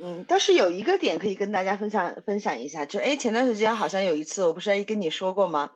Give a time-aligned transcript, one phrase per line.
[0.00, 5.70] 嗯，但是有一个点可以跟大家分享分享一下，就哎，前段时间好像有一次，我不是跟你说过吗？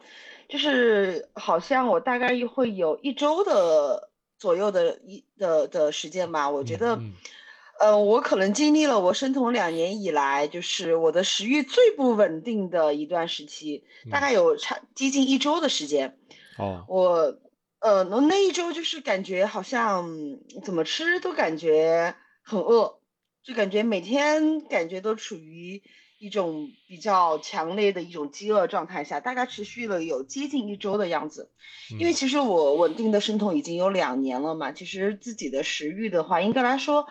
[0.49, 7.01] 就是好像我大概会有一周的左右的一的的时间吧，我觉得，
[7.81, 16.19] 呃，我可能经历了我生酮两年以来，就是我的食欲最不稳定的一段时期，大概有差接近一周的时间。
[16.59, 17.39] 哦，我，
[17.81, 22.99] 呃，那那一周就是感觉好像怎么吃都感觉很饿。
[23.45, 25.83] 就感觉每天感觉都处于
[26.19, 31.51] 一种比较强烈的一种饥饿状态下，大概持续了有接近一周的样子。
[31.99, 37.09] 因为其实我稳定的生酮已经有两年了嘛，其实自己的食欲的话，应该来说，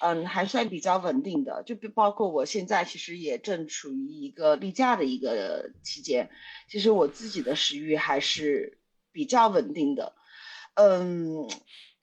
[0.00, 1.62] 嗯，还算比较稳定的。
[1.62, 6.28] 就包括我现在其实也正处于一个例假的一个期间，
[6.68, 8.78] 其实我自己的食欲还是
[9.12, 10.12] 比较稳定的，
[10.74, 11.48] 嗯。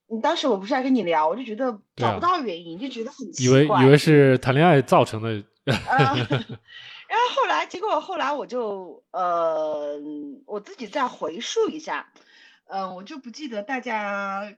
[0.10, 5.44] 你当时我不是还跟你聊，我就觉得找不到原因，就觉得很奇怪，以为以为是谈恋爱造成的。
[5.66, 10.00] 然后后来，结果后来我就呃，
[10.46, 12.12] 我自己再回溯一下，
[12.68, 14.54] 嗯，我就不记得大家，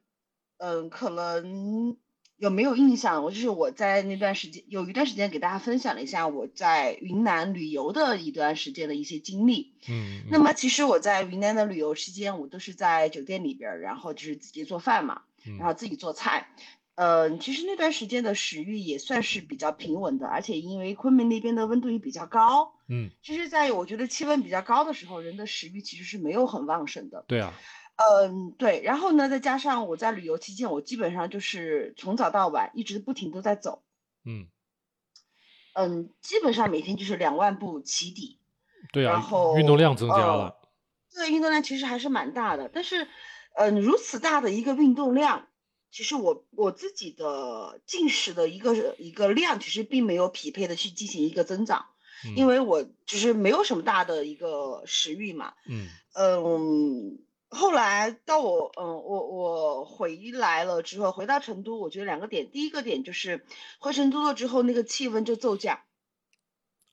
[0.57, 1.95] 嗯，可能
[2.37, 3.23] 有没有印象？
[3.23, 9.73] 我就是我在那段时间有一段时间给大家分享了一下我在云南旅游的一段时间的一些经历。
[9.87, 10.21] 嗯。
[10.29, 15.21] 那么其实我在云南的旅游期间，我都是在酒店里边，然后就是自己做饭嘛。
[15.57, 16.49] 然后自己做菜，
[16.95, 27.23] 嗯，其实那段时间的食欲也算是比较平稳的，而且因为昆明那边的温度也比较高，嗯，其实在我觉得气温比较高的时候，人的食欲其实是没有很旺盛的。
[27.25, 27.53] 对啊，
[27.95, 33.81] 嗯，对，然后呢，再加上我在旅游期间，我基本上就是从早到晚一直不停都在走，
[34.25, 34.47] 嗯，
[35.73, 38.39] 嗯，基本上每天就是两万步起底，
[38.91, 40.57] 对啊，然后运动量增加了，
[41.13, 43.07] 对，运动量其实还是蛮大的，但是。
[43.59, 45.49] 嗯，如此大的一个运动量，
[45.91, 51.87] 其实我我自己的进食的一个一个量，其实并没有匹配的去进行一个增长，
[52.37, 55.55] 因为我就是没有什么大的一个食欲嘛。
[55.67, 57.19] 嗯嗯，
[57.49, 63.45] 后来到我嗯我我回来了之后，回到成都，我觉得两个点，第一个点就是
[63.79, 65.81] 回成都了之后，那个气温就骤降。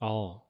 [0.01, 0.46] 哦。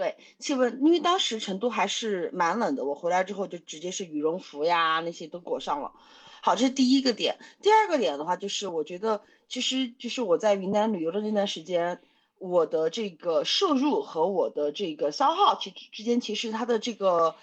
[0.00, 5.92] 对气温，因为当时成都还是蛮冷的，我回来之后就直接是羽绒服呀那些都裹上了。
[6.40, 7.36] 好，这是第一个点。
[7.60, 12.00] 第二个点的话，就是我觉得其实就是我在云南旅游的那段时间，
[12.38, 17.34] 我的这个摄入和我的这个消耗其之间其实它的这个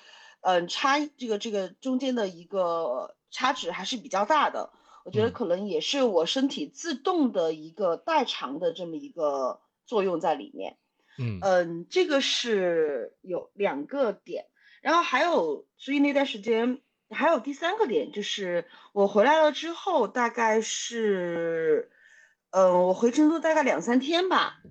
[0.41, 4.71] 嗯差这个这个中间的一个差值还是比较大的。
[5.05, 10.75] 我觉得可能也是我身体自动的一个代偿的这么一个作用在里面。
[11.17, 11.39] 嗯。
[11.41, 14.45] 嗯，这个是有两个点，
[14.81, 21.89] 然后还有，所以那段时间还有第三个点，就是我回来了之后，大概是，
[22.51, 24.61] 嗯，我回成都大概两三天吧，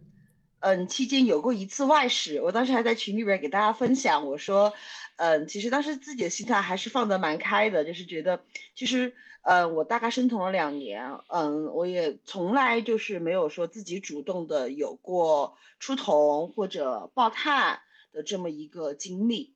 [0.66, 4.72] 嗯，期间有过一次外食，我当时还在群里边给大家分享，我说，
[5.14, 8.44] 嗯，其实当时自己的心态还是放得蛮开的，就是觉得
[8.74, 9.14] 其实。
[9.48, 17.78] 嗯，我大概生酮了两年，嗯，我也从来就是没有说自己主动的有过出酮或者爆碳
[18.10, 19.54] 的这么一个经历。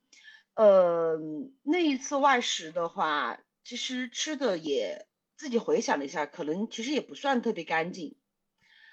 [0.54, 5.06] 嗯，那一次外食的话，其实吃的也
[5.36, 8.14] 自己回想了一下，可能其实也不算特别干净。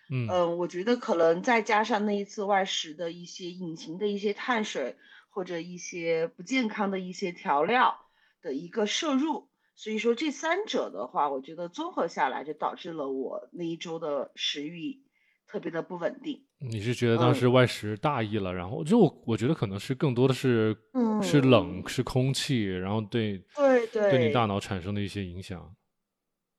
[0.09, 4.95] 嗯，我觉得可能再加上那一次外食的一些隐形的一些碳水
[5.29, 7.97] 或者一些不健康的一些调料
[8.41, 9.49] 的一个摄入。
[9.75, 14.97] 所以说这三者的话，我觉得综合下来就导致了我那一周的食欲
[15.47, 16.43] 特别的不稳定。
[16.59, 18.97] 你是觉得当时外食大意了，然后就
[19.27, 25.71] 我觉得可能是更多的是，嗯，是冷，是空气，然后对对对，对你大脑产生的一些影响。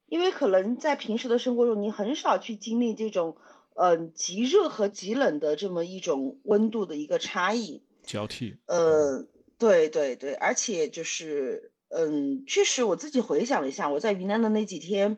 [0.08, 3.36] 因为可能在平时的生活中，你很少去经历这种，
[3.74, 8.56] 嗯，极热和极冷的这么一种温度的一个差异交替。
[8.66, 9.26] 呃，
[9.58, 11.72] 对对对，而且就是。
[11.90, 15.16] 嗯，确实，我自己回想了一下，我在云南的那几天，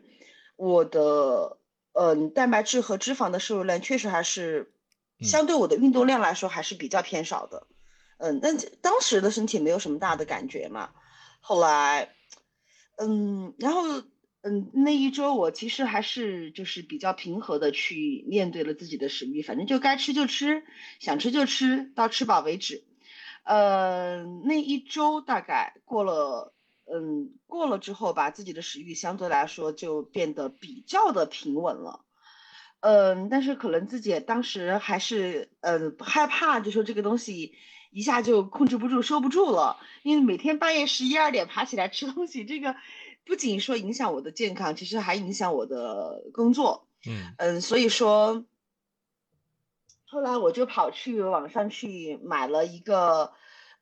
[0.55, 1.57] 我的
[1.91, 4.71] 嗯蛋白质和脂肪的摄入量确实还是
[5.19, 7.67] 相对我的运动量来说还是比较偏少的。
[8.19, 10.91] 嗯，但当时的身体没有什么大的感觉嘛。
[11.41, 12.15] 后来，
[12.95, 13.81] 嗯，然后
[14.41, 20.63] 嗯那一周我其实还是就是比较平和的去面对了自己的食欲，反正就该吃就吃，
[20.99, 22.83] 想吃就吃到吃饱为止。
[23.43, 26.53] 呃，那一周大概过了。
[26.93, 32.03] 嗯，过了之后吧，自己的食欲相对来说就变得比较的平稳了。
[32.81, 37.53] 嗯，但是可能自己当时还是嗯害怕，就说这个东西
[37.91, 39.77] 一下就控制不住、收不住了。
[40.03, 42.75] 因为每天半夜十一二点爬起来吃东西，这个
[43.25, 46.87] 不仅说影响我的健康，其实还影响我的工作。
[47.07, 48.45] 嗯嗯，所以说，
[50.05, 53.33] 后来我就跑去网上去买了一个，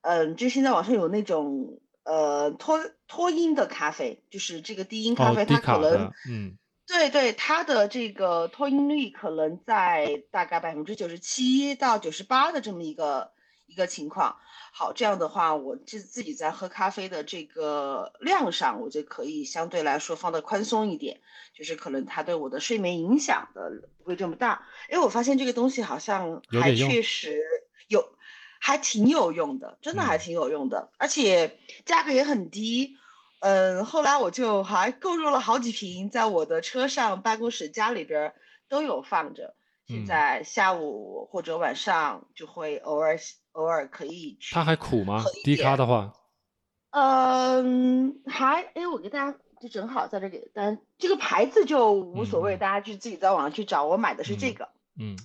[0.02, 6.58] 嗯，就现在网上有那种呃脱脱音的咖啡，就是这个低音咖啡，它可能，嗯，
[6.88, 13.32] 对对，它的这个脱音率可能在大概百分之九十七到九十八的这么一个
[13.70, 14.36] 一个情况。
[14.72, 21.22] 好，这样的话，我自自己在喝咖啡的这个量上，我就可以相对来说放的宽松一点，
[21.54, 24.68] 就是可能它对我的睡眠影响的不会这么大。
[24.90, 27.42] 哎，我发现这个东西好像还确实
[27.88, 28.14] 有，
[28.60, 32.98] 还挺有用的，真的还挺有用的，而且价格也很低。
[33.40, 38.34] 嗯，后来我就还购入了好几瓶，在我的车上、办公室、家里边
[38.68, 39.56] 都有放着。
[39.90, 43.20] 现在下午或者晚上就会偶尔。
[43.54, 44.54] 偶尔可以去。
[44.56, 45.26] 它还苦吗？
[45.44, 46.14] 低咖的话，
[46.92, 53.84] 嗯，还哎，我给大家就正好在这里，但这个牌子就无所谓，大家就自己在网上去找。
[53.84, 55.18] 我买的是这个，嗯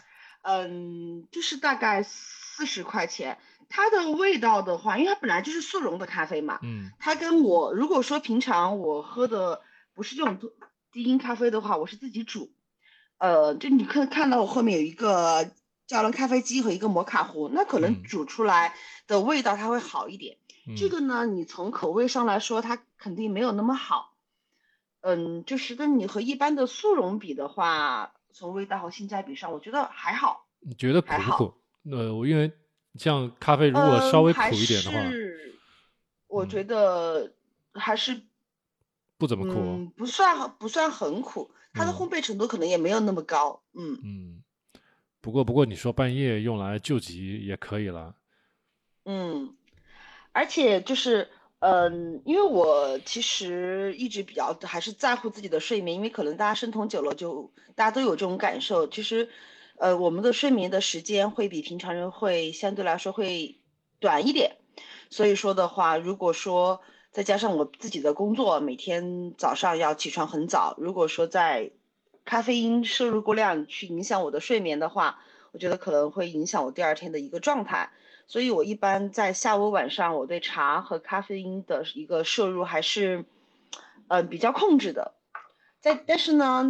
[0.43, 3.39] 嗯，就是大概四十块钱。
[3.69, 9.61] 它的味道的话，因为它本来就是速溶的咖啡嘛，嗯，它跟我如果说平常我喝的
[9.95, 10.41] 不是这种
[10.91, 12.54] 低音咖啡的话，我是自己煮，
[13.25, 15.51] 呃，就你看看到我后面有一个。
[15.87, 18.75] 胶囊咖啡机和一个摩卡壶，那可能煮出来
[19.07, 20.39] 的味道它会好一点。
[20.79, 24.15] 这个呢，你从口味上来说，它肯定没有那么好。
[25.03, 30.47] 嗯，就是跟你和一般的速溶比的话，从味道和性价比上，我觉得还好。
[30.61, 31.55] 你觉得苦不苦？
[31.93, 32.51] 呃，我因为
[32.95, 34.99] 像咖啡如果稍微苦一点的话，
[36.29, 37.31] 我觉得
[37.75, 38.23] 还是
[39.19, 41.51] 不怎么苦，不算不算很苦。
[41.75, 43.61] 它的烘焙程度可能也没有那么高。
[43.75, 44.43] 嗯嗯。
[45.21, 48.15] 不过，不过你说半夜用来救急也可以了。
[49.07, 49.57] 嗯，
[50.33, 51.31] 而且就是，
[51.61, 58.87] 嗯，因为我其实一直比较还是在乎自己的睡眠，因为可能大家生酮久了，就大家都有这种感受。
[58.87, 59.31] 其实，
[59.79, 63.59] 呃，我们的睡眠的时间会比平常人会相对来说会
[63.99, 64.57] 短一点。
[65.09, 66.83] 所以说的话，如果说
[67.15, 71.71] 再加上我自己的工作，每天早上要起床很早，如果说在
[72.25, 75.21] 咖啡因摄入过量去影响我的睡眠的话，
[75.53, 77.93] 我觉得可能会影响我第二天的一个状态，
[78.27, 83.25] 所以我一般在下午晚上我对茶和咖啡因的一个摄入还是，
[84.09, 85.15] 嗯比较控制的，
[85.79, 86.67] 在但是呢，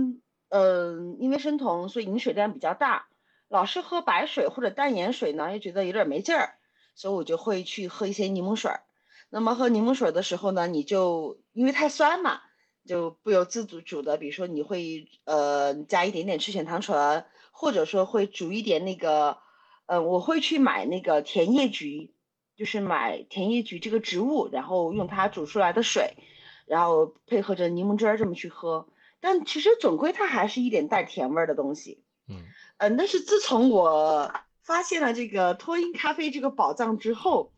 [0.50, 3.06] 嗯因为生酮所以饮水量比较大，
[3.48, 6.56] 老是喝白水或者淡盐水呢又觉得有点没劲儿，
[6.94, 8.82] 所以我就会去喝一些柠檬水儿。
[9.34, 12.40] 那么喝柠檬水的时候呢，你就因为太酸嘛。
[12.86, 19.38] 就不由自主主的，比如说你会呃加一点点赤藓糖醇，或者说会煮一点那个，
[19.86, 22.12] 呃我会去买那个甜叶菊，
[22.58, 26.12] 就是买甜叶菊这个植物，然后用它煮出来的水，
[26.66, 28.86] 然后配合着柠檬汁儿这么去喝。
[29.18, 32.04] 但其实总归它还是一点带甜味儿的东西。
[32.28, 32.44] 嗯，
[32.76, 34.30] 嗯，但是自从我
[34.60, 37.50] 发现了这个脱音咖啡这个宝藏之后，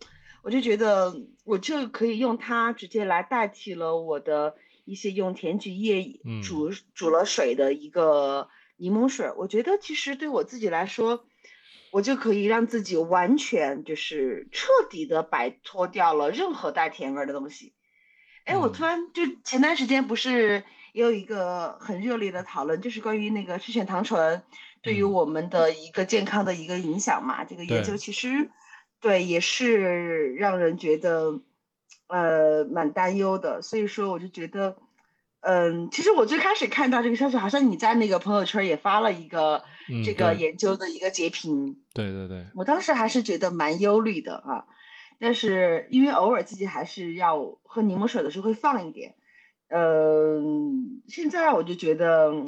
[0.44, 1.12] 我就觉得
[1.46, 4.56] 我就可以用它直接来代替了我的。
[4.88, 11.24] 一些用甜菊叶煮煮了水的一个柠檬水，我觉得其实对我自己来说，
[11.90, 17.74] 我就可以让自己完全就是彻底的摆脱掉了任何带甜味的东西。
[18.44, 20.62] 哎，我突然就前段时间不是
[20.92, 24.40] 也有一个很热烈的讨论，就是关于那个赤藓糖醇
[24.82, 27.42] 对于我们的一个健康的一个影响嘛？
[27.42, 28.50] 这个研究其实
[29.06, 31.40] 对也是让人觉得。
[32.08, 34.76] 呃，蛮担忧的，所以说我就觉得，
[35.40, 39.64] 嗯，其实我最开始看到这个消息，好像你在那个朋友圈也发了一个
[40.04, 41.80] 这个研究的一个截屏。
[41.94, 42.46] 对对对。
[42.54, 44.66] 我当时还是觉得蛮忧虑的啊，
[45.18, 49.16] 但是因为偶尔自己还是要喝柠檬水的时候会放一点，
[49.66, 52.44] 嗯，现在我就觉得，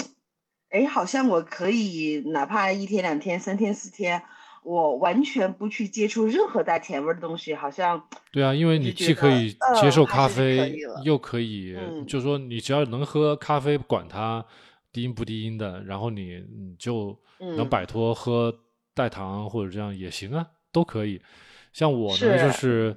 [0.71, 4.23] 哎，好像我可以哪怕一天两天三天四天。
[4.65, 14.45] 我完全不去接触任何带甜味的东西，好像对啊，因为你既可以接受咖啡，又可以，就是说你只要能喝咖啡，管它
[14.93, 18.55] 低音不低音的，然后你你就能摆脱喝
[18.95, 21.21] 代糖或者这样也行啊，都可以。
[21.73, 22.97] 像我呢，就是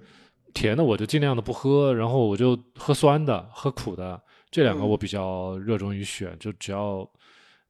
[0.53, 7.09] 甜的我就尽量的不喝，然后我就喝酸的、喝苦的这两个我比较热衷于选，就只要。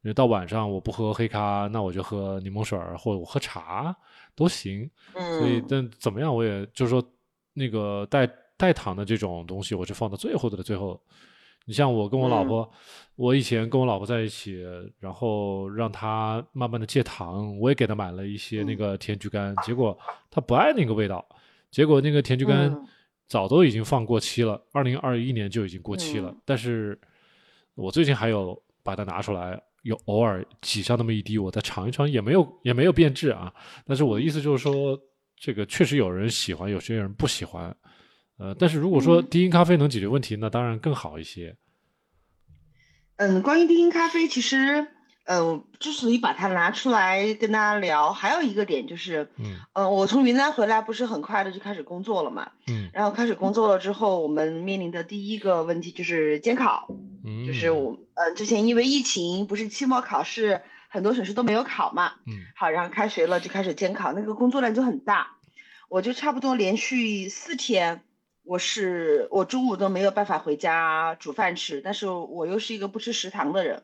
[0.04, 3.96] 因为到晚上我不喝黑咖，那我就喝柠檬水儿，或者我喝茶
[4.36, 4.90] 都行。
[5.14, 7.04] 嗯，所以但怎么样，我也就是说，
[7.54, 8.28] 那个带
[8.58, 11.00] 带糖的这种东西，我是放到最后的最后。
[11.66, 12.68] 你像我跟我老婆，
[13.16, 14.66] 我以前跟我老婆在一起，
[15.00, 19.96] 然后让她慢慢的戒糖，我也给她买了一些那个甜菊干，结果
[20.32, 21.24] 她不爱那个味道，
[21.70, 22.76] 结果那个甜菊干
[23.28, 26.36] 早都已经放过期了，二零二一年就已经过期了。
[26.44, 27.00] 但是
[27.76, 29.62] 我最近还有把它拿出来。
[29.82, 33.54] 有偶尔挤上那么一滴，我再尝一尝，也没有也没有变质啊。
[33.86, 35.00] 但是我的意思就是说，
[35.36, 37.76] 这个确实有人喜欢，有些人不喜欢。
[38.38, 41.56] 呃，但是如果说低因咖啡能解决问题，那当然更好一些。
[43.18, 44.88] 嗯，关于低因咖啡，其实。
[45.26, 56.88] 嗯，之所以把它拿出来跟大家聊，还有一个点就是，嗯，呃，我从云南回来不是很快的就开始工作了嘛，嗯，然后开始工作了之后，我们面临的第一个问题就是监考，
[57.24, 65.36] 嗯，就是我，呃，之前因为疫情，不是期末考试，很多省市都没有考嘛，嗯，好，然后开学了就开始监考，那个工作量就很大，
[65.88, 68.04] 我就差不多连续四天，
[68.44, 73.84] 我是我中午都没有办法回家煮饭吃，但是我又是一个不吃食堂的人。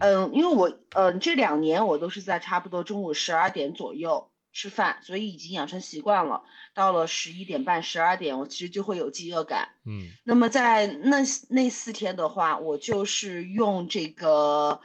[0.00, 6.44] 嗯，因为我嗯这两年我都是在差不多中午十二点左右吃饭，所以已经养成习惯了。
[6.72, 9.70] 到了十一点半、十二点，我其实就会有饥饿感。
[9.84, 11.18] 嗯，那么在那
[11.50, 14.80] 那四天的话，我就是用这个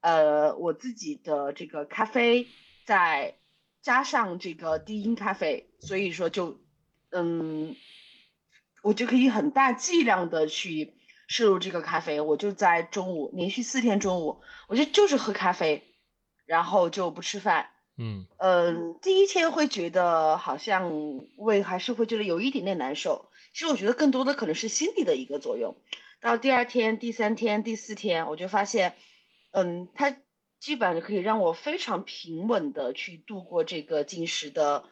[0.00, 2.46] 呃我自己的这个咖啡，
[2.84, 3.36] 再
[3.82, 6.60] 加上这个低因咖啡，所以说就
[7.10, 7.74] 嗯
[8.82, 10.95] 我就可以很大剂量的去。
[11.26, 15.82] 摄入这个咖啡，我就在中午连续四天中午，我就就是喝咖啡，
[16.44, 17.70] 然后就不吃饭。
[17.98, 20.92] 嗯嗯，第一天会觉得好像
[21.36, 25.76] 胃还是会觉得有一点点难受，其实我觉得更多的可能是心理的一个作用。
[26.20, 28.94] 到第二天、第三天、第四天，我就发现，
[29.50, 30.16] 嗯，它
[30.60, 34.84] 基本上可以让我非常平稳的去度过这个进食的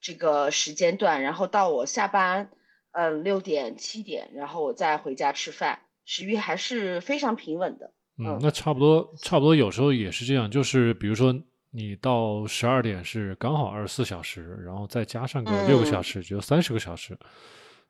[0.00, 2.50] 这个时间段，然后到我下班。
[2.92, 7.90] 嗯，六点七点，然后我再回家吃饭，食欲还是非常平稳的。
[8.18, 11.34] 嗯，那差不多，差不多，有时候也是这样，就是比如说
[11.70, 17.18] 你到十二点是刚好二十四小时，然后再加上个六个小时，只有三十个小时，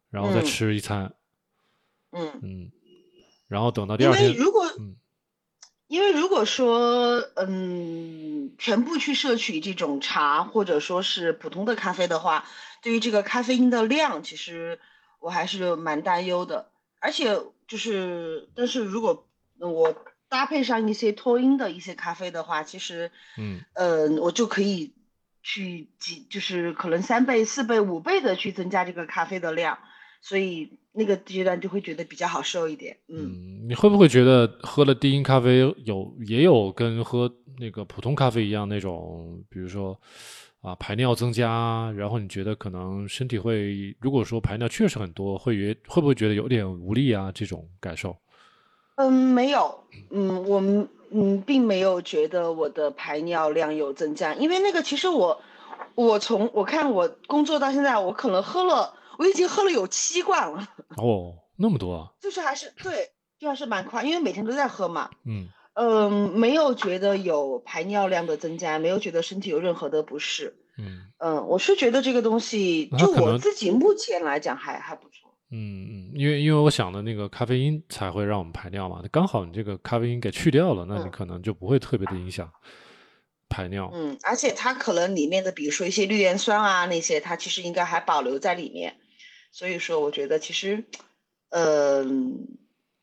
[0.08, 1.12] 然后再吃一餐。
[2.12, 2.70] 嗯嗯，
[3.48, 4.70] 然后等到第二天，如果，
[5.88, 12.46] 因为如果说嗯全部去摄取这种茶或者说是普通的咖啡的话，
[12.80, 14.78] 对于这个咖啡因的量，其实。
[15.22, 16.66] 我还是蛮担忧的，
[16.98, 17.38] 而且
[17.68, 19.94] 就是，但是如果我
[20.28, 24.92] 搭配上一些脱音的一些咖啡的话，其实，嗯，呃，我就可以
[25.44, 29.78] 去几，就是可能三倍、四倍、五倍的去增加这个咖啡的量，
[30.20, 32.98] 所以那个阶段就会觉得比较好受一点。
[33.06, 40.00] 嗯，你会不会觉得喝了低因咖啡有也有跟喝那个普通咖啡一样那种，比如说？
[40.62, 47.32] 啊，排尿增加，然后你觉得可能身体会，如果说排尿确实很多，会觉会不会觉得有点无力啊？
[47.34, 48.16] 这种感受？
[48.94, 55.42] 嗯，没有，嗯，我们嗯并没有觉得我的排尿量有增加，因为那个其实我
[55.96, 60.68] 我从我看我工作到现在，我可能喝了，我已经喝了有七罐了。
[60.96, 62.12] 哦，那么多啊？
[62.20, 65.10] 就是还是对，就还是蛮快，因为每天都在喝嘛。
[65.24, 65.48] 嗯。
[65.74, 70.56] 嗯，没有觉得有排尿量的增加，没有觉得身体有任何的不适。
[70.78, 75.34] 嗯嗯，我是觉得这个东西，就我自己目前来讲还还不错。
[75.50, 82.50] 嗯嗯，因为因为我想的那个咖啡因才会让我们排尿嘛，刚好你这个咖啡因给去掉了，那你可能就不会特别的影响
[83.48, 83.90] 排尿。
[83.92, 88.96] 嗯，而且它可能里面的，比如说一些绿盐酸啊那些，它其实应该还保留在里面。
[89.50, 90.84] 所以说，我觉得其实，
[91.50, 92.48] 嗯，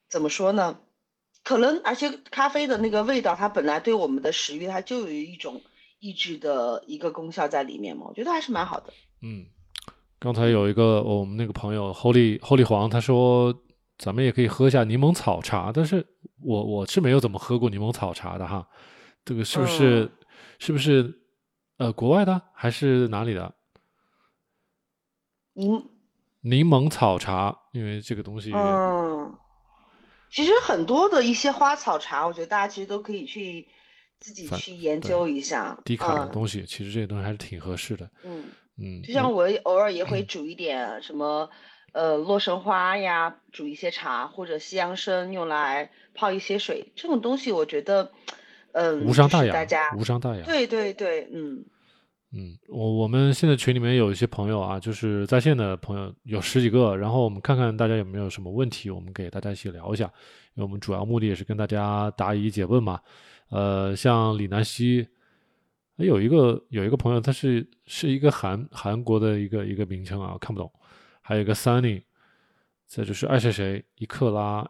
[0.09, 0.79] 怎么说呢？
[1.49, 5.59] 可能，而且咖啡的那个味道，它本来对我们的食欲，它就有一种
[5.97, 8.05] 抑制的一个功效在里面嘛。
[8.07, 8.93] 我觉得还是蛮好的。
[9.23, 9.47] 嗯，
[10.19, 13.51] 刚才有一个我们那个朋友 Holy Holy 黄，他说
[13.97, 16.05] 咱们也可以喝一下柠檬草茶，但是
[16.39, 18.67] 我我是没有怎么喝过柠檬草茶的哈。
[19.25, 20.11] 这个是不是
[20.59, 21.19] 是不是
[21.77, 23.55] 呃国外的还是哪里的？
[25.53, 25.83] 柠
[26.41, 28.51] 柠檬草茶，因为这个东西。
[28.53, 29.33] 嗯。
[30.29, 33.67] 其实很多的一些花草茶，我觉得大家其实都可以去
[34.19, 35.77] 自己去研究一下。
[35.83, 38.09] 低卡的东西，其实这些东西还是挺合适的。
[38.23, 38.45] 嗯
[38.77, 41.49] 嗯，就像我偶尔也会煮一点什么，
[41.91, 48.11] 呃，洛神花呀，煮一些茶，或者西洋参用来泡一些水，这种东西我觉得，
[48.73, 50.43] 嗯，无伤大雅，大家无伤大雅。
[50.45, 51.65] 对对对，嗯。
[52.31, 60.05] 嗯，我我们现在群里面有一些朋友啊，就是在线的朋友有十几个，然后我们看看大家有没有什么问题，我们给大家一起聊一下。
[60.53, 62.99] 因为我们主要目的也是跟大家答疑解问嘛。
[63.49, 65.07] 呃，像李南希，
[65.95, 70.71] 有一个有一个朋友，他是是一个韩韩国的一个一个名称啊，看不懂。
[71.21, 72.03] 还有一个 Sunny，
[72.85, 74.69] 再就是爱谁谁，一克拉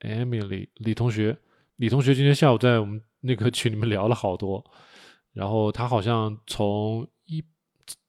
[0.00, 1.36] ，Emily，李同学，
[1.76, 4.64] 李同学今天下午在我们那个群里面聊了好多。
[5.34, 7.44] 然后他好像从一，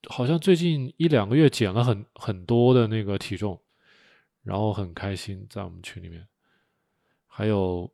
[0.08, 3.60] 好像最近一两个月减了很很多的那个体重，
[4.44, 6.25] 然后很开心在我们群里面。
[7.27, 7.91] 还有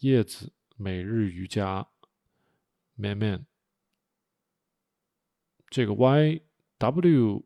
[0.00, 1.86] 叶子每日瑜伽
[2.96, 3.46] ，man man，
[5.70, 6.38] 这个 y
[6.78, 7.42] w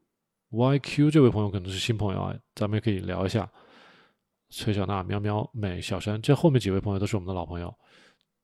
[0.51, 3.49] y q 这位朋友可能是新朋友啊，咱们也可以聊一下。
[4.49, 7.77] 崔小娜、喵喵、美小山，这后面几位朋友都是我们的老朋友，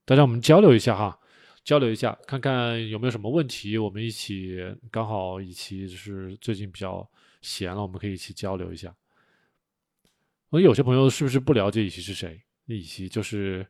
[0.04, 1.18] 大家我们交流一下哈，
[1.64, 4.59] 交流一下，看看有没有什么问题，我们一起
[4.90, 7.09] 刚好一起就是最近比较
[7.40, 8.95] 闲了，我们可以一起交流一下。
[10.50, 12.42] 我有些朋友是不是不了解乙奇是谁？
[12.66, 13.66] 乙奇就是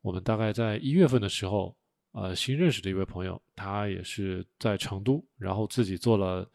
[0.00, 1.74] 我们大概在一月份的时候，
[2.12, 6.48] 呃，新认识的一位朋友，他也是在成都，然后自己做了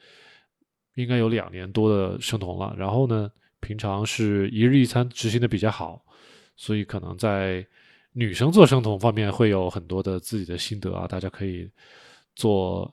[0.95, 3.31] 应该有两年多的生酮了，然后呢。
[3.59, 6.05] 平常是一日一餐执行的比较好，
[6.55, 7.65] 所以可能在
[8.19, 11.69] 女生做生酮方面会有很多的自己的心得啊，大家可以
[12.36, 12.91] 做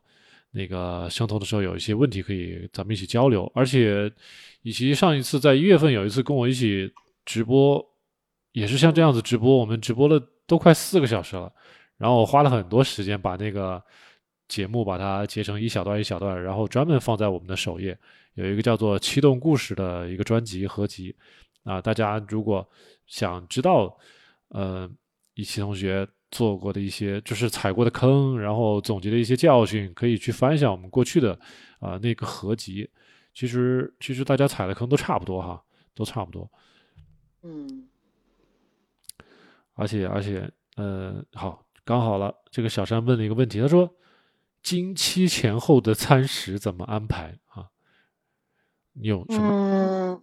[0.51, 4.13] 那个生酮的时候有一些问题可以咱们一起交流，而且
[4.61, 6.93] 以及上一次在一月份有一次跟我一起
[7.25, 7.83] 直播，
[8.53, 11.51] 也是像这样子直播，我们直播了都快四个小时了，
[11.97, 13.83] 然后我花了很多时间把那个
[14.47, 17.99] 节目把它截成一小段一小段，然后专门放在我们的首页。
[18.35, 21.17] 有一个叫做《七动故事》的一个专辑合集，
[21.63, 22.69] 啊，大家如果
[23.07, 23.97] 想知道，
[24.49, 24.91] 呃，
[25.35, 31.39] 一期同学做过的一些，就是踩过的坑，然后总结的一些教训，可以去翻一下我们过去的
[31.81, 32.89] 啊那个合集。
[33.35, 35.63] 其实，其实大家踩的坑都差不多哈，
[35.95, 36.51] 都差不多。
[37.43, 37.89] 嗯。
[39.75, 42.33] 而且，而且，呃，好，刚好了。
[42.53, 43.93] 这个小山问了一个问题，他说：
[44.63, 47.71] 经期前后的餐食怎么安排啊？
[48.93, 50.23] 你有什么？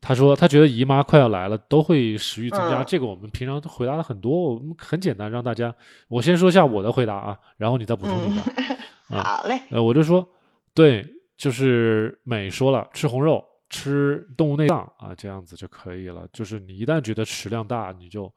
[0.00, 2.82] 他说他觉得姨妈快要来了，都会食欲增加。
[2.82, 5.72] 这个我们平常都回答了很多，我们很简单，让大家
[6.08, 8.42] 我先说一下我的回答啊，然后你再补充一下。
[9.06, 9.60] 好嘞。
[9.70, 10.28] 呃，我就说，
[10.74, 16.26] 对，就是美说了，吃红肉，吃动物内脏啊，这样子就可以了。
[16.32, 18.32] 就是你一旦觉得食量大，你就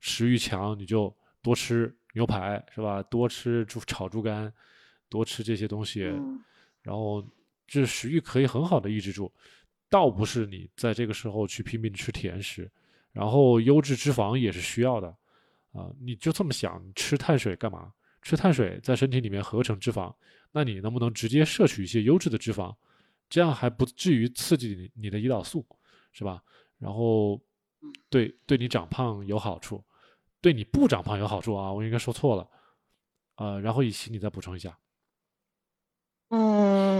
[0.00, 3.00] 食欲强，你就多吃牛排，是吧？
[3.04, 4.52] 多吃猪炒猪肝，
[5.08, 6.00] 多吃这些东西，
[6.82, 7.24] 然后。
[7.66, 9.32] 这食欲可以很好的抑制住，
[9.94, 12.68] 倒不是你在这个时候去拼命吃甜食，
[13.12, 15.06] 然后优质脂肪也是需要的，
[15.70, 17.92] 啊，你就这么想，吃碳水干嘛？
[18.20, 20.12] 吃碳水在身体里面合成脂肪，
[20.50, 22.74] 那你能不能直接摄取一些优质的脂肪？
[23.28, 25.64] 这样还不至于刺激你你的胰岛素，
[26.10, 26.42] 是吧？
[26.80, 27.40] 然后，
[28.10, 29.80] 对对你长胖有好处，
[30.40, 32.50] 对你不长胖有好处啊，我应该说错了，
[33.36, 34.76] 呃，然后以及你再补充一下。
[36.30, 36.93] 嗯，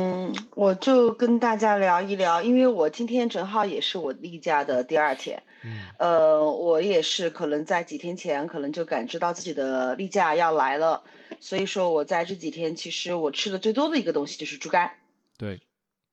[0.55, 11.03] 我就跟大家聊一聊，因为我今天正好也是我例假的第二天，嗯，呃，我也是可能在几天前可能就感知到自己的例假要来了，
[11.41, 14.93] 所以说我在这几天其实我吃的最多的一个东西就是猪肝，
[15.37, 15.61] 对，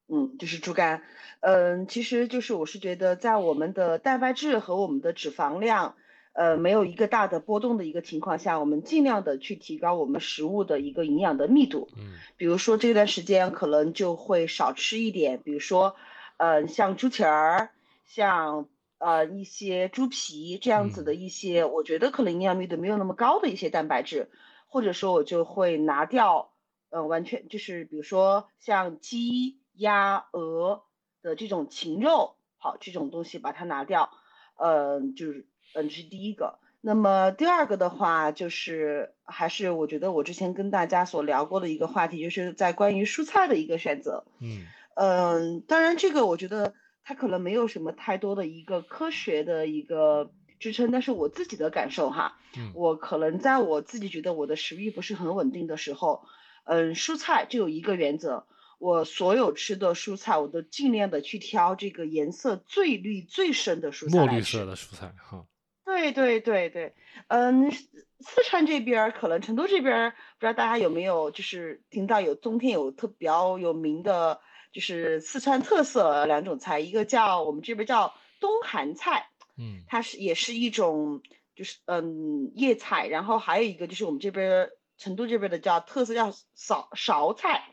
[0.07, 1.03] 嗯，就是猪肝，
[1.41, 5.95] 嗯，其实就是我是觉得在我们的蛋白质和我们的脂肪量。
[6.33, 11.89] 呃，没有一个大的波动的一个情况下，我们尽量的去提高我们食物的一个营养的密度。
[11.97, 15.97] 嗯，比如说这段时间可能就会少吃一点，比如说，
[16.37, 17.71] 呃，像猪蹄儿，
[18.05, 24.29] 像呃一些猪皮这样子的一些，我觉得可能营养密度没有那么高的一些蛋白质，
[24.67, 26.53] 或者说我就会拿掉，
[26.91, 30.83] 呃，完全就是比如说像鸡、鸭、鹅
[31.21, 34.11] 的这种禽肉，好，这种东西把它拿掉，
[34.55, 35.45] 呃，就是。
[35.73, 36.59] 嗯，这是第一个。
[36.83, 44.25] 那么第二个的话，就是还是我觉得我之前跟大家所聊过的一个话题，就是在关于蔬菜的一个选择。
[44.39, 52.37] 嗯嗯，当然这个我觉得它可能没有什么太多的一个科学的一个支撑，但是我自己的感受哈，
[52.73, 56.23] 我可能在我自己觉得我的食欲不是很稳定的时候，
[56.65, 58.47] 嗯，蔬菜就有一个原则。
[58.79, 65.45] 我所有吃的蔬菜，我都尽量的去挑这个颜色最绿最深的蔬菜墨绿色的蔬菜哈。
[65.91, 66.95] 对对对对，
[67.27, 74.39] 嗯，四川这边可能成都这边不知道大家有没有就是听到有冬天有特比较有名的，
[74.71, 79.27] 就是四川特色两种菜，一个叫我们这边叫冬寒菜，
[79.57, 81.21] 嗯，它是也是一种
[81.55, 87.65] 就是嗯叶菜，然后还有一个就是我们这边成都这边的叫特色叫苕苕菜，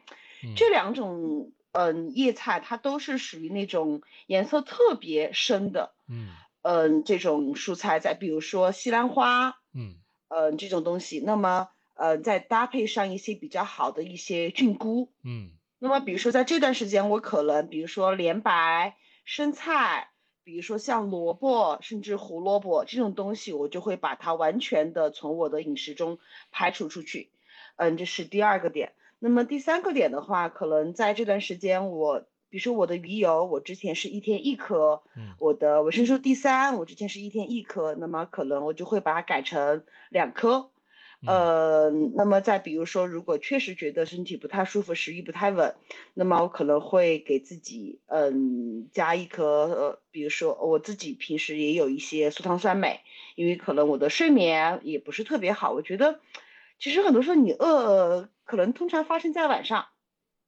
[0.57, 6.31] 这两种嗯叶菜它都是属于那种颜色特别深的，嗯。
[6.63, 9.97] 嗯，这种蔬菜，再比如说西兰花，嗯，
[10.29, 20.11] 呃，这种东西，那么，呃，再搭配上一些比较好的一些菌菇，嗯，那么比如说在这段时间，我可能，比如说莲白、生菜，
[20.45, 26.19] 比如说像萝卜，甚至胡萝卜这种东西，我就会把它完全的从我的饮食中
[26.51, 27.31] 排除出去。
[27.77, 28.95] 嗯，这是第二个点。
[29.21, 35.03] 那么第三个点的话，可能在这段时间，我比如说我的鱼油，我之前是一天一颗，
[35.39, 40.71] 我的维生素 D 三，我之前是一天一颗，那么可能我就会把它改成两颗。
[41.27, 45.75] 呃，那么再比如说，如果确实觉得身体不太舒服，食欲不太稳，
[46.15, 53.01] 那么我可能会给自己嗯加一颗，呃，比如说我自己平时也有一些苏糖酸镁，
[53.35, 56.21] 因为可能我的睡眠也不是特别好，我觉得
[56.79, 59.87] 其实很多时候你饿可能通常发生在晚上，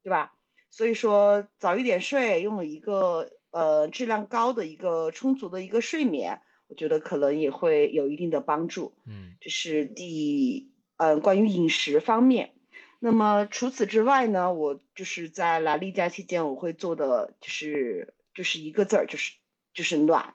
[0.05, 0.35] 对吧？
[0.71, 6.41] 所以说早一点睡，用了一个呃质量高的一个充足的一个睡眠。
[6.69, 12.55] 我觉得可能也会有一定的帮助，嗯，这是第嗯关于饮食方面。
[13.01, 19.33] 那么除此之外呢，我就是在来例假期间，我会做的就是就是一个字儿，就是
[19.75, 20.35] 就是暖，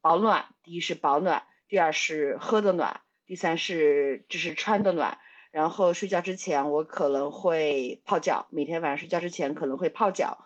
[0.00, 0.46] 保暖。
[0.62, 5.18] 第一是保暖，第二是喝的暖，第三是就是穿的暖。
[5.56, 10.44] 然后睡觉之前，我可能会泡脚，每天晚上睡觉之前可能会泡脚。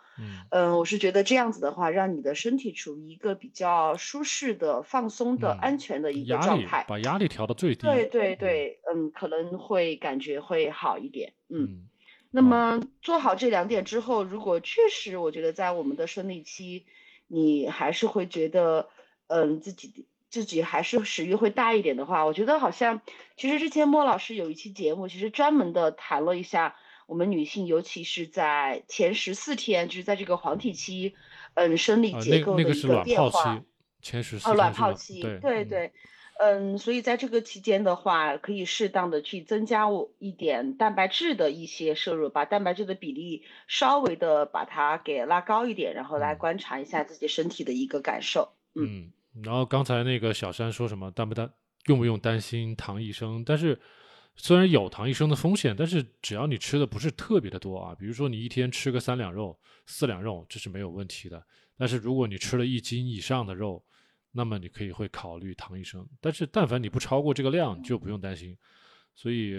[0.52, 7.80] 嗯我是觉得这样子的话，让你的身体处于一个比较舒适的、放松的、安全的一个状态，把压力调到最低。
[7.88, 11.32] 对对对，嗯，可能会感觉会好一点。
[11.48, 11.88] 嗯，
[12.30, 16.86] 那么做好这两点之后，如果确实我觉得在我们的生理期，
[17.26, 18.88] 你还是会觉得，
[19.26, 23.02] 嗯，自己自己还是食欲会大一点的话，我觉得好像
[23.36, 26.76] 其实之前莫老师有一期节目，其实专门的谈了一下。
[27.06, 31.16] 我们女性，尤其是在前十四天，就是在这个黄体期，
[31.54, 33.64] 嗯，生理结构的一个变化。
[34.00, 35.92] 前十四哦，卵泡期，对对对，
[36.38, 48.52] 嗯，所以在这个期间的话，可以适当的去增加我一点蛋白质的一些摄入，把蛋白质的比例稍微的把它给拉高一点，然后来观察一下自己身体的一个感受。
[48.76, 49.10] 嗯，
[49.42, 51.50] 然后刚才那个小山说什么担不担
[51.86, 53.44] 用不用担心糖医生？
[53.44, 53.80] 但是。
[54.36, 61.44] 虽然有糖医生的风险，但是只要你吃的不是特别的多啊，比如说你一天吃个三两肉、四两肉，这是没有问题的。
[61.76, 63.84] 但是如果你吃了一斤以上的肉，
[64.30, 66.08] 那么你可以会考虑糖医生。
[66.22, 68.56] 但是但凡你不超过这个量，就不用担心。
[69.14, 69.54] 所以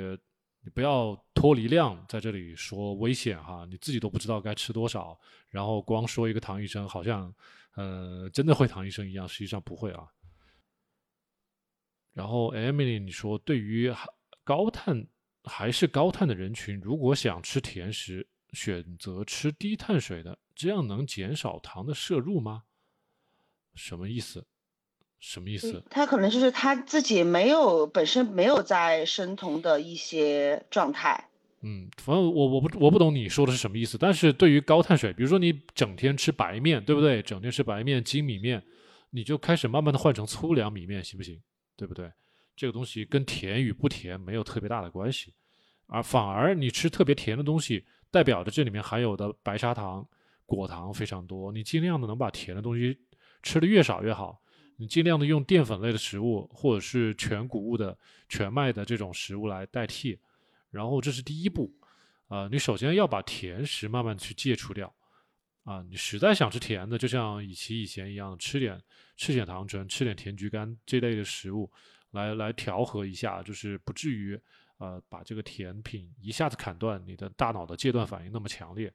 [0.63, 5.15] 你不要脱离量在这里说危险哈，你自己都不知道该吃多少，
[5.49, 7.31] 然后光说一个糖医生，好像
[7.75, 10.07] 呃真的会糖医生一样，实际上不会啊。
[12.13, 13.93] 然后 Emily，你说对于。
[14.43, 15.07] 高碳
[15.43, 22.63] 还是高碳的人群，如果想吃甜食，选择吃低碳水的，这样能减少糖的摄入吗？
[23.75, 24.47] 什么意思？
[25.19, 25.83] 什么意思？
[25.91, 31.29] 他可能就是他自己没有本身没有在生酮的一些状态。
[31.63, 33.97] 嗯，反正我我不我不懂你说的是什么意思。
[33.97, 37.21] 但是对于高碳水，比如说你整天吃白面，对不对？
[37.21, 38.63] 整天吃白面、精米面，
[39.11, 41.39] 你就开始慢慢的换成粗粮米面，行不行？
[41.75, 42.11] 对不对？
[42.55, 45.33] 这个东西跟甜与不甜没有特别大的关系，
[45.87, 50.07] 而反而你吃特别甜的东西，代表着这里面含有的白砂糖、
[50.45, 51.51] 果糖非常多。
[51.51, 52.97] 你尽量的能把甜的东西
[53.43, 54.41] 吃的越少越好。
[54.77, 57.95] 你尽量的用淀粉类的食物或者是全谷物的、
[58.27, 60.17] 全麦的这种食物来代替。
[60.71, 61.71] 然后这是第一步，
[62.27, 64.91] 啊，你首先要把甜食慢慢去戒除掉。
[65.63, 68.81] 啊，你实在想吃甜的，就像以其以前一样，吃点
[69.15, 71.71] 吃点糖醇，吃点甜菊干这类的食物。
[72.11, 74.37] 来来调和一下，就是不至于，
[74.79, 78.91] 呃，把这个甜品一下子砍断你的大脑的戒断反应那么强烈。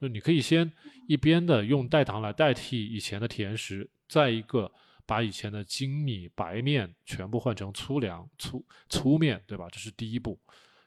[0.00, 0.72] 就你可以先
[1.06, 4.68] 一边的用代糖来代替以前的甜食，再一个
[5.04, 9.68] 把以前的精米白面全部换成粗粮粗粗面，对吧？
[9.70, 10.36] 这是第一步。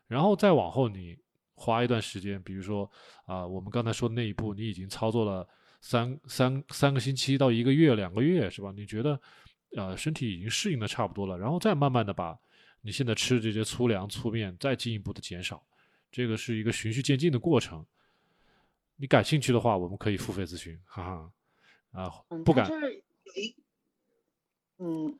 [0.09, 1.17] 然后再往后，你
[1.53, 2.91] 花一段时间，比如说
[3.23, 5.47] 啊，我们刚才说的那一步，你已经操作了
[5.79, 8.73] 三三三个星期到一个月、两个月，是吧？
[8.75, 9.17] 你觉得？
[9.77, 12.35] 呃，身体已经适应的差不多了，然后再慢慢的把
[12.81, 15.63] 你现在吃这些粗粮、粗面再进一步的减少，
[16.11, 17.85] 这个是一个循序渐进的过程。
[18.95, 21.31] 你感兴趣的话，我们可以付费咨询，哈哈。
[21.91, 22.09] 啊，
[22.43, 22.67] 不敢。
[24.79, 25.15] 嗯，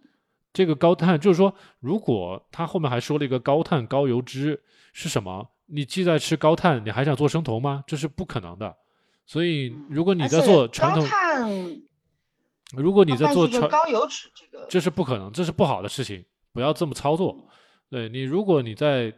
[0.52, 4.62] 这个高碳就是说，如果他后面还说了一个高碳高油脂
[4.94, 5.50] 是什么？
[5.68, 7.84] 你既在吃高碳，你还想做生酮吗？
[7.86, 8.76] 这是不可能的。
[9.26, 11.08] 所以，如果你在做传统。
[12.74, 17.36] 如果你在做高油脂，这个这是不可能，这是不好的事情，不要这么操作。
[17.90, 19.12] 对你，如果你在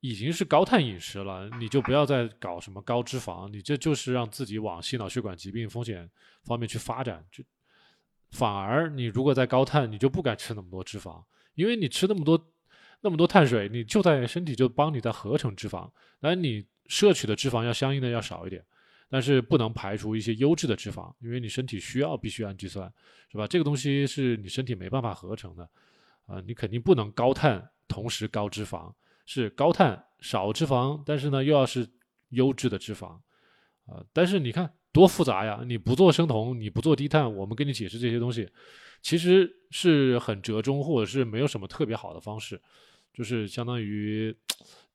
[0.00, 6.08] 已经是高碳饮食了，你就不要再搞什么高脂肪，你这就是让自己往心脑血管疾病风险
[6.44, 7.22] 方面去发展。
[7.30, 7.44] 就
[8.30, 12.52] 反而你如果在高碳，你就不敢吃那么多脂肪，因为你吃那么多
[13.00, 18.64] 那么多碳水，你就在身体就帮你在合成脂肪，那你摄取的脂肪要相应的要少一点。
[19.08, 22.92] 但是不能排除一些优质的脂肪，因为你身体需要必需氨基酸，
[23.30, 23.46] 是吧？
[23.46, 25.70] 这个东西是你身体没办法合成的，
[26.26, 28.92] 啊，你肯定不能高碳同时高脂肪，
[29.24, 31.88] 是高碳少脂肪，但是呢又要是
[32.30, 33.10] 优质的脂肪，
[33.86, 35.60] 啊，但是你看多复杂呀！
[35.66, 38.48] 你不做生酮，你不做低碳，我们跟你解释这些东西，
[39.02, 42.58] 其实是很折中，或者是没有什么特别好的方式，
[43.12, 44.34] 就是相当于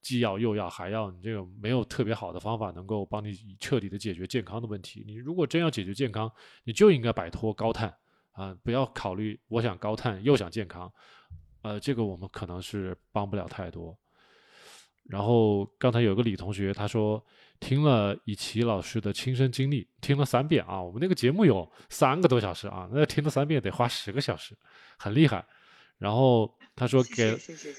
[0.02, 5.04] 既要又要还要，你这个没有特别好的方法能够帮你彻底的解决健康的问题。
[5.06, 6.32] 你如果真要解决健康，
[6.64, 7.94] 你就应该摆脱高碳
[8.32, 10.92] 啊，不要考虑我想高碳又想健康，
[11.62, 13.96] 呃，这个我们可能是帮不了太多。
[15.04, 17.24] 然后刚才有个李同学他说。
[17.62, 20.82] 听了以奇老师的亲身经历，听了三遍啊！
[20.82, 24.58] 我们那个节目有三个多小时啊，那听了三遍得花十个小时，
[24.98, 25.46] 很厉害。
[26.00, 27.38] 然后他说给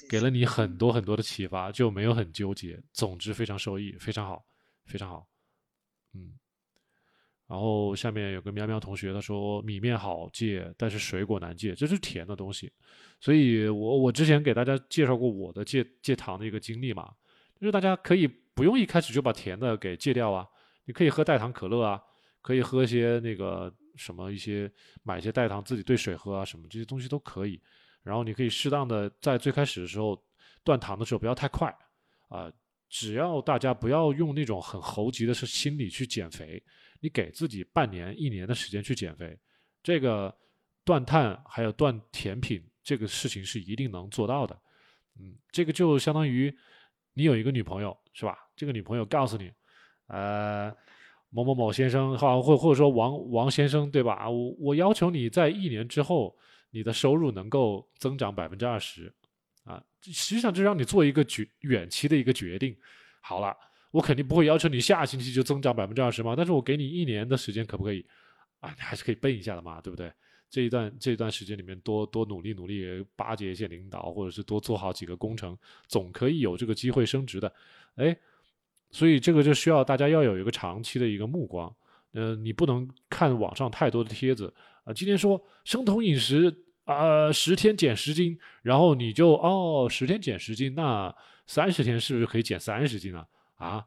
[0.09, 2.81] 给了你很多很多的启发，就没有很纠结。
[2.93, 4.45] 总之非常受益，非常好，
[4.87, 5.27] 非常好。
[6.15, 6.33] 嗯。
[7.49, 12.73] 然后下面有个喵喵同学他说米面好戒，但是水果难戒，这是甜的东西。
[13.21, 17.13] 所以我我之前给大家介绍过我的戒戒糖的一个经历嘛，
[17.61, 18.31] 就是大家可以。
[18.55, 20.47] 不用一开始就把甜的给戒掉啊，
[20.85, 22.01] 你可以喝代糖可乐啊，
[22.41, 24.71] 可以喝一些那个什么一些
[25.03, 27.61] 买一些代糖自己兑水喝啊，什么这些东西都可以。
[28.03, 30.23] 然后你可以适当的在最开始的时候
[30.65, 31.75] 断糖的时候不要太快
[32.29, 32.53] 啊，
[32.89, 36.63] 只要大家不要用那种很猴急的是心理去减肥，
[37.01, 39.39] 你给自己半年一年的时间去减肥，
[39.83, 40.37] 这个
[40.85, 44.61] 断碳还有断甜品这个事情是一定能做到的。
[45.19, 46.55] 嗯，这个就相当于。
[47.15, 48.39] 你有一个女朋友是吧？
[48.57, 49.51] 这个女朋友告诉你，
[50.07, 50.75] 呃，
[51.31, 54.29] 某某某先生，或，或或者说王王先生，对吧？
[54.29, 56.37] 我我要求你在一年之后，
[56.71, 59.13] 你的收入能够增长百分之二十，
[59.65, 62.77] 啊，实际上就让你做一个决远期的一个决定。
[63.21, 63.57] 好了，
[63.91, 68.05] 我肯定不会要求你下星期就增长百分之二十嘛，但是我给你一年的时间，可不可以？
[68.61, 70.13] 啊，你还是可以奔一下的嘛，对不对？
[70.53, 75.57] 这一段这一段时间里面，多多努力努力，巴结一些领导，或者是多做好几个工程，
[75.89, 77.51] 总可以有这个机会升职的。
[77.95, 78.15] 哎，
[78.91, 81.75] 所以这个就需要大家要有一个长期的一个目光。
[82.13, 84.53] 嗯，你不能看网上太多的帖子
[84.85, 84.93] 啊。
[84.93, 93.27] 今天说生酮饮食啊，十天减十斤，然后你就哦，十天减十斤，那三十天是不是可以减三十斤呢？
[93.55, 93.87] 啊，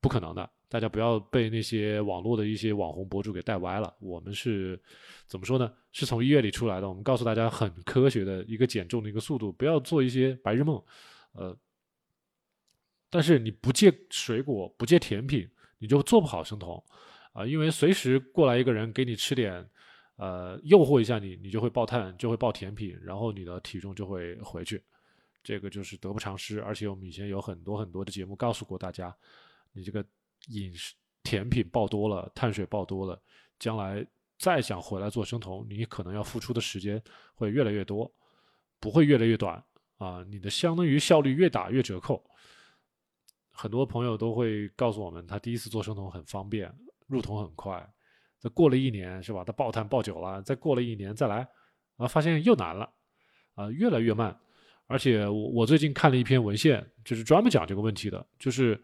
[0.00, 0.48] 不可能的。
[0.68, 3.94] 大家不要被那些网络的一些网红博主给带歪了。
[4.00, 4.80] 我们是
[5.28, 5.72] 怎么说呢？
[5.92, 6.88] 是从医院里出来的。
[6.88, 10.82] 我们告诉大家很科学的一个减重的一个速度，不要做一些白日梦。
[11.32, 11.56] 呃，
[13.08, 15.48] 但是你不戒水果，不戒甜品，
[15.78, 16.82] 你就做不好生酮
[17.32, 17.46] 啊。
[17.46, 19.64] 因为随时过来一个人给你吃点，
[20.16, 24.82] 呃，诱惑一下你，你就会爆碳，就会爆甜品，然后你的体重就会回去。
[25.44, 26.60] 这个就是得不偿失。
[26.60, 29.16] 而且我们以前有很多很多的节目告诉过大家，
[29.72, 30.04] 你这个。
[30.46, 33.20] 饮食甜品爆多了，碳水爆多了，
[33.58, 34.06] 将来
[34.38, 37.02] 再想回来做生酮，你可能要付出的时间
[37.34, 38.08] 会越来越多，
[38.78, 39.60] 不会越来越短
[39.98, 40.24] 啊！
[40.28, 42.22] 你的相当于效率越打越折扣。
[43.50, 46.72] 很多朋友都会告诉我们，他第一次做生酮很方便，
[47.06, 47.84] 入酮很快。
[48.38, 49.42] 再过了一年是吧？
[49.42, 51.48] 他爆碳爆久了，再过了一年再来，
[51.96, 52.88] 啊，发现又难了，
[53.54, 54.38] 啊，越来越慢。
[54.86, 58.80] 而且我我最近看了一篇文献，就是专门讲这个问题的，就是。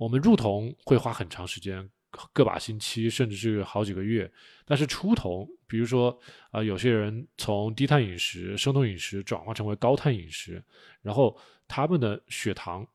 [0.00, 1.86] 我们入酮会花很长时间，
[2.32, 4.32] 个把星期，甚至是好几个月。
[4.64, 6.18] 但是出酮，比如说
[6.50, 10.64] 啊，有些人从低碳饮食、生酮饮食转化成为高碳饮食，
[11.02, 12.86] 然后他们的血糖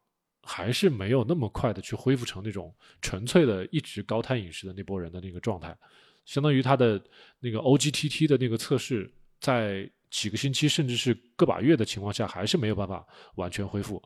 [0.42, 5.78] 还是没有那么快的去恢复成那种纯粹的一直高碳饮食的那波人的那个状态。
[6.26, 7.00] 相当于他的
[7.40, 14.02] 那个 OGTT 的那个测试，在几个星期甚至是个把月的情况下，还是没有办法完全恢复。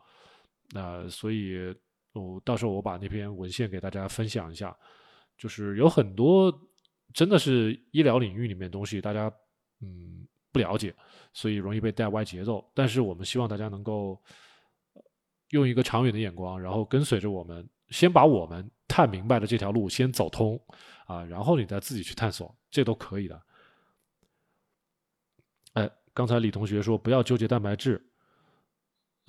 [0.72, 1.74] 那所以。
[2.14, 4.76] 我到时候我把那篇文献给大家分享一下，
[5.38, 6.52] 就是有很多
[7.14, 9.32] 真的是医疗领域里面东西，大家
[9.82, 10.94] 嗯不了解，
[11.34, 12.68] 所以容易被带歪节奏。
[12.74, 14.20] 但是我们希望大家能够
[15.50, 20.60] 用一个长远的眼光，然后跟随着我们，先把我们探明白的这条路先走通
[21.06, 23.42] 啊，然后你再自己去探索，这都可以的。
[25.74, 28.04] 哎，刚才李同学说不要纠结蛋白质。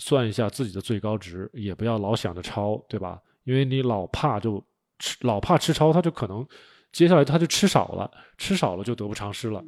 [0.00, 3.20] 算一下自己的最高值，也不要老想着超，对吧？
[3.44, 4.64] 因为你老怕就
[4.98, 6.46] 吃，老怕吃超，他就可能
[6.90, 9.62] 接下来他就吃少了，吃少了就得不偿失了，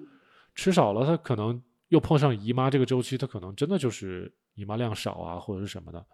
[0.55, 6.07] 吃少了他可能又碰上姨妈这个周期，他可能真的就是姨妈量少啊，或者是什么的。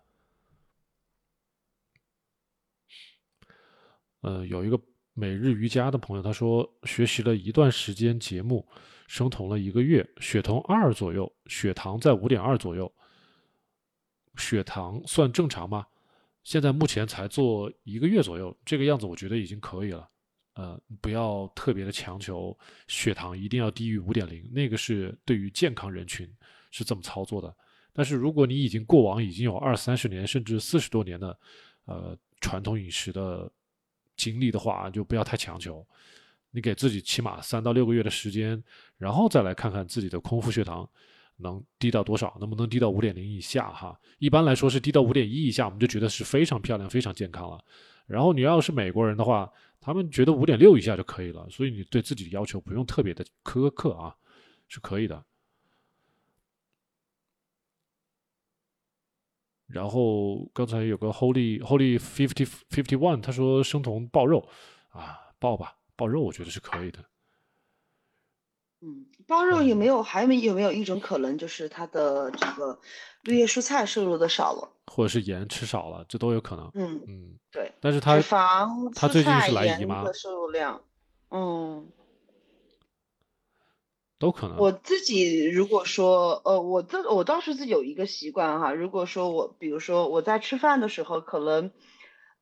[4.23, 4.81] 呃，有一个
[5.15, 8.67] 每日瑜伽的朋友，他说学习了一段时间节目，
[9.07, 12.93] 生酮了一个月，血酮二左右，血糖在五点二左右。
[14.38, 15.87] 血糖算正常吗？
[16.44, 20.09] 现在目前才做一个月左右，这个样子我觉得已经可以了。
[20.55, 22.57] 呃，不要特别的强求
[22.88, 26.29] 血糖一定要低于五点零，那个是对于健康人群
[26.70, 27.55] 是这么操作的。
[27.92, 31.38] 但是如果你已经过往已经有二三十年甚至四十多年的
[31.85, 33.51] 呃传统饮食的
[34.16, 35.87] 经历的话，就不要太强求。
[36.51, 38.62] 你给自己起码三到六个月的时间，
[38.96, 40.88] 然后再来看看自己的空腹血糖
[41.38, 43.98] 能低到多少，能不能低到五点零以下哈。
[44.18, 47.64] 一般来说是低到五点一以下，我们就觉得是非常漂亮、非常健康了。
[48.07, 51.48] 然后你要是美国人的话，他们觉得五点六以下就可以了。
[51.51, 54.14] 所以你对自己的要求不用特别的苛刻啊，
[54.68, 55.24] 是可以的。
[59.66, 64.48] 然后刚才有个 Holy Holy Fifty Fifty One，他说生酮爆肉
[64.90, 65.77] 啊，爆吧。
[65.94, 67.05] 爆肉我觉得是可以的，
[69.29, 72.81] 嗯，爆肉有没有还没有没有一种可能，就是它的这个
[73.23, 76.71] 绿叶蔬菜摄入的少了，或者是盐吃少了，这都有可能。
[76.75, 77.73] 嗯嗯，对。
[77.81, 80.83] 但是他脂肪、他最近是来姨妈的摄入量，
[81.31, 81.88] 嗯，
[84.19, 84.57] 都可能。
[84.57, 91.71] 我自己如果说，呃，我这我倒是自己有一个习惯哈，如果说我比如说我在吃饭的时候，可能，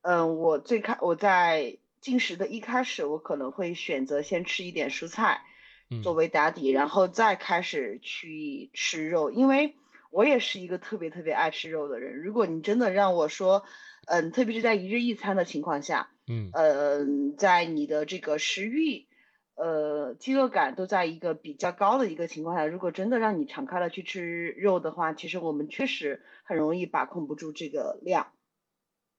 [0.02, 1.78] 嗯，我最开我在。
[1.98, 5.42] 进食的一开始，我可能会选择先吃一点蔬菜，
[6.02, 9.74] 作为打底，然后再开始去吃肉，因为
[10.10, 12.22] 我也是一个特别特别爱吃肉的人。
[12.22, 13.64] 如果你真的让我说，
[14.06, 19.06] 嗯，特别是在一日一餐的情况下，嗯，呃，在你的这个食欲、
[19.54, 28.32] 呃，饥饿感都在一个比较高的一个情况下，如果真的让你敞开了去吃肉的话，其实我们确实很容易把控不住这个量。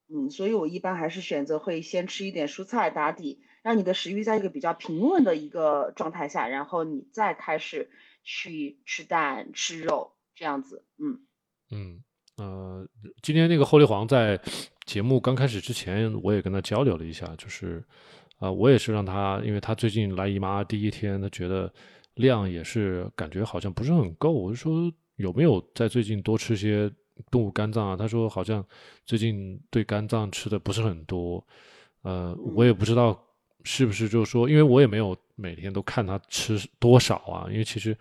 [0.09, 7.89] 嗯，所以我一般还是选择会先吃一点蔬菜打底，让你的食欲在一个比较平稳的一个状态下，然后你再开始
[8.23, 10.85] 去吃蛋吃肉这样子。
[10.97, 11.19] 嗯
[11.71, 12.01] 嗯
[12.37, 12.87] 呃，
[13.21, 14.39] 今天那个后立黄在
[14.85, 17.83] 节目刚开始之前，我也跟他交流了一下，就是
[18.39, 21.69] 啊，我也是让他，因为他最近来姨妈第一天，他觉得
[22.13, 26.89] 量也是感觉好像不是很够，我就说有没有在最近多吃些。
[27.31, 28.63] 动物肝脏啊，他说好像
[29.03, 31.43] 最近对肝脏吃的不是很多，
[32.03, 33.19] 呃，我也不知道
[33.63, 37.97] 是不是就是说，因为我也没有每天都看他吃多少啊，因为其实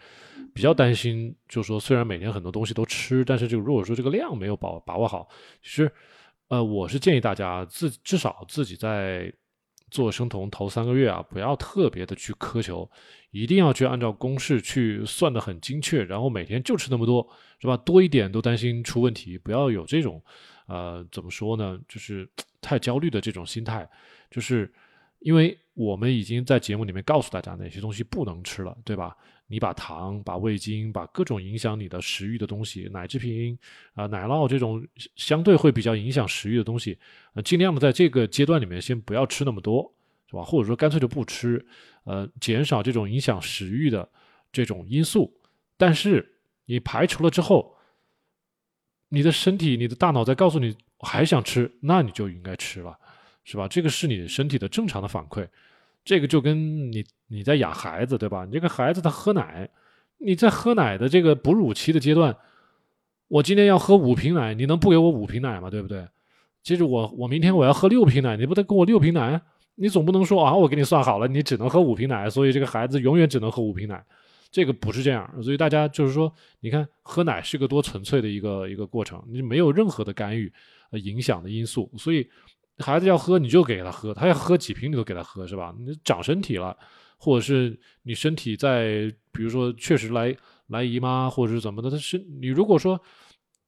[0.55, 5.29] 比较担心，就是说虽然每天很多东西都吃，但是就如果说这个量没有把把握好，
[5.63, 5.91] 其实
[6.49, 9.33] 呃，我是建议大家自至少自己在
[9.91, 12.89] 做生酮头三个月啊，不要特别的去苛求。
[13.33, 17.29] 一定要去按照公式去算的很精确，然后每天就吃那么多，
[17.61, 17.77] 是吧？
[17.77, 20.23] 多一点都担心出问题，不要有这种，
[20.69, 21.79] 呃，怎么说呢？
[21.87, 22.27] 就是
[22.63, 23.87] 太焦虑的这种心态。
[24.31, 24.73] 就是
[25.21, 29.17] 因为我们已经在节目里面告诉大家哪些东西不能吃了，对吧？
[29.49, 33.57] 你把糖、把味精、把各种影响你的食欲的东西，奶制品
[33.95, 36.99] 啊、奶酪这种相对会比较影响食欲的东西，
[37.35, 39.95] 呃，尽量的在这个阶段里面先不要吃那么多，
[40.29, 40.43] 是吧？
[40.43, 41.65] 或者说干脆就不吃。
[42.05, 44.09] 呃，减少这种影响食欲的
[44.53, 45.33] 这种因素，
[45.77, 47.77] 但是你排除了之后，
[49.09, 52.97] 你的身体、你的大脑在告诉你还想吃，那你就应该吃了，
[53.47, 53.67] 是吧？
[53.69, 55.47] 这个是你身体的正常的反馈。
[56.05, 58.45] 这个就跟你你在养孩子，对吧？
[58.45, 59.69] 你这个孩子他喝奶，
[60.19, 62.37] 你在喝奶的这个哺乳期的阶段，
[63.29, 65.71] 我今天要喝五瓶奶，你能不给我五瓶奶吗？
[65.71, 66.07] 对不对？
[66.63, 69.41] 接着我我明天我要喝六瓶奶，你不得给我六瓶奶？
[69.77, 74.05] 你总不能说啊，我给你算好了，你只能喝五瓶奶，所以这个孩子永远只能喝五瓶奶，
[74.51, 75.29] 这个不是这样。
[75.43, 80.53] 所以大家就是说，你看喝奶是个多纯粹的一个一个过程，你没有任何的干预、
[80.91, 82.29] 呃影响的因素，所以
[82.79, 85.75] 孩子要喝你就给他喝，他要喝几瓶你都给他喝，是吧？
[85.79, 86.77] 你长身体了，
[87.19, 90.37] 或者是你身体在，比如说确实来
[90.69, 93.01] 来姨妈或者是怎么的，他是你如果说。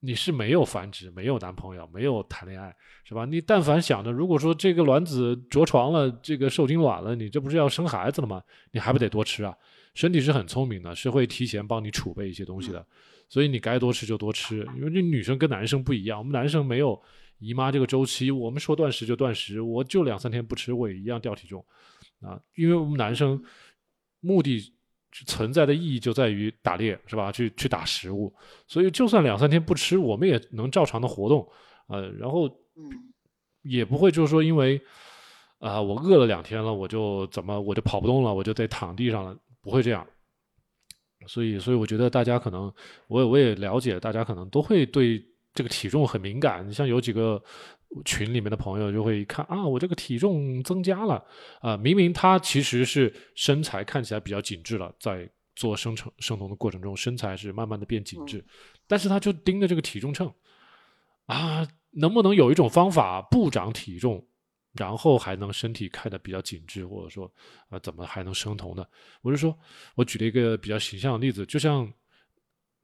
[0.00, 3.24] 你是没有繁殖，没有男朋友，没有谈恋爱，是吧？
[3.24, 8.40] 你但凡想着，如果说这个卵子着床了，这个受精卵了，你这不是要生孩子了吗？
[8.70, 9.52] 你还不得多吃啊？
[9.94, 12.86] 身体是很聪明的，是会提前帮你储备一些东西的，
[13.28, 14.64] 所以你该多吃就多吃。
[14.76, 17.02] 因为这女生跟男生不一样，我们男生没有
[17.38, 21.64] 姨妈这个周期，我们说断食就断食，我就两三天不吃，我也一样掉体重
[22.20, 22.40] 啊。
[22.54, 23.42] 因为我们男生
[24.20, 24.74] 目的。
[25.26, 27.32] 存在的意义就在于打猎，是吧？
[27.32, 28.32] 去去打食物，
[28.66, 31.48] 所以就算两三天不吃，我们也能照常的活动，
[31.86, 32.46] 呃，然后
[33.62, 34.78] 也不会就是说因为
[35.60, 40.06] 啊我饿了两天了，我就怎么我就跑不动了，我就得躺地上了，不会这样。
[41.26, 42.70] 所以，所以我觉得大家可能，
[43.08, 45.26] 我我也了解，大家可能都会对
[45.58, 46.66] 这个体重很敏感。
[46.68, 47.42] 你像有几个。
[48.04, 51.24] 群里面的朋友就会一看啊，我这个体重增加了
[51.62, 58.44] 啊，明明他其实是身材看起来比较紧致了，在做生成生酮的过程中，身材是慢慢的变紧致，
[58.86, 60.30] 但是他就盯着这个体重秤
[61.24, 64.22] 啊，能不能有一种方法不长体重，
[64.74, 67.32] 然后还能身体看的比较紧致，或者说
[67.70, 68.84] 啊，怎么还能生酮呢？
[69.22, 69.58] 我就说，
[69.94, 71.90] 我举了一个比较形象的例子，就像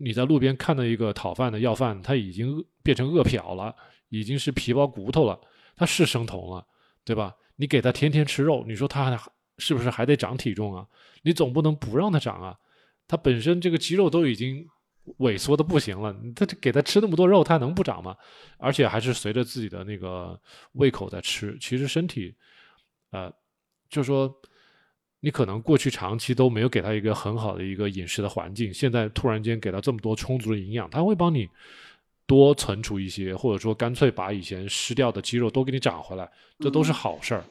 [0.04, 3.74] 你在路边看到一个讨饭的要饭，他已经变成饿殍了。
[4.10, 5.36] 已经是皮包骨头了，
[5.74, 6.64] 他是生酮了，
[7.04, 7.34] 对吧？
[7.56, 9.18] 你给他天天吃肉，你说他
[9.58, 10.86] 是不是还得长体重啊？
[11.22, 12.56] 你总不能不让他长啊？
[13.08, 14.64] 他本身这个肌肉都已经
[15.18, 18.16] 萎缩的不行了，他给他吃那么多肉，他能不长吗？
[18.58, 20.40] 而且还是随着自己的那个
[20.74, 21.58] 胃口在吃。
[21.60, 22.32] 其实身体，
[23.10, 23.32] 呃，
[23.88, 24.32] 就说
[25.24, 31.48] 你可能过去长期都没有给他一个很好的一个饮食的环境，现在突然间给他这么多充足的营养，他会帮你
[32.26, 37.42] 多存储一些，或者说干脆把以前失掉的肌肉都给你长回来，这都是好事儿。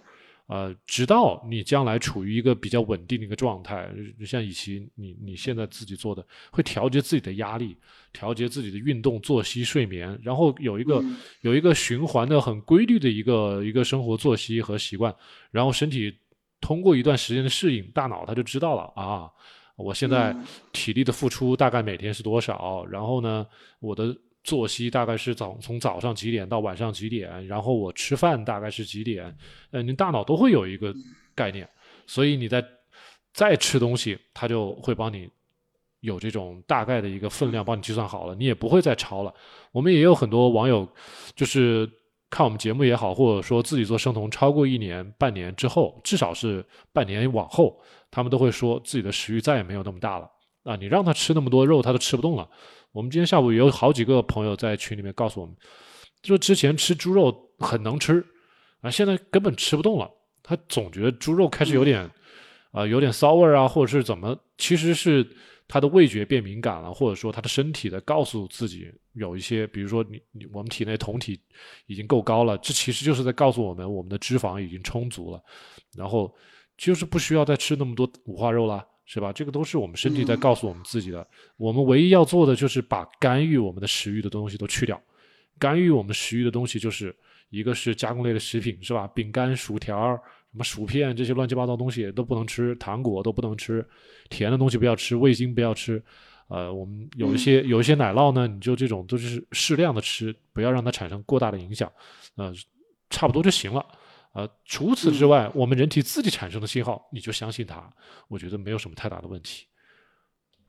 [0.48, 3.90] 呃，直到你将来处于一个比较稳定的一个状态，
[4.26, 7.76] 像以前你你现在自己做的，会调节自己的压力，
[8.12, 11.04] 调节自己的运动、作息、睡眠，然后有一个
[11.42, 15.16] 有一个循环的很规律的一个一个生活作息和习惯，
[15.50, 16.14] 然后身体
[16.64, 19.30] 通过一段时间的适应，大脑它就知道了啊，
[19.76, 20.36] 我现在
[20.72, 23.46] 体力的付出大概每天是多少，然后呢，
[23.80, 24.16] 我的。
[24.46, 29.34] 作息大概是早从早上几点到晚上几点，然后我吃饭大概是几点，
[29.72, 30.94] 呃，你大脑都会有一个
[31.34, 31.66] 概念，
[32.06, 32.62] 所以你在
[33.32, 35.30] 再吃东西，它就会帮你
[36.02, 39.34] 有这种大概的一个分量，帮你计算好了，你也不会再超了。
[39.72, 40.86] 我们也有很多网友，
[41.38, 41.90] 就是
[42.34, 47.80] 看我们节目也好，或者说自己做生酮超过一年、半年之后，至少是半年往后，
[48.10, 50.28] 他们都会说自己的食欲再也没有那么大了。
[50.64, 52.50] 啊，你让他吃那么多肉，他都吃不动了。
[52.92, 55.56] 我们今天下午也有好几个朋友在群里面告诉我们，
[56.24, 58.26] 说之前吃猪肉很能吃，
[58.82, 60.10] 啊，现在根本吃不动了。
[60.42, 62.10] 他总觉得猪肉开始有点，
[62.72, 64.36] 啊，有点骚味啊，或者是怎么？
[64.58, 65.24] 其实是
[65.74, 71.40] 他的味觉变敏感了，或者说他的身体在告诉自己有一些，比如说你你我们体内酮体
[71.88, 75.44] 已经够高了，这其实就是在告诉我们我们的脂肪已经充足了，
[75.98, 76.32] 然后
[76.78, 78.86] 就是不需要再吃那么多五花肉了。
[79.06, 79.34] 是吧？
[79.34, 81.28] 这个都是我们身体在告诉我们自己的。
[81.58, 85.00] 我们唯一要做的就是把干预我们的食欲的东西都去掉。
[85.60, 87.14] 干预我们食欲的东西，就是
[87.50, 89.06] 一个是加工类的食品，是吧？
[89.08, 90.18] 饼干、薯条、
[90.54, 93.84] 什么薯片这些乱七八糟东西都不能吃，糖果都不能吃，
[94.30, 96.02] 甜的东西不要吃，味精不要吃。
[96.48, 101.92] 呃，我们有一些有一些奶酪呢，你就这种都是适量的吃，不要让它产生过大的影响。
[102.36, 102.54] 呃，
[103.10, 103.84] 差不多就行了。
[104.34, 107.92] 呃，除此之外，我们人体自己产生的信号，你就相信它，
[108.28, 109.66] 我觉得没有什么太大的问题。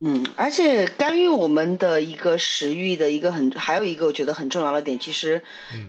[0.01, 5.41] 嗯，而且干预我们的一个食欲的一个很，还有一个我觉得很重要的点，其实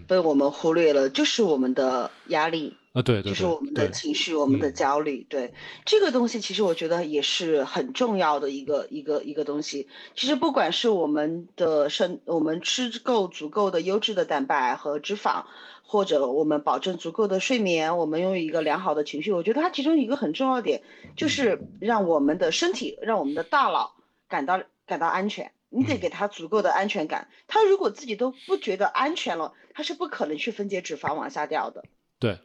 [0.07, 5.53] 被我们忽略了，就是我们的压力啊，对，就是我们的情绪，我们的焦虑，对
[5.84, 9.86] 这个东西，其实我觉得也是很重要的一个一个一个东西。
[10.14, 15.44] 其实不管是我们的身，我们吃够足够的优质的蛋白和脂肪。
[15.88, 20.82] 或者我们保证足够的睡眠，我们拥有一个良好的情绪，我觉得它其中一个很重要点
[21.16, 23.94] 就是让我们的身体，让我们的大脑
[24.28, 25.53] 感到感到安全。
[25.68, 31.84] 你得给他足够的安全感，他如果自己都不觉得安全了，他是不可能去分解脂肪往下掉的。
[32.18, 32.40] 对，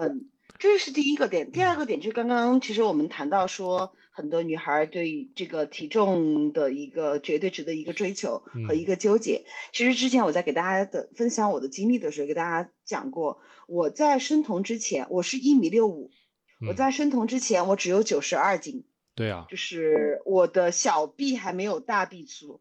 [0.00, 1.52] 嗯，这是第一个点。
[1.52, 3.94] 第二个点就刚刚其实我们谈到说。
[4.12, 9.46] 很多女孩对这个体重的一个绝对值的一个追求和一个纠结。
[9.72, 16.10] 其实之前我在给大家的分享我的经历的时候，给大家讲过，我在生酮之前，我是一米六五，
[16.68, 18.84] 我在生酮之前，我只有九十二斤。
[19.14, 22.60] 对啊，就是我的小臂还没有大臂粗。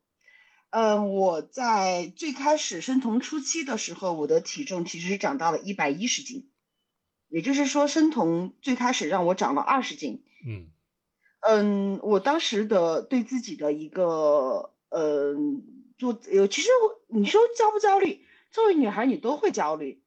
[0.69, 6.47] 嗯，我在最开始生酮初期的时候，我的体重其实是长到了一百一十斤，
[7.29, 10.23] 也就是说生酮最开始让我长了二十斤。
[10.45, 10.67] 嗯。
[11.41, 15.35] 嗯，我当时的对自己的一个，呃，
[15.97, 16.67] 做有，其实
[17.07, 18.25] 你说焦不焦虑？
[18.51, 20.01] 作为女孩，你都会焦虑。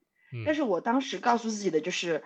[0.45, 2.23] 但是我当时告诉自己的就是，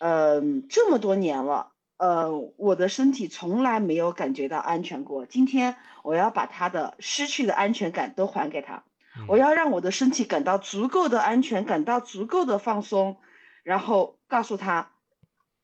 [0.00, 5.24] 嗯，这么多年了，呃，我的身体从来没有感觉到安全过。
[5.24, 8.84] 今天我要把他的失去的安全感都还给他，
[9.28, 13.16] 我要让我的身体感到足够的安全，感到足够的放松，
[13.62, 14.90] 然后告诉他。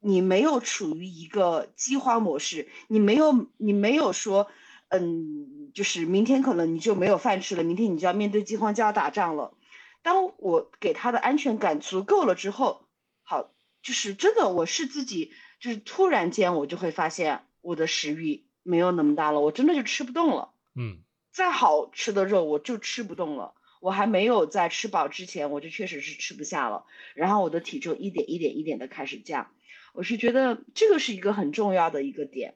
[0.00, 4.48] 你没有处于一个饥荒模式，你没有，你没有说，
[4.90, 9.54] 嗯，就是明天可能你就没有饭吃了，明天你就要面对饥荒，就要打仗了。
[10.02, 12.86] 当我给他的安全感足够了之后，
[13.24, 13.50] 好，
[13.82, 20.52] 就是真的，我是自己，就是突然间我就会发现我的食欲没有那么大了，我真的就吃不动了。
[20.76, 20.98] 嗯，
[21.32, 29.50] 再好吃的肉我就吃不动了，我还没有在吃饱之前，我就确实是吃不下了，然后我的体重一点一点一点的开始降。
[29.94, 32.54] 我是觉得这个是一个很重要的一个点，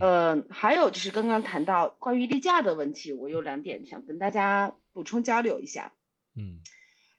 [0.00, 5.92] 嗯，还有就是刚刚谈到关于例假的问题，我有两点想跟大家补充交流一下，
[6.34, 6.58] 嗯，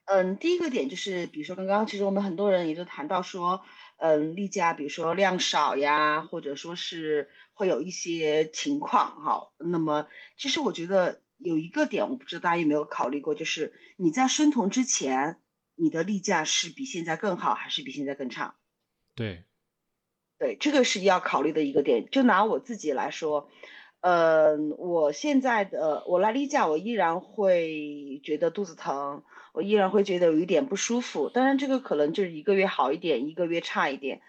[0.06, 3.62] 嗯，第一个点就是，比如说刚刚其实我们很多人也都谈到说，
[3.98, 15.36] 嗯，例假比如说量少呀，或者说是会有一些情况哈，那么其实我觉得有一个点，我不知道大家有没有考虑过，就是你在生酮之前，
[15.74, 18.56] 你的例假是比现在更好还是比现在更差？
[19.14, 19.44] 对，
[20.38, 22.08] 对，这个是要考虑的一个点。
[22.10, 23.50] 就拿我自己来说，
[24.00, 29.22] 呃，我现在的我来例假，我依然会觉得肚子疼，
[29.52, 31.28] 我依然会觉得有一点不舒服。
[31.28, 34.22] 当然，这个可能就是一个月好一点，一个月差一点。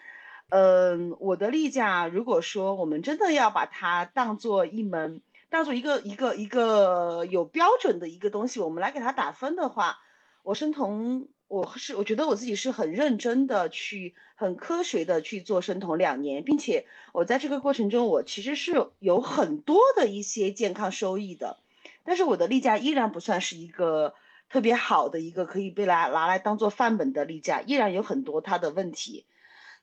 [0.50, 9.98] 嗯，我的例假，如果说我们真的要把它当做一门，当做一个一个一个有标准的一个东西，我们来给它打分的话，
[10.44, 21.60] 我生酮，我是我觉得我自己是很认真的去，很科学的去做生酮两年，并且我在这个过程中，我其实是有很多的一些健康收益的，
[22.04, 24.14] 但是我的例假依然不算是一个
[24.50, 29.26] 特别好的一个可以被来拿来当做范本的例假，依然有很多它的问题。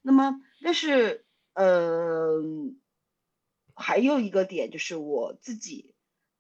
[0.03, 2.43] 那么，但是，呃，
[3.75, 5.95] 还有一个点就是我自己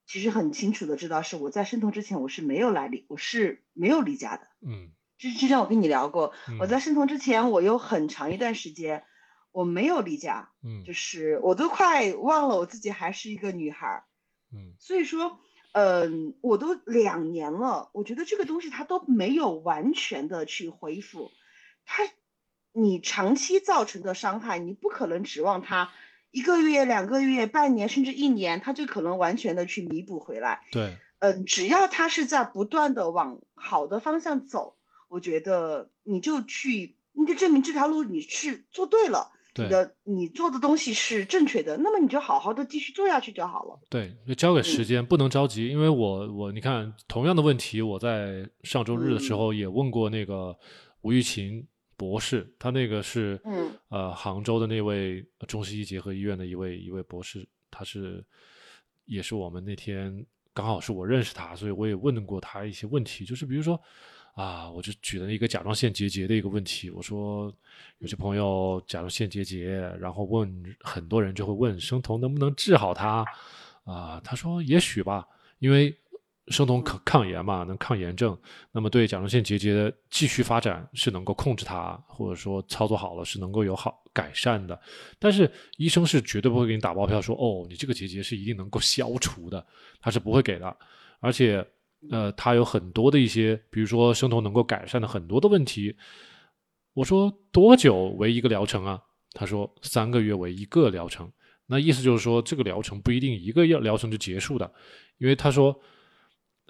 [0.06, 4.48] 其实很清楚的知道，是我在生酮之前我是没有来例，我是没有离家的。
[4.60, 9.04] 嗯，之之前我跟你聊过，我在生酮之前我有很长一段时间
[9.50, 10.50] 我没有离家。
[10.62, 14.04] 嗯，就是我都快忘了我自己还是一个女孩。
[14.52, 15.40] 嗯，所以说，
[15.72, 21.30] 嗯，我都两年了，我觉得这个东西它都没有完全的去恢复，
[21.84, 22.08] 它。
[22.74, 25.92] 你长期造成的伤害，你不可能指望他
[26.32, 30.62] 一个月、两个月、半年甚至一年，他就可能完全的去弥补回来。
[30.72, 34.76] 对，嗯，只要他是在不断的往好的方向走，
[35.08, 43.78] 我觉得你就去，你就证明这条路你是做对了，你的你做的东西是正确的，那么你就好好的继续做下去就好了。
[43.90, 50.56] 对，就交给时间，不能着急，因为我我你看同样的问题，我在上周日的时候也问过那个
[51.02, 51.66] 吴玉琴。
[52.02, 58.24] 博士，他那个是，嗯，呃，杭州的那位中西医结合医院的一位一位博士，他是，
[59.04, 63.80] 也是我们那天刚好是我认识他，所以我也问过他一些问题，就是比如说，
[64.34, 67.54] 啊，我就举了一个甲状腺结节的一个问题，我说
[67.98, 73.24] 有些朋友甲状腺结节，然后问很多人就会问生酮能不能治好它，
[73.84, 75.24] 啊，他说也许吧，
[75.60, 75.96] 因为。
[76.48, 78.36] 生酮抗抗炎嘛，能抗炎症，
[78.72, 84.78] 那么对甲状腺结节的继续发展是能够控制它，或者说操作好了是能够有好改善的。
[85.20, 89.64] 但是医生是绝对不会给你打包票说，哦，你这个结节是一定能够消除的，
[90.00, 90.76] 他是不会给的。
[91.20, 91.64] 而且，
[92.10, 95.96] 呃，他有很多的一些，比如说生酮能够改善的很多的问题。
[96.92, 99.00] 我说多久为一个疗程啊？
[99.32, 101.30] 他说三个月为一个疗程。
[101.66, 104.68] 那意思就是说，这个疗程不一定一个药疗程就结束的，
[105.18, 105.80] 因为他说。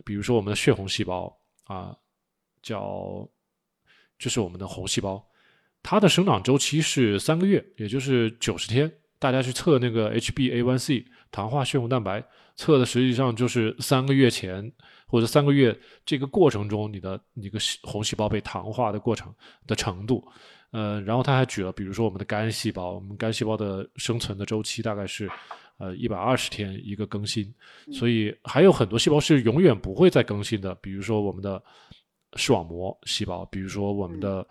[0.04, 1.34] 比如说我们的血红细胞
[1.64, 1.96] 啊，
[2.62, 3.28] 叫
[4.18, 5.24] 就是我们的红细胞，
[5.82, 8.90] 它的生长周期是三个月，也就是九十天。
[9.18, 12.24] 大家去测那个 HbA1c 糖化血红蛋白，
[12.56, 14.72] 测的实际上就是三个月前
[15.06, 19.32] 或者三个月这个过程中你的一个红细胞被糖化的过程
[19.66, 20.26] 的程度。
[20.72, 25.30] 呃，然后他还举了，比如说我们的肝细胞，我们肝细胞的生存的周期大概是。
[25.78, 27.52] 呃，一百二十天一个更新，
[27.90, 31.60] 所以还有很多细胞是永远不会再更新的，比如说我们的
[32.34, 34.46] 视网膜细胞，比如说我们的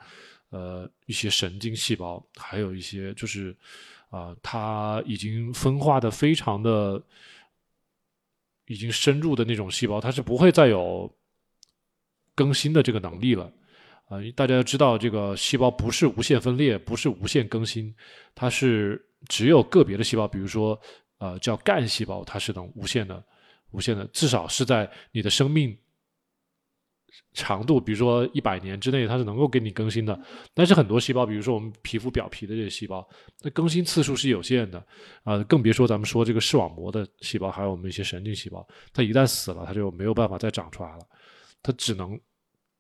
[0.50, 3.56] 呃一些神经细胞，还有一些就是
[4.10, 7.02] 啊，它已经分化的非常的
[8.68, 11.10] 已经深入的那种细胞，它是不会再有
[12.36, 13.50] 更新的这个能力了。
[14.10, 17.96] 啊，大家要知道，这个细胞不是无限分裂，不是无限更新，
[18.36, 20.78] 它是只有个别的细胞，比如说。
[21.22, 23.24] 呃，叫干细胞，它是能无限的、
[23.70, 25.78] 无限的，至少是在你的生命
[27.34, 30.20] 长度，比如说一百年之内，它是能够给你更新的。
[30.56, 33.08] 但是很多细胞，比如说我们皮肤表皮的这些细胞，
[33.42, 34.84] 那更新次数是有限的，
[35.24, 41.06] 啊，更别说咱们说这个视网膜的细胞，还有我们一些神经细胞，它一旦死了，它就没有办法再长出来了，
[41.62, 42.20] 它只能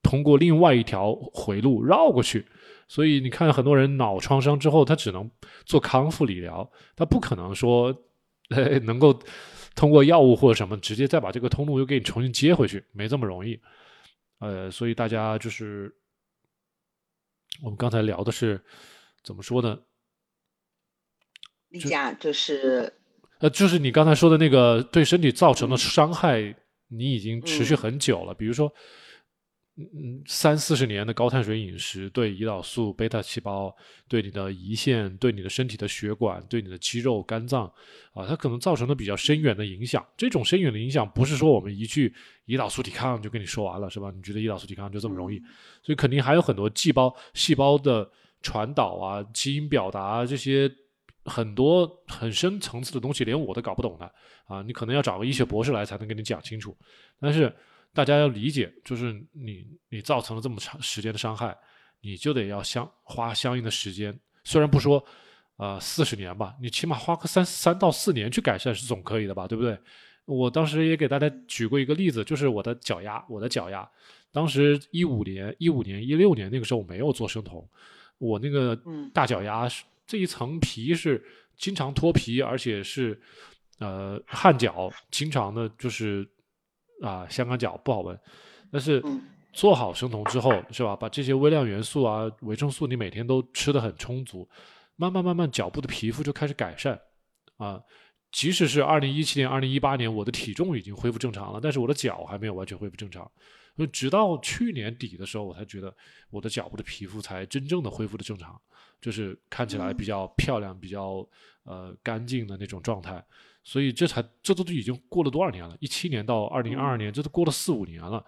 [0.02, 2.44] 通过另外一条回路绕过去。
[2.88, 5.30] 所以你看，很多人脑创伤之后，他只能
[5.64, 7.96] 做康复理疗，他不可能说。
[8.84, 9.18] 能够
[9.76, 13.60] 通过药物或者什么直接再把这个通路又给你重新接回去，没这么容易。
[14.39, 15.93] 呃，所以大家就是
[17.64, 18.64] 我们刚才聊的是
[19.24, 19.80] 怎么说呢？
[21.70, 22.93] 例假就是
[23.39, 26.56] 呃，就是你刚才说的那个对身体造成的伤害，
[26.88, 28.74] 你已经持续很久了，比如说。
[29.93, 33.75] 嗯，三四十年的高碳水饮食对胰岛素、贝塔细胞、
[34.07, 37.65] 对你的胰腺、对你的身体的血管、对你的肌肉、肝脏
[38.13, 40.05] 啊，它可能造成的比较深远的影响。
[40.15, 42.13] 这种深远的影响不是说我们一句
[42.47, 44.11] 胰岛素抵抗就跟你说完了，是吧？
[44.15, 45.39] 你觉得胰岛素抵抗就这么容易？
[45.84, 48.09] 所以肯定还有很多细胞、细胞的
[48.41, 50.71] 传导啊、基因表达这些
[51.25, 54.11] 很多很深层次的东西，连我都搞不懂的
[54.45, 54.61] 啊！
[54.61, 56.75] 你可能要找个医学博士来才能跟你讲清楚，
[57.19, 57.53] 但是。
[57.94, 61.58] 大家要理解，就是你你造成了这么长时间的伤害，
[62.02, 64.18] 你就得要相花相应的时间。
[64.44, 65.04] 虽然不说，
[65.58, 69.78] 呃，四十年吧，你起码花个三三到四年去改善是总可以的吧，对不对？
[70.26, 73.88] 我当时也给大家举过一个例子，就是我的脚丫，我的脚丫，
[74.32, 77.68] 当时一五年、一五年、一六年那个时候我没有做生酮，
[78.18, 78.80] 我那个
[79.14, 81.22] 大脚丫是这一层皮是
[81.58, 83.20] 经常脱皮，而且是
[83.80, 86.26] 呃汗脚，经常的就是
[87.02, 88.20] 啊香港脚不好闻，
[88.72, 89.04] 但是。
[89.54, 90.95] 做好生酮之后，是吧？
[90.95, 94.47] 把这些微量元素啊、维生素，你每天都吃的很充足，
[94.95, 96.97] 慢慢慢慢，脚部的皮肤就开始改善，
[97.58, 97.78] 啊，
[98.32, 103.30] 即使是二零一七年、二零一八年，我的体重已经恢复正常了，但是我的脚还没有完全恢复正常。
[103.91, 105.93] 直到去年底的时候，我才觉得
[106.30, 108.58] 我的脚部的皮肤才真正的恢复的正常，
[109.02, 111.28] 就是看起来比较漂亮、比较
[111.64, 113.22] 呃干净的那种状态。
[113.64, 115.78] 所以这才这都都已经过了多少年了？
[115.80, 118.26] 一七年到二零二二年，这都过了四五年了。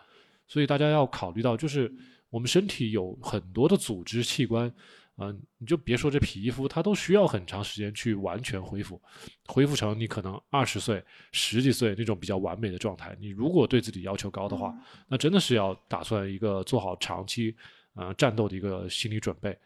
[0.48, 1.92] 所以大家要考虑到，就是
[2.30, 4.72] 我们身体有很多的组织器官，
[5.18, 9.02] 嗯，你就别说这皮肤，它都需要很长时间去完全恢复，
[9.48, 13.18] 恢复成你可能二十岁、十几岁那种比较完美的状态。
[13.20, 14.72] 你如果对自己要求高的话，
[15.08, 17.56] 那真的是要打算一个做好长期，
[17.96, 19.58] 呃，战斗的一个心理准备。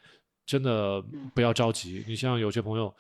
[0.46, 1.04] 真的
[1.36, 2.06] 不要着急。
[2.08, 2.96] 你像有些朋友。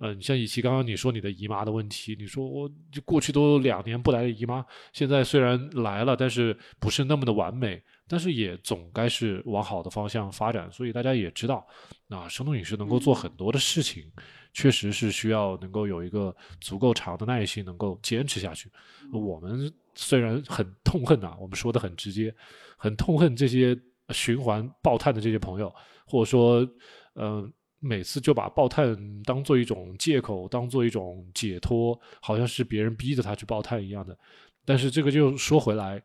[0.00, 10.70] 嗯，像以及刚刚你说你的姨妈的问题，你说我就过去都两年不来的姨妈，现在虽然来了，但是不是那么的完美，但是也总该是往好的方向发展。
[10.70, 11.66] 所以大家也知道，
[12.10, 14.04] 啊，生酮饮食能够做很多的事情，
[14.52, 18.70] 确实是需要能够有一个足够长的耐心，能够坚持下去。
[19.12, 22.32] 我们虽然很痛恨呐，我们说的很直接，
[22.76, 23.76] 很痛恨这些
[24.10, 25.74] 循环爆碳的这些朋友，
[26.06, 26.64] 或者说，
[27.16, 27.52] 嗯。
[27.80, 34.18] 每次就把爆碳当做一种借口，当做一种解脱，好像是别人逼着他去爆碳一样的。
[34.64, 36.02] 但是这个就说回来，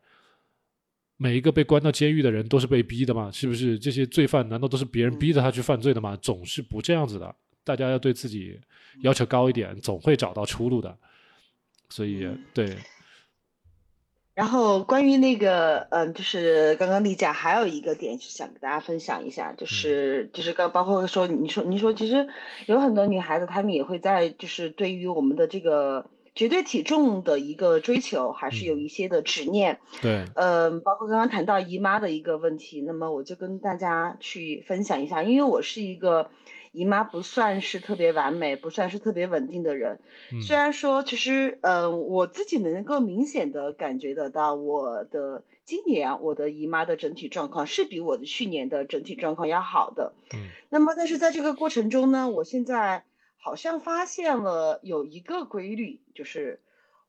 [1.17, 3.31] 每一个被关到监狱的人都是被逼的嘛？
[3.31, 6.17] 是不是这些罪犯难道都是别人逼着他去犯罪的吗？
[6.21, 7.35] 总是不这样子的。
[7.63, 8.59] 大家要对自己
[9.01, 10.97] 要求高一点，总会找到出路的。
[11.89, 12.77] 所以，对。
[14.35, 22.27] 然后关于那个，嗯，就是刚刚例假还有一个点是想跟大家分享一下，就是就是刚包括说你说你说其实
[22.65, 36.29] 有很多女孩子她们也会在就是对于我们的这个绝对体重的一个追求还是有一些的执念，对，嗯，包括刚刚谈到姨妈的一个问题，那么我就跟大家去分享一下，因为我是一个。
[36.73, 39.99] 姨妈不算是特别完美，不算是特别稳定的人。
[40.41, 50.13] 虽然说，其实，嗯，我自己能够明显的感觉得到，我的今年我的姨妈的整体状况是比我的去年的整体状况要好的。
[50.33, 50.49] 嗯。
[50.69, 53.05] 那么，但是在这个过程中呢，我现在
[53.37, 56.59] 好像发现了有一个规律，就是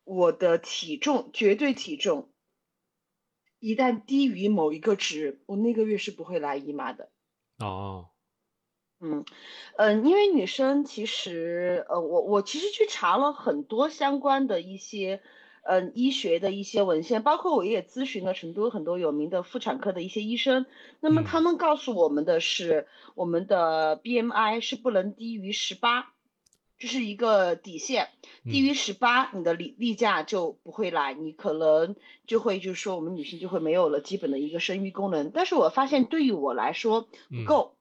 [0.05, 2.29] 我的体重，绝对体重，
[3.61, 7.09] 一旦低于某一个值，我那个月是不会来姨妈的。
[7.61, 8.11] 哦。
[9.01, 9.25] 嗯，
[9.77, 15.21] 嗯，因为女生其实，呃，我我其实去查了很多相关的一些，
[15.63, 20.65] 嗯，医学的一些文献，包括我也咨询了成都很多有名的妇产科的一些医生，
[21.01, 26.13] 那么他们告诉我们的是，我们的 BMI 是不能低于十八，
[26.79, 28.09] 这是一个底线，
[28.45, 37.73] 低于十八，你的例例假就不会来，你可能就会就是说我们女性就会没有了基本的一个生育功能，但是我发现对于我来说不够。
[37.73, 37.74] 嗯，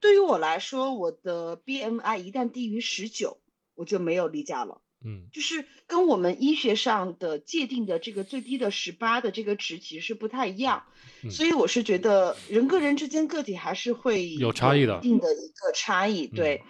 [0.00, 3.38] 对于我来说，我的 BMI 一旦低于十九，
[3.74, 4.80] 我就没有例假了。
[5.04, 10.84] 嗯，就是跟我们医学上的界定的这个最低的十八的这个值其实是不太一样。
[11.30, 16.26] 所以我是觉得人跟人之间个体还是会有差异的，一定的一个差异。
[16.26, 16.62] 对，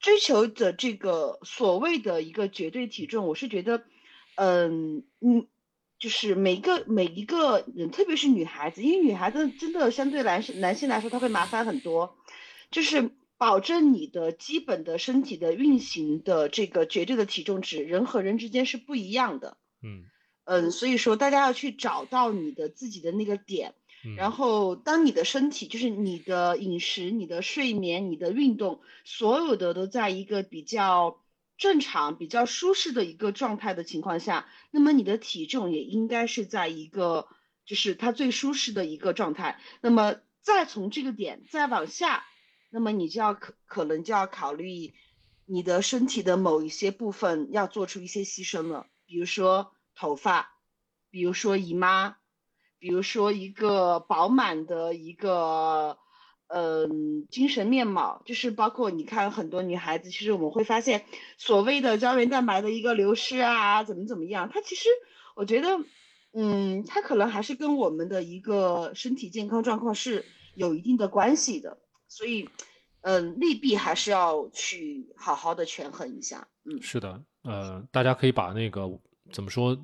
[0.00, 3.84] 追求的这个所谓的一个绝对体重，我是觉得，
[4.36, 5.46] 嗯嗯，
[5.98, 12.16] 就是每个每一个人，特别是女孩子，因为女孩子真的相对男性男性来说，她会麻烦很多。
[12.72, 19.58] 就是保证你的基本的身体的运行的这个绝对的体重值，人和人之间是不一样的。
[19.82, 20.04] 嗯
[20.44, 23.74] 嗯，所以说大家要去找到你的自己的那个点，
[24.16, 31.20] 然后当你的身体就是你的饮食、你的睡眠、你的运动，所有的都在一个比较
[31.58, 37.28] 正常、比较舒适的一个状态的情况下，那么你的体重也应该是在一个
[37.66, 39.60] 就是它最舒适的一个状态。
[39.80, 42.24] 那么再从这个点再往下。
[42.74, 44.94] 那么你就要可可能就要考虑
[45.44, 50.54] 你的身体的某一些部分要做出一些牺牲了，比如说头发，
[51.10, 52.16] 比如说姨妈，
[52.78, 55.98] 比如说一个饱满的一个
[56.46, 61.04] 嗯精神面貌，就是包括你看很多女孩子，其实我们会发现
[61.36, 64.88] 所谓的胶原蛋白的一个流失啊，怎么怎么样，它其实
[65.36, 65.84] 我觉得
[66.32, 71.81] 嗯，它可能还是跟我们的一个身体健康状况是有一定的关系的。
[72.12, 72.46] 所以，
[73.00, 76.46] 嗯，利弊还是要去好好的权衡一下。
[76.64, 78.82] 嗯，是的，呃，大家可以把那个
[79.32, 79.74] 怎么说，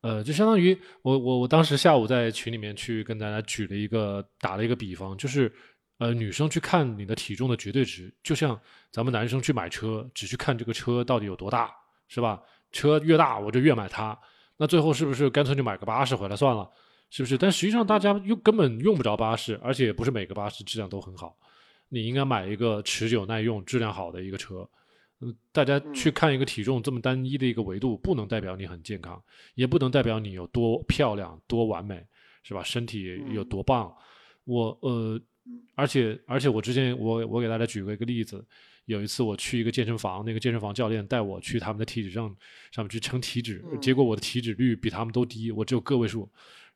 [0.00, 5.52] 呃，就相当于我我我当时下午在群里面去跟大家举了一个打了一个比方，就是
[5.98, 8.58] 呃，女生去看你的体重的绝对值，就像
[8.90, 11.70] 咱们男生去买车，只去看这个车到底有多大，
[12.08, 12.42] 是吧？
[12.72, 14.18] 车越大我就越买它，
[14.56, 16.70] 那最后是不是干脆就买个八十回来算了？
[17.10, 17.36] 是不是？
[17.36, 21.36] 但实际上大家用根本用不着巴士，而且也不是每个巴士质量都很好。
[21.88, 24.68] 你应该买一个持久耐用、质量好的一个车。
[25.20, 29.22] 嗯，大家去看一个体重这么单一的一个维度，不能代表你很健康，
[29.54, 32.02] 也不能代表你有多漂亮、多完美，
[32.42, 32.62] 是吧？
[32.62, 33.92] 身体有多棒。
[34.44, 35.20] 我呃，
[35.74, 38.42] 而且而且我之前我我给大家举过一个例子，
[38.86, 42.34] 有一次我去一个健身房，那个健身房教练带我去他们的体脂秤
[42.70, 46.30] 上面去称体脂，结果我的体脂率比他们都低，我只有个位数。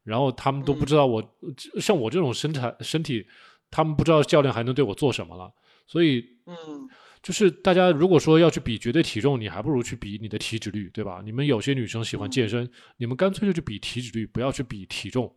[0.05, 1.37] 然后他们都不知道我
[1.81, 3.27] 像我这种身材身体。
[3.71, 5.53] 他们不知道教练还能对我做什么了，
[5.85, 6.89] 所以，嗯，
[7.21, 11.21] 就是大家如果说要去比绝对体重，你还不如去比你的体脂率，对吧？
[11.25, 15.35] 你们有些女生喜欢健身，你们干脆就去比体脂率，不要去比体重。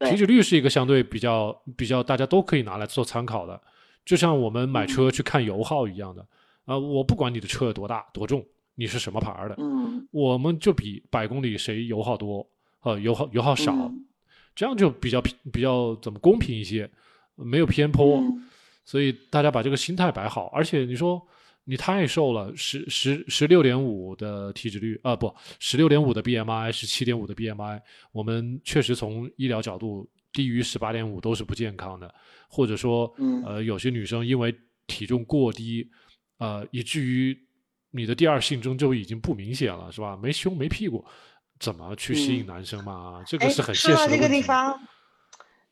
[0.00, 3.62] 体脂率是一个相对比较比较大家都可以拿来做参考的，
[4.04, 6.26] 就像我们买车去看油耗一样的。
[6.64, 12.44] 啊，我不管你的车有多大多重，你是什么牌的，嗯，我们就比百公里谁油耗多，
[12.86, 13.92] 呃，油耗油耗少，
[14.54, 15.20] 这样就比较
[15.52, 16.88] 比较怎么公平一些。
[17.34, 18.22] 没有偏颇，
[18.84, 20.46] 所以大家把这个心态摆好。
[20.54, 21.20] 而且你说
[21.64, 27.80] 你太瘦了，十十十六点五的体脂率啊，不，十六点五的 BMI，十七点五的 BMI，
[28.12, 32.14] 我们确实从医疗角度低于十八点五都是不健康的。
[32.48, 33.12] 或者说，
[33.44, 34.54] 呃，有些女生因为
[34.86, 35.86] 体重过低，
[36.38, 37.36] 呃，以至于
[37.90, 40.16] 你的第二性征就已经不明显了，是吧？
[40.16, 41.04] 没胸没屁股，
[41.58, 43.22] 怎么去吸引男生嘛？
[43.26, 44.16] 这个是很现实的问题。
[44.16, 44.80] 说到这个地方，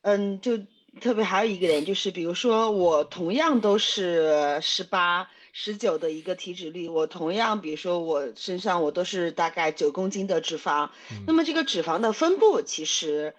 [0.03, 0.59] 嗯，就。
[1.01, 10.91] 特别还有一个点就是，比如说我同样都是十八、十九的一个体脂率，我同样，比如说我身上我都是大概九公斤的脂肪，
[11.26, 13.35] 那么这个脂肪的分布其实，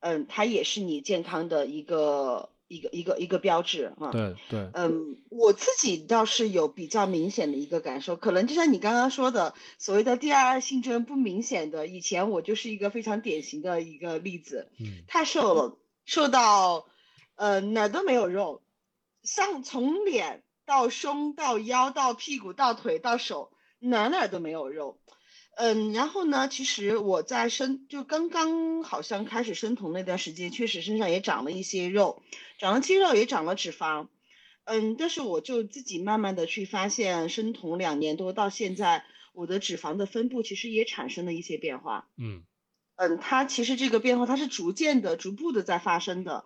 [0.00, 4.10] 嗯，它也是你健康的一个一个一个一个标志啊。
[4.10, 4.70] 对对。
[4.74, 16.86] 嗯，我自己倒是有比较明显的一个感受，可能就像你刚刚说的，所谓的第二性征不明显的，以前我就是一个非常典型的一个例子，嗯，太瘦了，瘦到。
[17.38, 18.62] 呃，哪都没有肉，
[19.22, 24.98] 上从脸到胸到腰到屁股到腿到手，哪哪都没有肉。
[25.58, 32.22] 嗯，然后呢，其实我在生就刚刚好像开始生酮那段时间，确实身上也长了一些肉，
[32.58, 34.08] 长了肌肉也长了脂肪。
[34.64, 42.06] 嗯，但是我就自己慢慢的去发现，生酮两年多到现在，我的脂肪的分布其实也产生了一些变化。
[42.18, 42.42] 嗯，
[42.96, 46.44] 嗯，它其实这个变化它是逐渐的、逐步的在发生的。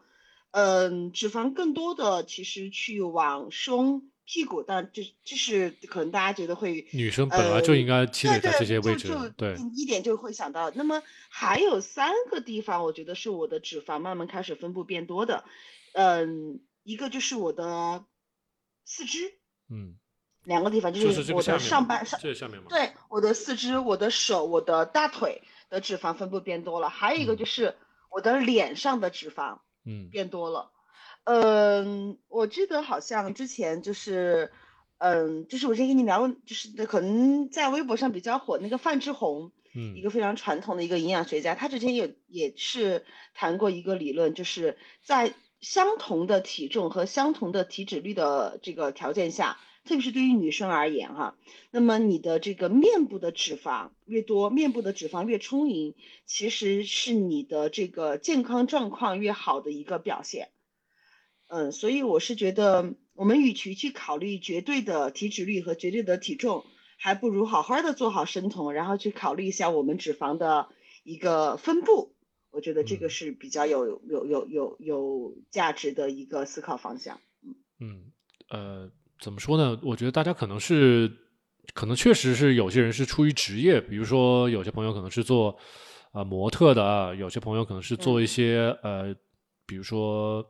[0.52, 10.70] 嗯，脂肪更多的其实去往胸、屁股，但就就是可能大家觉得会女生本来就应该积累在这些位置，对，一点就会想到。
[10.70, 15.42] 那么还有三个地方，我觉得是我的脂肪慢慢开始分布变多的。
[15.94, 18.04] 嗯，一个就是我的
[18.84, 19.34] 四肢，
[19.68, 19.96] 嗯，
[20.44, 22.66] 两个地方就是我的上半上，这下面吗？
[22.68, 26.88] 对，我的四肢、我的手、我的大腿的脂肪分布变多了。
[26.88, 27.76] 还有一个就是
[28.12, 29.58] 我的脸上的脂肪。
[29.84, 30.70] 嗯，变多了。
[30.74, 30.79] 嗯，
[32.28, 34.50] 我记得好像之前就是，
[34.98, 43.04] 嗯，就是我先跟你聊，就是可能在微博上比较火那个范志红，嗯，一个非常传统的一个营养学家，他之前也也是
[43.34, 49.58] 谈过一个理论，就是在相同的体重和相同的体脂率的这个条件下。
[49.82, 51.36] 特别是对于女生而言，哈，
[51.70, 55.94] 那么你的这个面部的脂肪越多，面部的脂肪越充盈，
[56.26, 60.50] 其实是你的这个健康状况越好的一个表现。
[61.50, 66.64] 嗯，所以我是觉得，我们与其去考虑绝对的体脂率和绝对的体重，
[66.96, 70.68] 还不如好好的做好生酮，然后去考虑一下我们脂肪的
[71.02, 72.14] 一个分布。
[72.50, 77.20] 我觉得这个是比较有有有有有价值的一个思考方向。
[77.42, 78.12] 嗯嗯
[78.48, 78.90] 呃。
[79.22, 79.78] 怎么说呢？
[79.82, 81.12] 我觉得大家可能是，
[81.74, 85.54] 可能确实是有些人是出于职业，比如说有些朋友可能是做
[86.12, 89.14] 啊模特的，有些朋友可能是做一些呃，
[89.66, 90.42] 比如说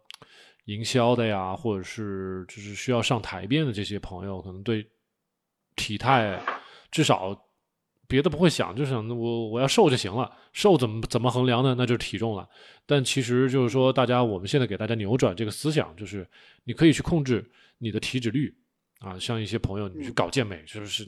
[0.71, 4.87] 营销的呀，或者是就是需要上台面的这些朋友，可能对
[5.75, 6.41] 体态
[6.91, 7.37] 至少
[8.07, 11.75] 别的不会想，就想我我要瘦就行了，瘦怎么怎么衡量呢？
[11.77, 12.49] 那就是体重了。
[12.87, 16.29] 但其实就是说，大家我们现在给大家扭转这个思想，就是
[16.64, 17.45] 你可以去控制
[17.79, 18.55] 你的体脂率。
[19.01, 21.07] 啊，像一些朋友，你去搞健美，是不是？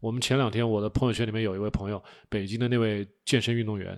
[0.00, 3.96] 我们前两天我的朋友圈里面有一位朋友，北京的那位健身运动员，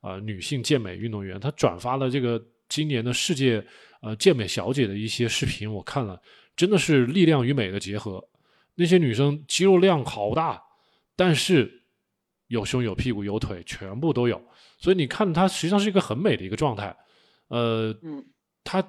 [0.00, 3.62] 啊，女性健美运动员，她转发了这个今年的世界
[4.02, 6.20] 呃健美小姐的一些视频，我看了，
[6.54, 8.22] 真的是力量与美的结合。
[8.74, 10.62] 那些女生肌肉量好大，
[11.16, 11.84] 但是
[12.48, 14.42] 有胸有屁股有腿，全部都有。
[14.78, 16.94] 所以你看她实际上是一个很美的一个状态。
[17.48, 18.24] 呃，嗯，
[18.64, 18.82] 她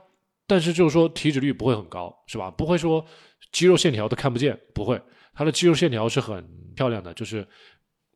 [0.48, 2.50] 但是就是说体脂率不会很高，是吧？
[2.52, 3.06] 不会说
[3.52, 5.02] 肌肉线条都看不见，不会。
[5.34, 6.46] 她的肌肉线条是很
[6.76, 7.48] 漂亮的，就是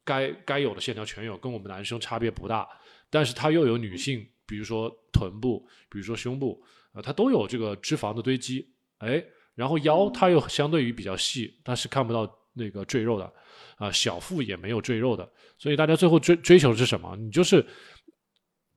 [0.04, 2.68] 该该有的线条全有，跟我们男生差别不大。
[3.10, 6.64] 但是她又有女性，比如说臀部，比如说胸部，
[6.98, 8.68] 啊，她都有这个脂肪的堆积，
[8.98, 9.24] 哎，
[9.54, 13.32] 然后腰它又相对于比较细，它是看不到那个赘肉的，
[13.78, 15.30] 啊，小腹也没有赘肉的，
[15.60, 17.16] 所以大家最后追追求的是什么？
[17.16, 17.64] 你就是，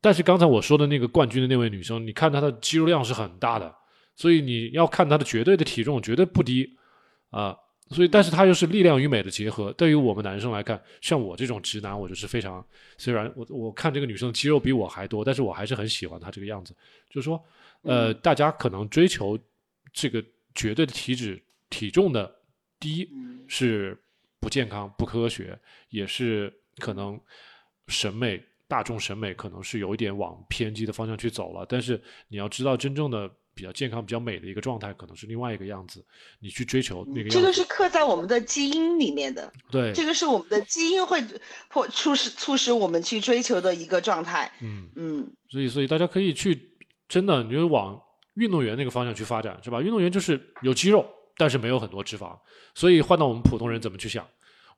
[0.03, 3.75] 但是刚才我说的那个冠军的那位女生，你看她的肌肉量是很大的，
[4.17, 6.77] 所以你要看她的绝对的体重绝对不低，
[7.31, 7.57] 啊。
[7.93, 9.73] 所以，但是她又是力量与美的结合。
[9.73, 12.65] 对于我们男生来看，像我这种直男，我就是非常
[12.99, 16.73] 虽然我我看这个女生的肌肉比我还多，但是我还是很喜欢她这个样子。
[17.09, 17.45] 就是说，
[17.83, 19.39] 呃，大家可能追求
[19.93, 20.25] 这个
[20.55, 22.31] 绝对的体脂体重的
[22.79, 23.09] 低
[23.49, 23.97] 是
[24.39, 25.59] 不健康、不科学，
[25.89, 27.21] 也是可能
[27.89, 31.67] 审美大众审美可能是有一点往偏激的方向去走了。
[31.69, 33.31] 但是你要知道，真正的。
[33.53, 36.03] 比较健康、比较美的一个状态，可能是另外一个样子。
[36.39, 39.53] 你去追求那个样子，这个是刻在我们的基因里面的。
[39.71, 41.23] 对，这个是我们的基因会
[41.69, 44.51] 或促使促使我们去追求的一个状态。
[44.63, 45.33] 嗯嗯。
[45.51, 46.70] 所以，所以大家可以去
[47.11, 48.01] 真的，你就往
[48.35, 49.83] 运动员那个方向去发展，是吧？
[49.83, 51.05] 运动员就是有肌肉，
[51.37, 52.39] 但是没有很多脂肪。
[52.75, 54.27] 所以换到我们普通人怎么去想？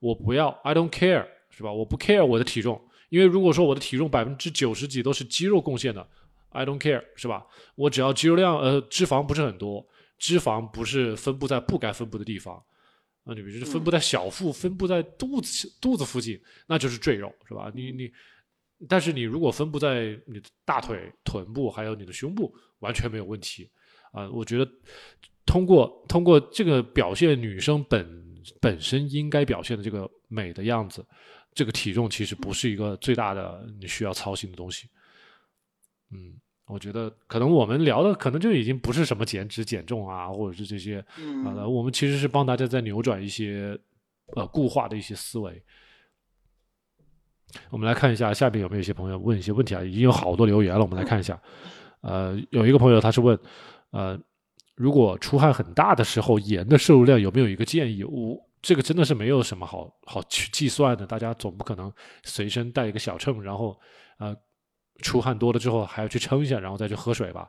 [0.00, 1.70] 我不要，I don't care，是吧？
[1.70, 6.08] 我不 care 我的体重，因为如果说我的体重百分之九十几都是肌肉贡献的。
[6.48, 7.46] I don't care，是吧？
[7.74, 9.86] 我只要肌肉量，呃，脂肪不是很多，
[10.18, 12.56] 脂肪不是分布在不该分布的地方，
[13.24, 17.70] 啊，你比如说分布在小腹，分布在肚子肚子附近，那就是赘肉，是吧？
[17.74, 18.10] 你你，
[18.88, 23.70] 但是你如果分布在你的大腿、臀部还有你的胸部，完全没有问题，
[24.12, 24.70] 啊，我觉得
[25.46, 28.06] 通过通过这个表现女生本
[28.60, 31.04] 本身应该表现的这个美的样子，
[31.54, 34.88] 这个体重其实不是一个最大的你需要操心的东西，
[36.10, 36.34] 嗯。
[36.66, 41.04] 我觉得可能我们聊的可能就已经不是什么减脂减重啊，或者是这些
[41.44, 43.78] 啊，我们其实是帮大家在扭转一些
[44.36, 45.62] 呃固化的一些思维。
[47.70, 51.40] 我们来看一下下边有没有一些朋友问一些问题啊，已经有好多留言了，我们来看一下。
[52.00, 53.38] 呃，有一个朋友他是问，
[53.90, 54.18] 呃，
[54.74, 58.04] 如果出汗很大的时候，盐的摄入量有没有一个建议？
[58.04, 61.92] 我这个真的是没有什么好好去计算的，大家总不可能
[62.22, 63.78] 随身带一个小秤，然后
[64.18, 64.36] 呃。
[65.00, 67.48] 出汗多了之后还要去称一下，然后再去喝水吧。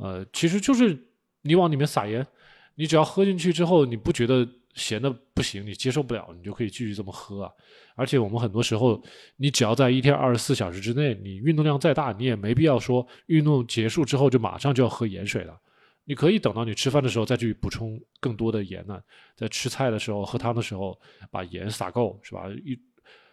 [0.00, 0.98] 呃，其实就是
[1.42, 2.26] 你往里面撒盐，
[2.74, 7.52] 你只要喝进去之后，你不觉得咸的不行，你接受不了，你就可以继续这么喝啊。
[7.96, 9.02] 而且我们很多时候，
[9.36, 15.58] 你只要在一天二十四小时之内，你运动量再大，你也没必要说运动结束之后就马上就要喝盐水了。
[16.04, 19.00] 你可以等到你吃饭的时候再去补充更多的盐呢，
[19.36, 20.98] 在吃菜的时候、喝汤的时候
[21.30, 22.48] 把盐撒够，是吧？
[22.64, 22.76] 一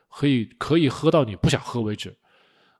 [0.10, 2.16] 可以可以喝到你不想喝为止。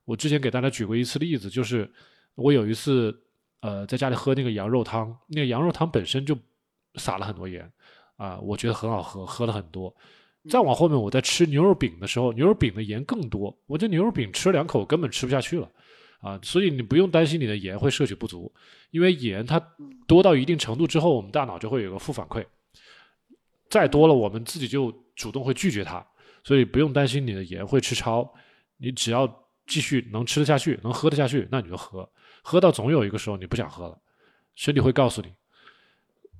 [0.04, 1.90] 我之前给大家举过一次例子，就是
[2.34, 3.14] 我有一次，
[3.60, 6.38] 呃，在家里喝那个羊肉汤，那个羊肉汤本身就
[6.94, 7.70] 撒了很多盐，
[8.18, 9.94] 啊，我觉得很好喝，喝了很多。
[10.50, 15.70] 再往后面，我在吃牛肉饼的时候，牛肉饼的盐更多，我这牛肉饼吃了两口根本吃不下去了，
[16.20, 18.52] 啊，所以你不用担心你的盐会摄取不足，
[18.90, 19.58] 因为盐它
[20.06, 22.44] 多到一定程度之后，我们大脑就会有个负反馈，
[23.70, 26.06] 再多了我们自己就主动会拒绝它，
[26.44, 28.30] 所以不用担心你的盐会吃超，
[28.76, 29.42] 你只要。
[29.70, 32.10] 继续能吃得下去，能喝得下去，那你就喝。
[32.42, 33.98] 喝到总有一个时候你不想喝了，
[34.54, 35.30] 身体会告诉你。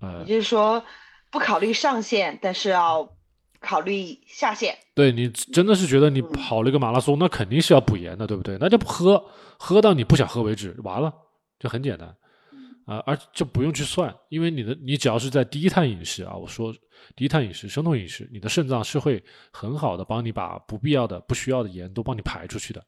[0.01, 0.83] 呃，也就是说，
[1.31, 3.17] 不考虑上限，但是要
[3.61, 4.77] 考虑下限。
[4.95, 8.57] 对你真的是觉得你跑了一个马拉松，那肯定是要补盐的，对不对？
[8.61, 9.25] 那就喝，
[9.59, 11.13] 喝到你不想喝为止，完了
[11.59, 12.15] 就很简单。
[12.87, 16.75] 啊，而就不用去算，因为你的你只要是在低碳饮食啊，我说
[17.15, 19.23] 低碳饮食、生酮饮食，你的肾脏是会
[19.53, 22.83] 很好的帮你把不必要的、不需要的盐都帮你排出去的。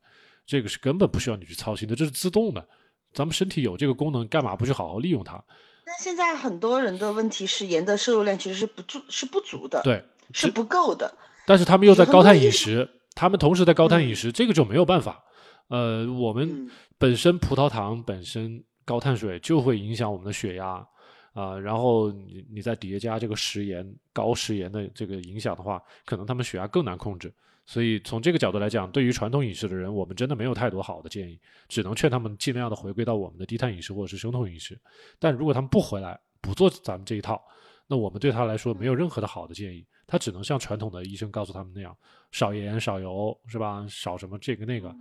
[0.47, 2.67] 这个是根本不需要你去操心的，这是自动的。
[3.13, 5.45] 咱们身体有这个功能，干嘛不去好好利用它？
[5.91, 10.01] 但现在很多人的问题是盐的摄入量其实是不足，是不足的，对，
[10.33, 11.13] 是不够的。
[11.45, 15.21] 但是他们又在高碳饮食，他们同时在高碳饮食，这个就没有办法。
[15.67, 20.87] 呃，我们本身葡萄糖本身高碳水就会影响我们的血压
[21.33, 27.33] 啊，然后你你再叠加这个食盐高食盐的这个影响的话，可能他们血压更难控制。
[27.71, 34.77] 所以从这个角度来讲，对于传统饮食的人，我们真的没有太多好的建议，只能劝他们尽量的回归到我们的低碳饮食或者是生酮饮食。
[35.21, 37.41] 但如果他们不回来，不做咱们这一套，
[37.87, 41.97] 那我们对他来说没有任何的好的建议，他只能像传统的医生告诉他们那样，
[42.33, 43.87] 少盐少油，是吧？
[43.89, 44.93] 少什么这个那个，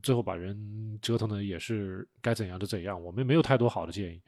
[0.00, 3.02] 最后把人折腾的也是该怎样就怎样。
[3.02, 4.22] 我们没有太多好的建议。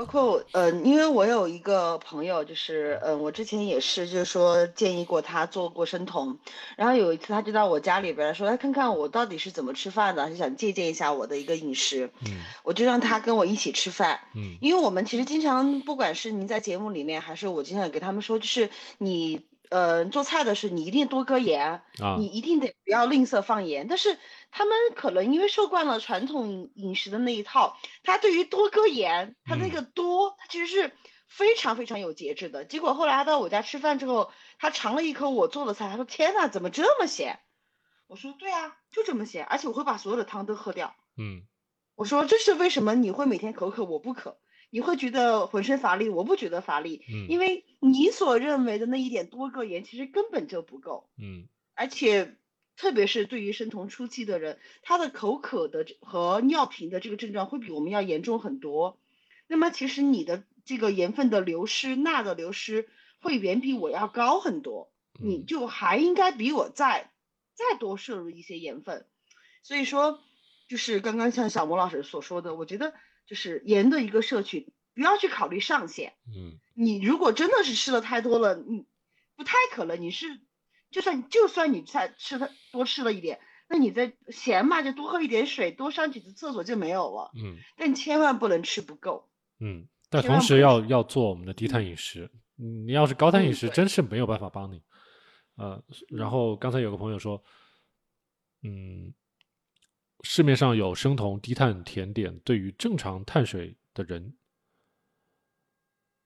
[0.00, 6.38] 包括呃，因为我有一个朋友，就是嗯，我之前也是，就是说建议过他做过生酮，
[6.74, 12.08] 然后有一次他就到我家里边来说，来看看我到底是怎么吃饭的，就想借鉴一下我的一个饮食。
[12.24, 14.18] 嗯，我就让他跟我一起吃饭。
[14.34, 19.42] 嗯，因为我们其实经常，不管是您在节目里面，还是我经常给他们说，就是你。
[19.70, 21.80] 呃，做菜的时候你一定多搁盐，
[22.18, 23.86] 你一定得不要吝啬放盐。
[23.86, 24.18] 但是
[24.50, 30.92] 他们可能因为受惯了传统饮食的那一套，他对于多搁盐，他那个多，他其实是
[31.28, 32.64] 非常非常有节制的。
[32.64, 37.38] 结果后来他到我家吃饭之后，他尝了一口我做的菜，他说：“天呐，怎么这么咸？”
[38.08, 41.42] 我说：“对啊，就这么咸，而且我会把所有的汤都喝掉。”嗯，
[41.94, 44.38] 我说：“这是为什么你会每天口渴，我不渴？”
[44.72, 52.36] 你会觉得浑身乏力，我不觉得乏力，嗯，因为你所认为的那一点多个盐，其实根本就不够，嗯，而且
[52.80, 58.98] 特别是对于生酮初期的人，他的口渴的和尿频的这个症状会比我们要严重很多。
[59.46, 62.88] 那么其实你的这个盐分的流失、钠的流失
[63.20, 67.10] 会远比我要高很多，你就还应该比我再
[67.52, 69.04] 再多摄入一些盐分。
[69.62, 70.18] 所以说，
[70.66, 72.94] 就是刚刚像小魔老师所说的，我觉得。
[73.26, 76.14] 就是盐的一个摄取，不要去考虑上限。
[76.26, 78.86] 嗯，你如果真的是吃的太多了，你
[79.36, 80.00] 不太可能。
[80.00, 80.40] 你是，
[80.90, 87.30] 就算就算你再吃的多吃了一点，那你在咸嘛就多喝一点水，多上几次厕所就没有了。
[87.36, 89.28] 嗯，但千万不能吃不够。
[89.60, 92.30] 嗯，但同时要要做我们的低碳饮食。
[92.56, 94.82] 你要是高碳饮食，真是没有办法帮你。
[95.56, 97.42] 呃，然后刚才有个朋友说，
[98.62, 99.12] 嗯。
[100.22, 104.34] 市面上有生酮低碳甜点，对于正常碳水的人，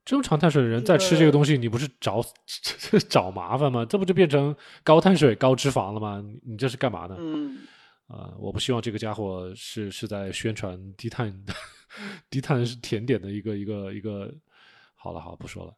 [0.05, 2.23] 正常碳水的人在吃这个东西，你不是找
[3.09, 3.85] 找麻烦吗？
[3.85, 6.25] 这不就变成高碳水高脂肪了吗？
[6.43, 7.17] 你这是干嘛呢？
[7.19, 7.59] 嗯，
[8.07, 11.45] 啊，我不希望这个家伙是是在宣传低碳
[12.29, 14.33] 低碳是甜点的一个一个一个。
[14.97, 15.75] 好了，好不说了。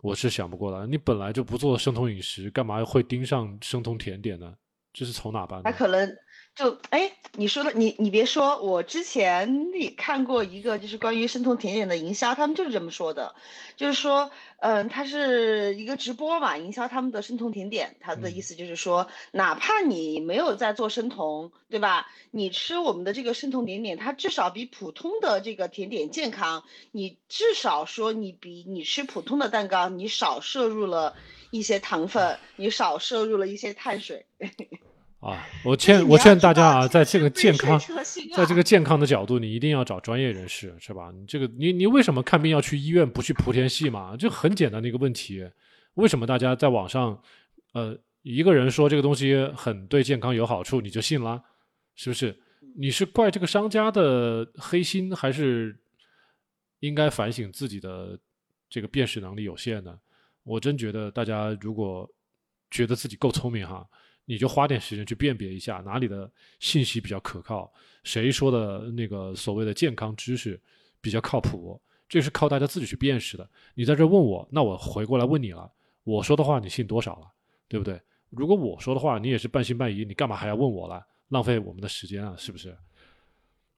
[0.00, 4.52] 我是想不过来，你本来就不做生酮饮食，干嘛会盯上生酮甜点呢？
[4.92, 5.70] 这是从哪办的？
[5.70, 6.08] 他可能
[6.54, 13.34] 就哎，你说的你你别说，我之前也看过一个就是关于生酮甜点的营销，他们就是这么说的，
[13.76, 14.30] 就是说，
[14.60, 22.08] 嗯，他是一个直播嘛，营销他们的生酮甜点，他的意思就是说，哪怕你没有在做生酮，对吧？
[22.30, 31.16] 你吃我们的这个生酮甜点，它至少比普通的这个甜点健康，你至少说你比你吃普通的蛋糕，你少摄入了。
[31.50, 34.26] 一些糖分，你少摄入了一些碳水。
[35.24, 37.80] 啊，我劝我劝大家啊，在这个健康，
[38.36, 41.10] 在这个健康的角度，你一定要找专业人士，是吧？
[41.14, 44.14] 你这个，你你为什么看病要去医院，不去莆田系嘛？
[44.18, 45.42] 就很简单的一个问题，
[45.94, 47.18] 为什么大家在网上，
[47.72, 51.42] 呃，一个人说这个东西很对健康有好处，你就信了？
[51.94, 52.38] 是不是？
[52.76, 55.74] 你是怪这个商家的黑心，还是
[56.80, 58.18] 应该反省自己的
[58.68, 59.98] 这个辨识能力有限呢？
[60.42, 62.06] 我真觉得大家如果
[62.70, 63.86] 觉得自己够聪明哈，
[64.24, 67.72] 你就花点时间去辨别一下哪里的信息比较可靠，
[68.02, 70.60] 谁说的那个所谓的健康知识
[71.00, 73.48] 比较靠谱，这是靠大家自己去辨识的。
[73.74, 75.70] 你在这问我，那我回过来问你了，
[76.04, 77.30] 我说的话你信多少了，
[77.68, 78.00] 对不对？
[78.30, 81.06] 如果我说的话你也是半信半疑，你干嘛还要问我了？
[81.28, 82.76] 浪费我们的时间啊，是不是？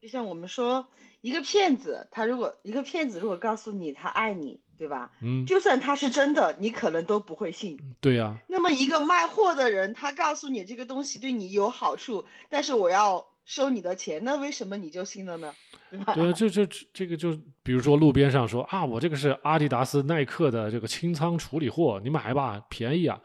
[0.01, 0.87] 就像我们说，
[1.21, 4.61] 一个骗子，他如果一个骗子如果告诉你他爱你。
[4.79, 5.11] 对吧？
[5.23, 7.79] 嗯，就算他是真的，你可能都不会信。
[7.99, 8.37] 对呀。
[8.47, 15.55] 那么一个卖货的人，他告诉你这个东西对你有好处，但是我要收你的钱，那为什么你就信了呢？
[15.91, 16.13] 对吧？
[16.13, 23.19] 对，这这这个就比如说路边上说啊，我这个是阿迪达斯、耐克的这个清仓处理货，你买吧，便宜啊，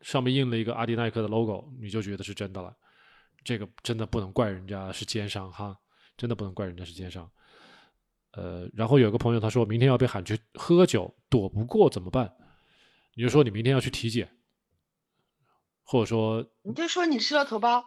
[0.00, 2.72] 上面印了一个阿迪耐克的 logo，你就觉得是真的了。
[3.42, 5.76] 这个真的不能怪人家是奸商哈，
[6.22, 7.28] 真的不能怪人家时间上。
[8.30, 12.32] 呃，然后有个朋友他说明天要被喊去喝酒，躲不过怎么办？
[13.14, 14.38] 你就说你明天要去体检，
[15.82, 17.82] 或者说你就说你吃了头孢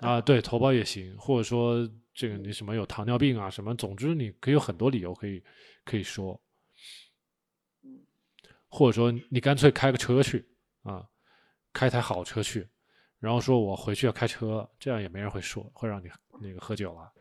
[0.00, 5.42] 啊，对，头孢也行，或者说这个你什么有糖尿病啊什么，总之你可以有很多理由可以
[5.84, 6.40] 可以说，
[8.68, 10.48] 或者说你干脆开个车去
[10.84, 11.04] 啊，
[11.72, 12.70] 开台好车去，
[13.18, 16.08] 然后说我回去要开车，这样也没人会说会让你
[16.40, 17.12] 那个喝酒了。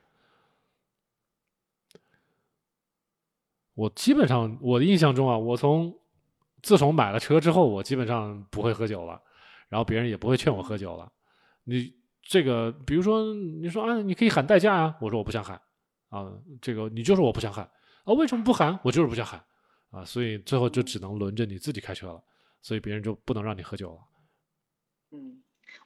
[3.82, 5.91] 我基本上，我的印象中啊，我从
[6.61, 9.19] 自从买了车之后，我基本上不会喝酒了，
[9.69, 11.11] 然后别人也不会劝我喝酒了。
[11.63, 15.59] 你这个，比如说你说啊，你可以喊代驾呀，我说我不想喊
[16.09, 17.67] 啊，这个你就是我不想喊
[18.03, 18.79] 啊，为什么不喊？
[18.84, 19.43] 我就是不想喊
[19.89, 22.23] 啊，所以最后就只能轮着你自己开车了，
[22.61, 23.99] 所以别人就不能让你喝酒了。
[25.13, 25.41] 嗯。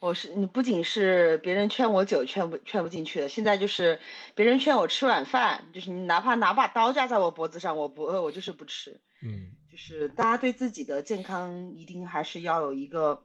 [0.06, 4.00] 我是你不仅是别人劝我酒劝不劝不进去的，现在就是
[4.36, 9.02] 别人劝我吃晚饭，就是你哪怕拿把刀架在我脖子上，我不饿，我就是不吃。
[9.24, 13.24] 嗯，就是大家对自己的健康一定还是要有一个，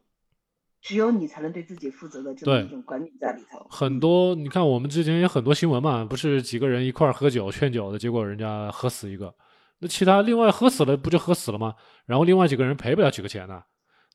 [0.81, 3.67] 只有你才能对自己负责的这么一种观念在里头。
[3.69, 9.35] 很多你看我们之前有很多新闻嘛，不是几个人一块喝酒劝酒的结果，人家喝死一个，
[9.81, 11.75] 那其他另外喝死了不就喝死了吗？
[12.07, 13.63] 然后另外几个人赔不了几个钱呢。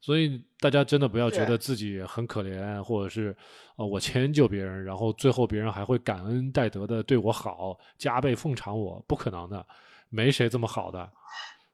[0.06, 3.36] 所以大家真的不要觉得自己很可怜，或者是，
[3.76, 9.66] 呃，我迁就别人，然后最后别人还会感恩戴德的对我好，加倍奉偿我，不可能的，
[10.10, 11.12] 没谁这么好的，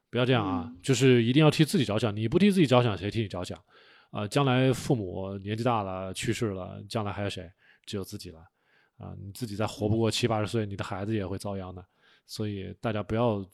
[0.08, 3.62] 不要这样啊，就是一定要替自己着想，你不替自己着想，谁替你着想？
[4.10, 7.46] 啊，将来父母年纪大了去世了，将来还有谁？
[7.84, 8.38] 只有自己了，
[8.96, 11.84] 啊，你自己再活不过七八十岁，你的孩子也会遭殃的，
[12.26, 13.44] 所以大家不要。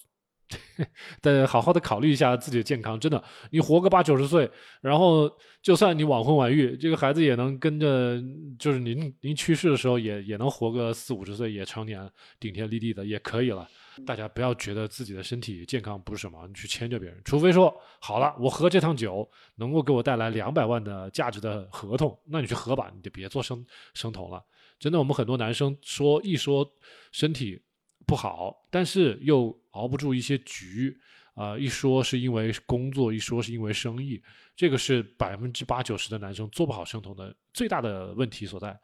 [1.21, 5.31] 得好好的考虑一下自己的健康，真的，你活个八九十岁，然后
[5.61, 8.19] 就算你晚婚晚育，这个孩子也能跟着，
[8.59, 12.09] 就是您您去世的时候也也能活个四五十岁，也成年
[12.41, 13.69] 顶天立地的也可以了。
[14.07, 24.43] 大家不要觉得自己的身体健康不是什么，你去迁就别人，除非说好了，我喝这趟酒能够给我带来两百万的价值的合同，那你去喝吧，你就别做生生酮了。
[24.79, 26.73] 真的，我们很多男生说一说
[27.13, 27.61] 身体。
[28.07, 30.99] 不好，但是又熬不住一些局，
[31.35, 34.21] 啊，一说是因为工作，一说是因为生意，
[34.57, 38.79] 这个是百分之八九十的男生做不好生酮的最大的问题所在，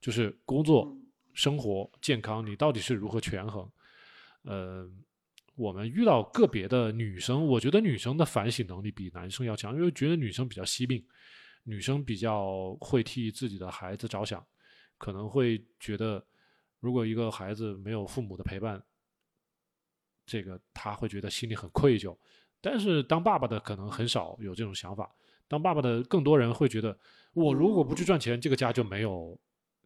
[0.00, 0.96] 就是工作、
[1.34, 3.68] 生活、健康，你到底是如何权衡？
[4.42, 4.88] 呃，
[5.56, 11.04] 我们遇到个别的女生，我觉得女生的反省能力比男生要强，因为觉得女生比较惜命，
[11.64, 14.46] 女生比较会替自己的孩子着想，
[14.96, 16.24] 可能会觉得。
[16.78, 18.80] 如果一个孩子没有父母的陪伴，
[20.26, 22.14] 这个他会觉得心里很愧疚。
[22.60, 25.08] 但是当爸爸的可能很少有这种想法，
[25.46, 26.98] 当爸爸的更多人会觉得，
[27.32, 29.38] 我如果不去赚钱，这个家就没有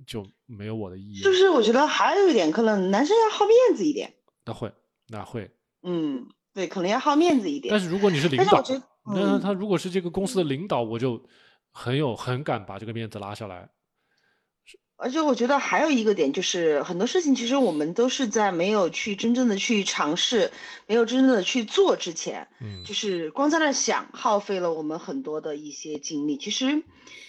[0.06, 1.20] 就没有我的意义。
[1.20, 4.14] 就是我觉得还有一点，可能男生要好面子一点。
[4.46, 4.72] 那会，
[5.08, 5.50] 那会。
[5.82, 7.70] 嗯，对，可能要好面子一点。
[7.70, 8.62] 但是如果你是领导，
[9.14, 11.22] 那他如果是这个公司的领导，我就
[11.72, 13.68] 很有很敢把这个面子拉下来。
[15.02, 20.52] 而且我觉得还有一个点，就是很多事情其实我们都是在没有去真正的去尝试，
[20.86, 26.36] 没有真正的去做之前，嗯，就是光在那想，耗费了我们很多的一些精力。
[26.36, 26.82] 其实，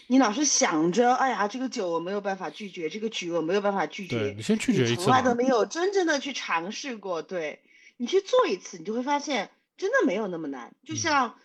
[0.07, 7.21] 你老是想着，哎呀，这个酒我没有办法拒绝，这个局我没有办法拒绝，你先拒绝一次，从来都没有真正的去尝试过。
[7.21, 7.61] 对
[7.95, 10.75] 你去做一次，你就会发现真的没有那么难。
[10.85, 11.35] 就像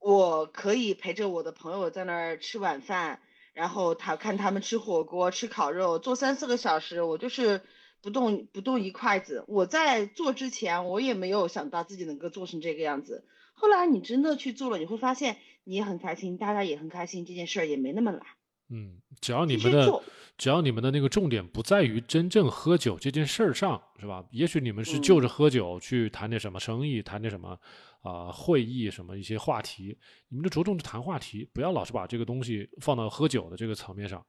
[0.00, 3.20] 我可以陪着我的朋友在那儿吃晚饭。
[3.56, 7.62] 然后他看他们吃火锅、吃烤肉，做三四个小时，我就是
[8.02, 9.44] 不动不动一筷子。
[9.48, 13.24] 我在做之前，我也没有想到自己能够做成这个样子。
[13.54, 18.20] 后来你真的去做了，你会发现你也很开心，大家也很开心，这件事儿也没那么难。
[18.68, 20.02] 嗯，只要你们的
[20.36, 24.22] 只要你们的那个重点不在于真正喝酒这件事儿上，是吧？
[24.32, 27.58] 也许你们是就着喝酒去谈点什么生意，谈点什么。
[28.06, 29.98] 啊，会议什么一些话题，
[30.28, 34.24] 你们就着重谈话题，不要老是把这个东西放到喝酒的这个层面上，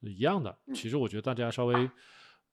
[0.00, 0.54] 一样的。
[0.74, 1.74] 其实我觉得大家稍微，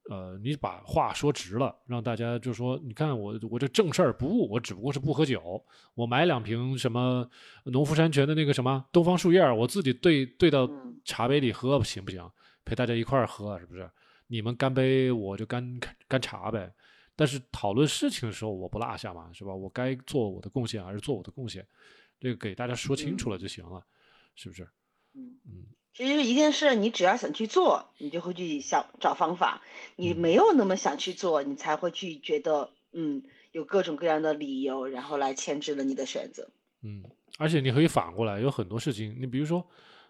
[0.10, 5.62] 呃，你把话说直了，让大家就说，你看我我这正事儿不误，我只不过是不喝酒，
[5.94, 7.30] 我买两瓶什么
[7.66, 10.70] 农夫山泉的那个什么东方树叶，我自己兑兑到
[11.04, 12.26] 茶杯里喝，行不行？
[12.64, 13.92] 陪大家一块儿喝，是不是？
[14.28, 15.78] 你们干杯，我就干
[16.08, 16.74] 干茶呗。
[17.16, 19.54] 但是讨论事情的时候，我不落下嘛，是吧？
[19.54, 21.66] 我该做我的贡献还是做我的贡献，
[22.20, 23.84] 这个给大家说清楚了就行了，
[24.36, 24.64] 是不是？
[25.14, 25.66] 嗯嗯。
[25.94, 29.62] 其实一件事，你只要想去做，你就会去想找方法；
[29.98, 33.22] 你没有那么想去做，你才会去觉得，嗯，
[33.52, 36.50] 有各种各样的理由，然后来牵制了你的选择。
[36.82, 37.04] 嗯，
[37.38, 39.68] 而且你可以反过来，有很多事情，你比如说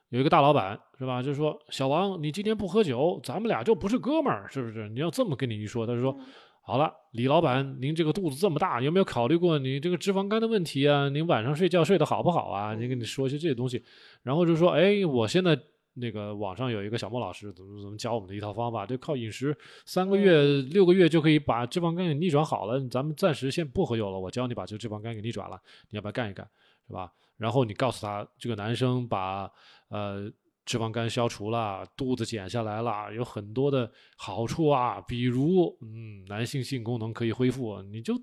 [0.10, 1.24] 有一个大老板，是吧？
[1.24, 4.88] 就是说，小王，你今天不喝酒，咱们俩就不是哥们儿，是不是？
[4.90, 6.16] 你要这么跟你一说，他就说。
[6.64, 11.10] 好了，李老板，您这个肚子这么大，有没有考虑过你这个脂肪肝的问题啊？
[11.10, 12.76] 您晚上睡觉睡得好不好啊？
[12.76, 13.84] 您跟你说一些这些东西，
[14.22, 15.60] 然后就说，哎，我现在
[15.96, 22.80] 那个网上有一个小莫老师，怎么怎么教我们的一套方法，就靠饮食，三个月、六个月就可以把脂肪肝给逆转好了。
[22.90, 25.60] 咱们暂时先不喝酒了，我教你把这个脂肪肝给逆转了，
[25.90, 26.48] 你要不要干一干，
[26.88, 27.12] 是吧？
[27.38, 29.52] 然后你告诉他，这个男生把
[29.90, 30.32] 呃。
[30.66, 38.14] 脂肪肝消除了，肚子减下来了，有很多的好处啊，比如，嗯，男性性功能可以恢复，你就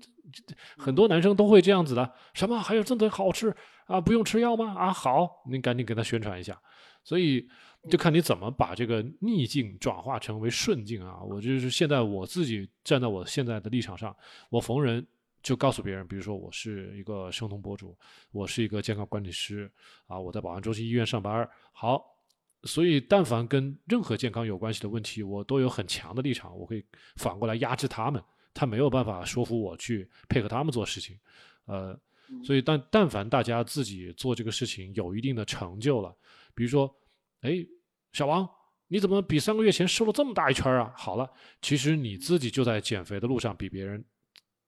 [0.77, 3.53] 很多男生都会这样子的，什么还有这么多好吃
[3.87, 3.99] 啊？
[3.99, 4.73] 不用吃药吗？
[4.73, 6.59] 啊，好，你赶紧给他宣传一下。
[7.03, 7.47] 所以
[7.89, 11.21] 就看你怎么把这个逆境转化成为顺境啊！
[11.23, 14.15] 我就是现在我自己站在我现在的立场上，
[14.49, 15.05] 我逢人
[15.41, 17.97] 就告诉别人，比如说我是一个生酮博主，
[18.31, 19.71] 我是一个健康管理师
[20.07, 22.18] 啊，我在宝安中心医院上班，好。
[22.63, 28.21] 所以，但凡跟任何健康有关系的问题，我都有很强的立场，我会反过来压制他们，
[28.53, 31.17] 他没有办法说服我去配合他们做事情，
[31.65, 31.97] 呃，
[32.43, 36.13] 所以但但凡大家自己做这个事情有一定的成就了，
[36.53, 36.93] 比如说，
[37.41, 37.65] 哎，
[38.11, 38.47] 小王，
[38.89, 40.93] 你怎么比三个月前瘦了这么大一圈啊？
[40.97, 41.31] 好了，
[41.61, 44.03] 其实你自己就在减肥的路上比别人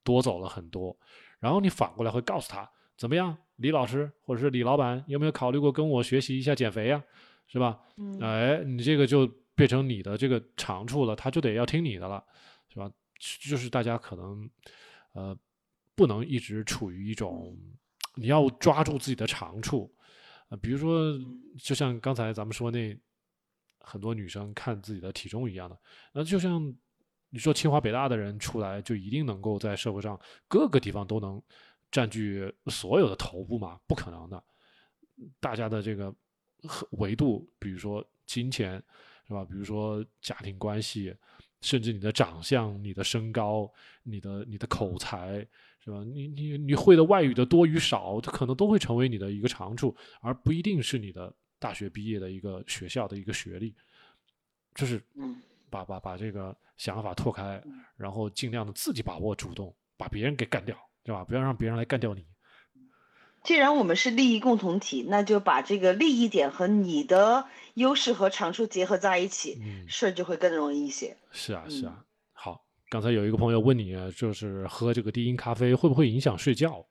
[0.02, 0.98] 多走了很多，
[1.40, 7.04] 然后你反过来会告诉他，怎么样，李老师或者是李老板，有没有考虑过跟我学习一下减肥呀？
[7.52, 7.78] 是吧？
[8.22, 12.24] 哎，你这个就变成你的这个长处了，他就得要听你的了，
[12.70, 12.90] 是吧？
[13.42, 14.50] 就是大家可能，
[15.12, 15.38] 呃，
[15.94, 17.54] 不能一直处于一种，
[18.16, 19.94] 你要抓住自己的长处，
[20.48, 21.14] 呃，比如说，
[21.62, 22.98] 就像刚才咱们说那
[23.82, 25.78] 很多女生看自己的体重一样的，
[26.14, 26.74] 那就像
[27.32, 30.18] 你说清华北大的人出来就一定能够在社会上
[30.48, 31.44] 各个地方都能
[31.92, 33.78] 占据所有的头部吗？
[33.86, 34.42] 不可能的，
[35.42, 36.16] 大家的这个。
[36.92, 38.82] 维度，比如说金钱，
[39.28, 39.44] 是吧？
[39.46, 41.16] 比如说家庭关系，
[41.62, 43.72] 甚至你的长相、你的身高、
[44.04, 45.46] 你的你的口才，
[45.80, 46.04] 是吧？
[46.04, 53.76] 你你你会的外语的多与少，它可能都会成为你的一个长处，而不一定是你的大学毕业的一个学校的一个学历。
[54.74, 55.04] 就是
[55.70, 57.62] 把把把这个想法拓开，
[57.98, 61.26] 然后尽量的自己把握主动，把别人给干掉，对吧？
[61.26, 62.26] 不要让别人来干掉你。
[63.44, 71.18] 既然我们是利益共同体，那就把这个利益点和你的优势和长处结合在一起，事儿就会更容易一些。
[71.32, 72.04] 是啊，是啊。
[72.34, 76.86] 好，刚才有一个朋友问你，就是喝这个低因咖啡会不会影响睡觉？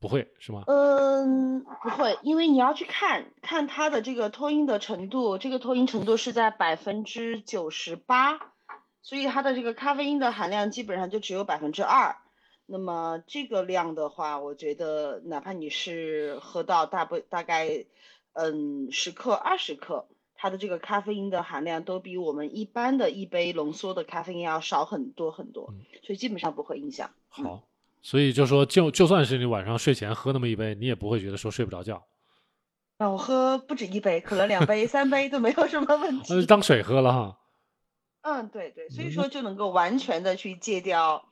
[0.00, 0.64] 不会是吗？
[0.66, 8.40] 嗯，不会，因为你要去看看它的这个脱因的程度，这个脱因程度是在百分之九十八，
[9.00, 12.16] 所以它的这个咖啡因的含量基本上就只有百分之二。
[12.72, 17.84] 那么这个量的话，我觉得哪怕你是喝到大不大概，
[18.32, 27.10] 嗯，十克、二十克，它的这个咖啡因的含量都比我们一般的一杯浓缩的咖啡因要少很多很多，所以基本上不会影响。
[27.28, 27.62] 好，
[28.00, 32.02] 所以就说就就算是你晚上睡前喝那么一杯，你也不会觉得说睡不着觉。
[32.96, 36.46] 那我喝不止一杯，可能两杯、三杯都没有什么问 题。
[36.46, 37.38] 当水喝了哈。
[38.22, 41.26] 嗯，对对，所以说就能够完全的去戒掉，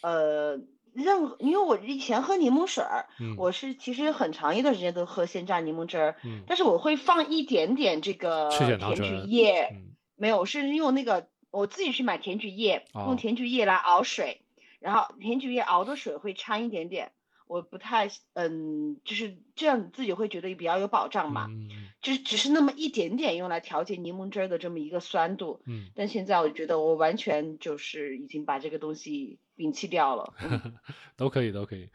[0.00, 0.58] 呃。
[0.98, 3.06] 任何，因为我以前喝柠檬水儿，
[3.36, 6.16] 我是其实很长一段时间都喝鲜榨柠檬汁儿，
[6.46, 9.68] 但是我会放一点点这个甜菊叶，
[10.16, 14.42] 没有，是用那个我自己去买甜菊叶，用甜菊叶来熬水，
[14.80, 17.12] 然后甜菊叶熬的水会掺一点点。
[17.48, 21.46] 我不太嗯，就是这样，自己会觉得比较有保障嘛。
[21.48, 21.68] 嗯，
[22.00, 25.60] 就是只是那么一点点用来调节柠檬汁的这么一个酸度。
[25.66, 30.34] 嗯，但现在我觉得我完全就是已经把这个东西摒弃掉了。
[31.16, 31.88] 都可以，都可以。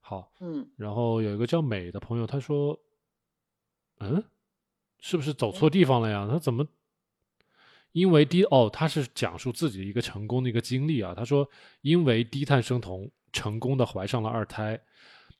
[0.00, 0.68] 好，嗯。
[0.76, 2.78] 然后有一个叫美的朋友，他说
[4.00, 4.24] ：“嗯，
[4.98, 6.28] 是不是走错地方了呀？
[6.30, 6.66] 他怎么
[7.92, 8.68] 因为低哦？
[8.70, 11.14] 他是讲述自己的一个成功的一个经历啊。
[11.14, 11.48] 他说
[11.80, 14.80] 因为低碳生酮成功的怀上了二胎。”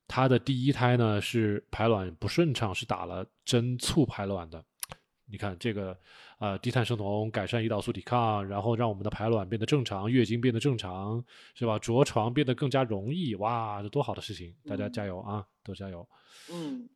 [0.08, 4.64] 她的第一胎呢是排卵不顺畅，是打了针促排卵的。
[5.28, 5.98] 你看这个，
[6.38, 11.24] 呃，低碳生酮改善胰岛素抵抗，然后让我们的排卵变得正常，月经变得正常，
[11.54, 11.76] 是吧？
[11.80, 14.54] 着床变得更加容易，哇，这多好的事情！
[14.68, 16.08] 大家加油啊，都加油。
[16.52, 16.88] 嗯。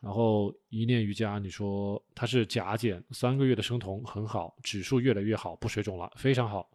[0.00, 6.66] 然后一念瑜伽，你说它是甲减三个月的生酮很好，指数越来越好，不水肿了，非常好。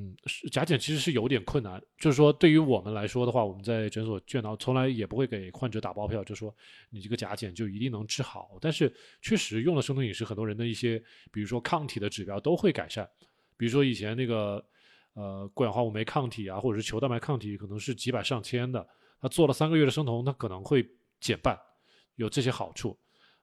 [0.00, 0.14] 嗯，
[0.52, 6.54] 甲减其实是有点困难，就是说对于我们来说的话，我们在诊所见到从来也不会给患者打包票，就说
[6.88, 8.58] 你这个甲减就一定能治好。
[8.60, 11.02] 但是确实用了生酮饮食，很多人的一些，
[11.32, 13.08] 比如说抗体的指标都会改善。
[13.56, 14.64] 比如说以前那个
[15.14, 18.86] 呃过氧化物酶抗体啊，或者是球蛋白抗体，可能是几百上千的，
[19.20, 20.88] 他做了三个月的生酮，他可能会
[21.18, 21.58] 减半，
[22.14, 22.96] 有这些好处。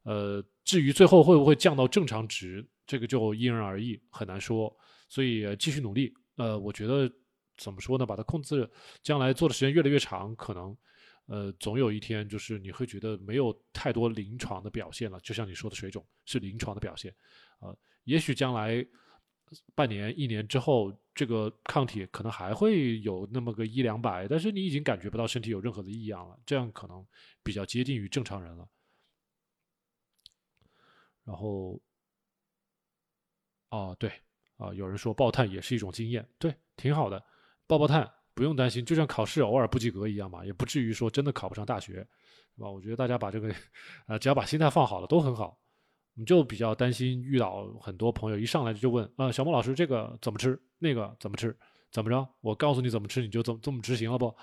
[0.03, 4.73] 呃，至于最后会不会降到正常值，这个就因人而异，很难说。
[5.10, 6.14] 所以继续努力。
[6.36, 7.12] 呃，我觉得
[7.57, 8.06] 怎么说呢？
[8.06, 8.70] 把它控制，
[9.02, 10.78] 将来做的时间越来越长，可能，
[11.28, 15.20] 呃，总有一天就是你会觉得没有太多临床的表现了。
[15.22, 17.16] 就像你说的水肿是临床的表现，
[17.60, 18.86] 啊，也许将来
[19.74, 27.06] 半年、一年之后，这个抗体可能还会有那么个一两百，但是你已经感觉不到身体有任何的异样了，这样可能
[27.44, 28.68] 比较接近于正常人了。
[31.24, 31.80] 然后，
[33.70, 34.12] 哦，对。
[34.57, 37.22] 啊，有人说爆碳也是一种经验，对，挺好的，
[37.68, 41.94] 爆爆碳不用担心，就像考试偶尔不及格一样嘛，也不至于说真的考不上大学，
[42.56, 42.69] 是吧？
[42.69, 43.53] 我觉得大家把这个，
[44.07, 45.57] 呃，只要把心态放好了，都很好。
[46.15, 51.53] 我们就比较担心遇到很多朋友一上来就问，啊，小孟老师这个怎么吃，那个怎么吃，
[51.91, 52.26] 怎么着？
[52.40, 54.34] 我告诉你怎么吃，你就怎么这么执行了不？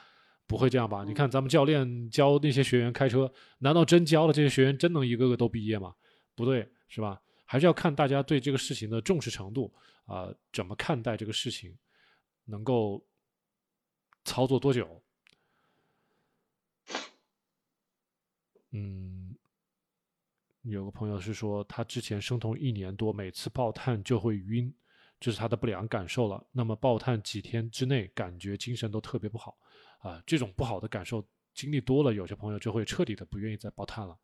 [0.47, 1.03] 不会这样吧？
[1.03, 5.95] 你看咱们教练教那些学员开车，难道真教了这些学员真能一个个都毕业吗？
[6.35, 7.19] 不对，是吧？
[7.47, 9.73] 还是要看大家对这个事情的重视程度
[10.07, 11.79] 啊，怎么看待这个事情，
[12.45, 13.05] 能够
[14.25, 15.03] 操作多久。
[18.71, 19.37] 嗯，
[20.63, 24.75] 有个朋友是说，他之前生酮一年多，每次爆碳就会晕，
[25.21, 26.47] 这是他的不良感受了。
[26.51, 29.59] 那么爆碳几天之内，感觉精神都特别不好
[29.99, 31.23] 啊，这种不好的感受
[31.53, 34.19] 经历多了，有些朋友就会彻底的不愿意再爆碳了。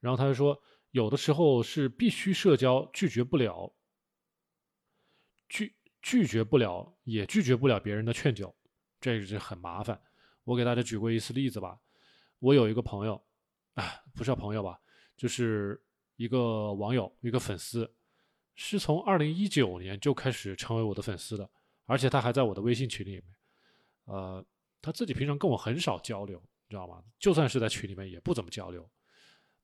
[0.00, 0.58] 然后他就说，
[0.90, 3.72] 有的时候是必须社交，拒绝不了，
[5.48, 8.54] 拒拒绝不了，也拒绝不了别人的劝酒，
[9.00, 10.00] 这个是很麻烦。
[10.44, 11.78] 我给大家举过一次例子吧。
[12.40, 13.22] 我有一个朋友，
[13.74, 13.84] 啊，
[14.14, 14.80] 不是朋友吧，
[15.16, 15.80] 就是
[16.16, 17.94] 一个网友，一个粉丝，
[18.54, 21.48] 是从二零一九年就开始成为我的粉丝的，
[21.84, 23.24] 而且他还在我的微信群里面。
[24.06, 24.44] 呃，
[24.82, 27.04] 他自己平常跟我很少交流，你知道吗？
[27.18, 28.90] 就算是在群里面，也不怎么交流。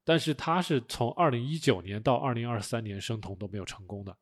[0.08, 4.16] 但是他是从二零一九年到二零二三年生酮都没有成功的，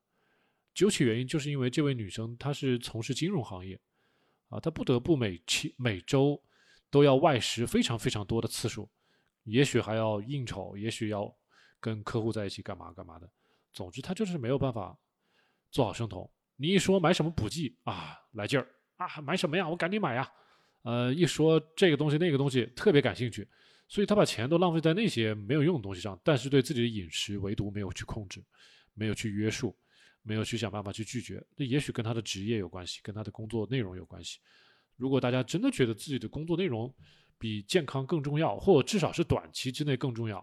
[0.73, 3.79] 究其原因，就是因为这位女生她是从事金融行业，
[4.49, 6.43] 啊，她不得不每期每周
[6.89, 8.89] 都要外食非常非常多的次数，
[9.43, 11.31] 也许还要应酬，也许要
[11.81, 13.31] 跟客户在一起干嘛干嘛的，
[13.71, 14.99] 总之她就是没有办法
[15.71, 16.31] 做好生酮。
[16.57, 18.67] 你一说买什么补剂啊，来劲儿
[18.97, 19.69] 啊，买什么呀？
[19.69, 20.33] 我赶紧买呀！
[20.81, 23.47] 呃，一说这个东西那个东西特别感兴趣。
[23.87, 28.43] 所以他把钱都浪费在那些没有用的东西上，但是对自己的饮食唯独没有去控制，
[28.95, 29.77] 没有去约束，
[30.23, 31.45] 没有去想办法去拒绝。
[31.57, 34.39] 那也许跟他的职业有关系，跟他的工作内容有关系。
[34.97, 36.93] 如果大家真的觉得自己的工作内容
[37.39, 40.39] 比健康更重要，或至少是短期之内更重要，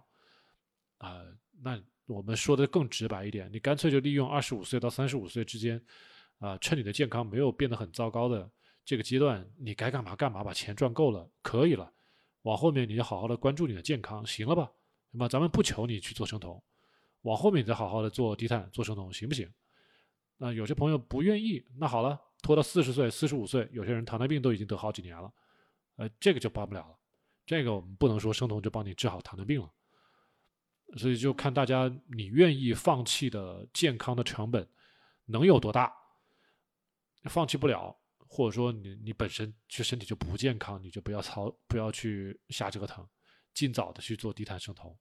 [0.97, 1.21] 啊，
[1.61, 5.81] 那我们说的更直白一点，你干脆就利用二十五岁到三十五岁之间，
[6.39, 8.49] 啊，趁你的健康没有变得很糟糕的
[8.85, 11.91] 这个阶段，你该干嘛干嘛，把钱赚够了，可以了。
[12.43, 14.71] 往后面你就好好的关注你的健康，行了吧？
[15.11, 16.61] 那么咱们不求你去做生酮，
[17.21, 19.51] 往后面你再好好的做低碳、做生酮，行不行？
[20.37, 25.31] 那有些朋友不愿意，那好了，拖到四十岁、四十五岁，有些人糖尿病都已经得好几年了，
[25.97, 26.97] 呃，这个就帮不了了。
[27.45, 29.71] 这个我们不能说生酮就帮你治好糖尿病了，
[30.97, 34.67] 所以就看大家你愿意放弃的健康的成本
[35.25, 35.93] 能有多大，
[37.25, 37.95] 放弃不了。
[38.33, 43.05] 或者说你你本身就身体就不健康，你就不要操不要去瞎折腾，
[43.53, 44.97] 尽早的去做低碳生酮。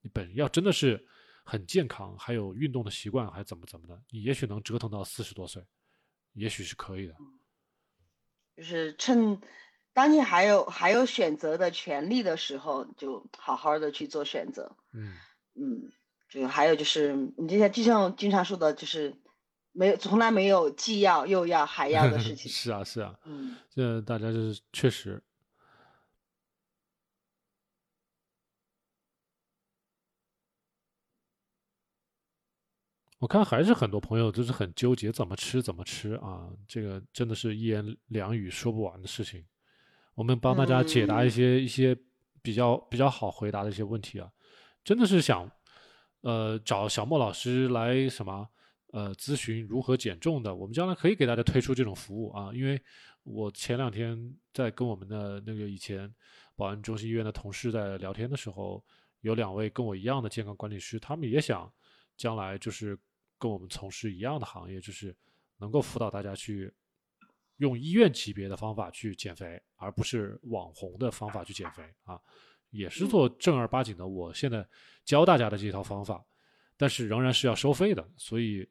[0.00, 1.04] 你本要真的是
[1.44, 5.60] 很健康，还有运动的习惯，还怎么怎么的，你也许能折腾到四十多岁，
[6.34, 7.16] 也许是可以的。
[8.56, 9.40] 就是趁
[9.92, 14.76] 当你还有还有选择的权利的时候，就好好的去做选择。
[14.92, 15.16] 嗯
[15.54, 15.90] 嗯，
[16.28, 19.20] 就还有就是你就像就像经常说的，就是。
[19.76, 22.50] 没有，从来没有既要又要还要的事 情。
[22.50, 25.22] 是啊，是啊，嗯，这大家就是确实。
[33.18, 39.44] 我看还是很多朋友就是很纠结怎么吃怎么吃啊，这个真的是一言两语说不完的事情。
[40.14, 41.94] 我们帮大家解答一些一些
[42.40, 44.30] 比较比较好回答的一些问题啊，
[44.82, 45.50] 真的是想
[46.22, 48.48] 呃找小莫老师来什么。
[48.96, 52.50] 呃，咨询如何减重的，我们将来可以给大家推出这种服务啊。
[52.54, 52.80] 因为
[53.24, 56.10] 我前两天在跟我们的那个以前
[56.54, 58.82] 保安中心医院的同事在聊天的时候，
[59.20, 61.70] 有两位跟我一样的健康管理师，他们也想
[62.16, 62.98] 将来就是
[63.38, 65.14] 跟我们从事一样的行业，就是
[65.58, 66.72] 能够辅导大家去
[67.58, 72.18] 用医院级别的方法去减肥，而不是网红的方法去减肥啊，
[72.70, 74.06] 也是做正儿八经的。
[74.06, 74.66] 我现在
[75.04, 76.24] 教大家的这套方法，
[76.78, 78.66] 但是仍然是要收费的，所以。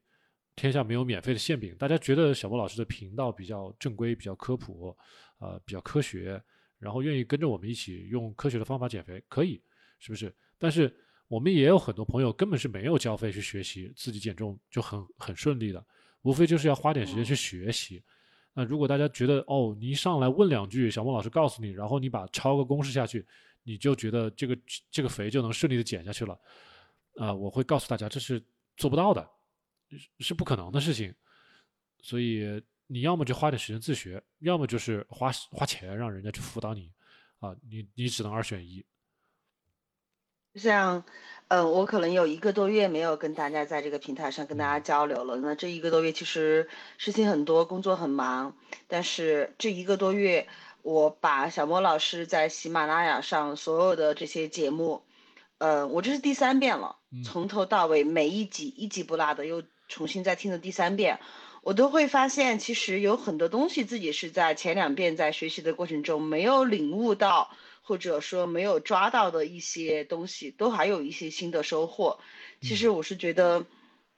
[0.56, 1.76] 天下没有免费的馅饼。
[1.78, 4.96] 大家觉得小莫老师的频道比较正规、比较科普，
[5.40, 6.42] 呃，比较科学，
[6.80, 9.62] 然后愿意跟着我们一起用科学的方法减肥，可以，
[10.00, 10.34] 是不是？
[10.58, 10.94] 但是
[11.28, 15.86] 我们也有很多朋友根本是没有交费去学习，自己减重就很很顺利的，
[16.22, 18.02] 无非就是要花点时间去学习。
[18.54, 23.26] 那如果大家觉得哦，你一上来问两句，小莫老师告诉你，然后你把抄个公式下去，
[23.64, 24.58] 你就觉得这个
[24.90, 26.40] 这个肥就能顺利的减下去了，
[27.18, 28.42] 啊，我会告诉大家这是
[28.78, 29.30] 做不到的。
[30.20, 31.14] 是不可能的事情，
[32.02, 36.92] 所以你要么就花点时间自学，要么就是花花钱让人家去辅导你，
[37.40, 38.86] 啊，你你只能二选一。
[40.54, 41.04] 像，
[41.48, 45.36] 嗯，我可能有一个多月没有跟大家在这个平台上跟大家交流了。
[45.38, 48.56] 那这一个多月其实事情很多，工作很忙，
[48.88, 50.48] 但是这一个多月，
[50.84, 55.04] 我把小莫老师在喜马拉雅上所有的这些节目，
[55.58, 59.64] 呃，我这是第三遍了，从头到尾每一集一集不落的又。
[59.88, 61.20] 重新再听了第三遍，
[61.62, 67.52] 我都会发现，其实有很多东西自己是在前两遍在学习的过程中没有领悟到，
[67.82, 72.20] 或者说没有抓到的一些东西，都还有一些新的收获。
[72.62, 73.66] 其实我是觉得，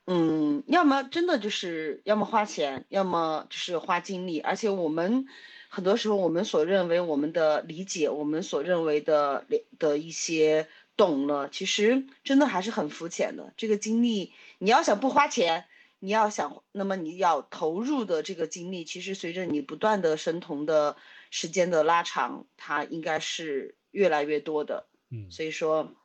[0.06, 4.40] 嗯，要么真的就是要么花钱，要么就是花精力。
[4.40, 5.26] 而且我们
[5.68, 9.44] 很多时候，我们所认为我们的理解，我们所认为的
[9.78, 10.66] 的一些
[10.96, 13.52] 懂了，其实真的还是很肤浅的。
[13.58, 15.64] 这个精力，你要想不花钱。
[16.00, 20.96] 你要想，那么你要投入的这个精力，其实随着你不断的生酮的
[21.32, 24.86] 时间的拉长，它应该是越来越多的。
[25.10, 25.96] 嗯，所以说，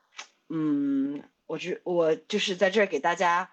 [0.49, 3.51] 嗯，我就我就是在这儿给大家，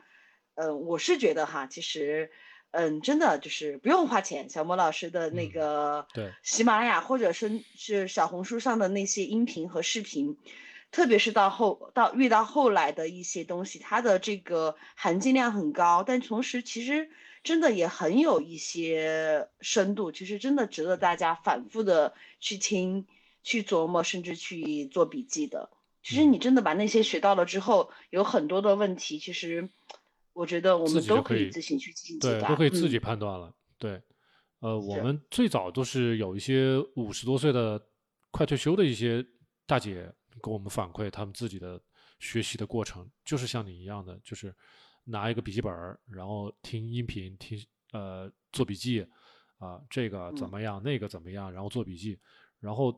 [0.54, 2.30] 嗯，我是觉得哈，其实，
[2.70, 4.48] 嗯，真的就是不用花钱。
[4.48, 10.38] 小莫老师的那个对喜马拉雅或者是是小红书上的那些音频和视频。
[10.90, 17.08] 特别是到后到遇到后来的一些东西，它的这个含金量很高，但同时其实
[17.44, 23.06] 真的也很有一些深度，其实真的值得大家反复的去听、
[23.44, 25.70] 去琢磨，甚至去做笔记的。
[26.02, 29.68] 其实你真的把那些学到了之后，有很多的问题，其实
[30.32, 33.54] 我觉得我们都可以自行去进行对，都可以自己判断了。
[33.78, 34.02] 对，
[34.58, 37.80] 呃，我们最早都是有一些五十多岁的
[38.32, 39.24] 快退休的一些
[39.66, 40.12] 大姐。
[40.40, 41.80] 给我们反馈他们自己的
[42.18, 44.54] 学习的过程，就是像你一样的，就是
[45.04, 45.72] 拿一个笔记本
[46.08, 47.58] 然后听音频，听
[47.92, 49.06] 呃做笔记，
[49.58, 52.18] 啊这个怎么样，那个怎么样，然后做笔记，
[52.58, 52.94] 然后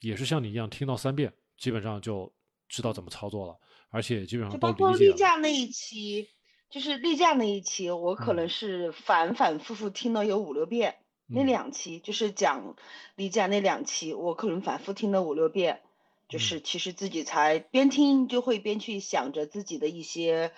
[0.00, 2.32] 也是像你一样听到三遍，基本上就
[2.68, 3.58] 知道怎么操作了，
[3.90, 6.28] 而且基本上都理解包括例假那一期，
[6.70, 10.96] 就是例假那一期，我可能是反反复复听了有五六遍，
[11.26, 12.74] 那两期就是讲
[13.16, 15.82] 例假那两期，我可能反复听了五六遍。
[16.28, 20.52] 就是其实自己才边听就会边去想着自己的一些，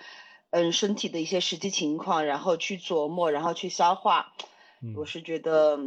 [0.49, 4.33] 嗯，身体的一些实际情况，然后去琢磨，然后去消化。
[4.95, 5.77] 我是觉得，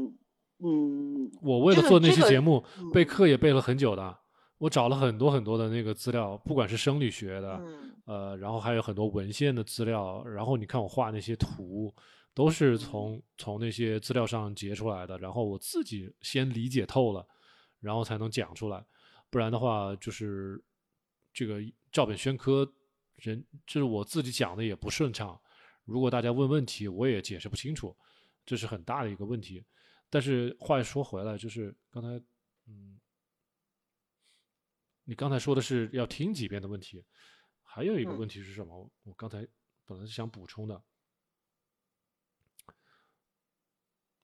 [0.59, 4.19] 嗯，我为了做那期节目，备课也备了很久的。
[4.59, 7.61] 我找了很多很多的那个资料，不管是生理学的，
[8.07, 10.25] 呃，然后还有很多文献的资料。
[10.25, 11.93] 然后你看我画那些图，
[12.33, 15.19] 都是从从那些资料上截出来的。
[15.19, 17.27] 然后我自己先理解透了，
[17.81, 18.83] 然后才能讲出来。
[19.31, 20.63] 不然的话，就是
[21.33, 21.61] 这个
[21.91, 22.73] 照本宣科，
[23.17, 25.41] 人就是我自己讲的也不顺畅。
[25.85, 27.97] 如果大家问问题，我也解释不清楚，
[28.47, 29.65] 这是很大的一个问题。
[30.09, 32.09] 但是话又说回来，就是刚才，
[32.67, 33.01] 嗯，
[35.03, 37.05] 你刚才说的是要听几遍的问题，
[37.63, 38.91] 还有一个问题是什么？
[39.03, 39.47] 我刚才
[39.85, 40.83] 本来是想补充的，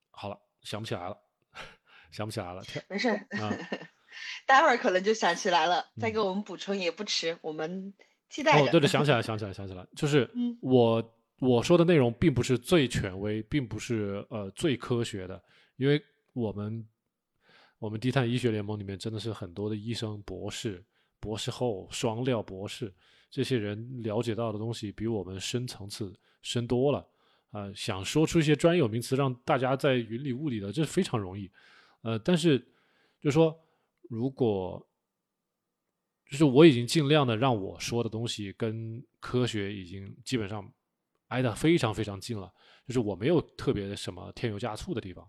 [0.09, 1.21] 好了，想不起来了，
[2.09, 3.51] 想不起来了，没事啊。
[4.45, 7.37] 待会儿可能就想起来了，再给我们补充也不迟。
[7.41, 7.93] 我们
[8.29, 8.61] 期待。
[8.61, 10.29] 哦，对对， 想起来，想起来，想起来，就是
[10.61, 15.41] 我我说的内容并不是最权威，并不是呃最科学的，
[15.77, 16.01] 因为
[16.33, 16.87] 我们
[17.79, 20.83] 我们低碳医学联盟里面真的是很多的医生、博士、
[21.19, 22.93] 博士后、双料博士，
[23.29, 27.05] 这些人了解到的东西比我们深层次深多了
[27.51, 27.71] 啊。
[27.73, 31.51] 想说出一些专有名词让大家在云里雾里的，这非常容易。
[32.01, 32.59] 呃，但是
[33.19, 33.57] 就是说。
[34.11, 34.85] 如果
[36.29, 40.69] 就是我已经尽量的让我说的东西跟科学已经基本上
[41.27, 42.53] 挨得非常非常近了，
[42.85, 45.25] 就是我没有特别什么添油加醋的地方，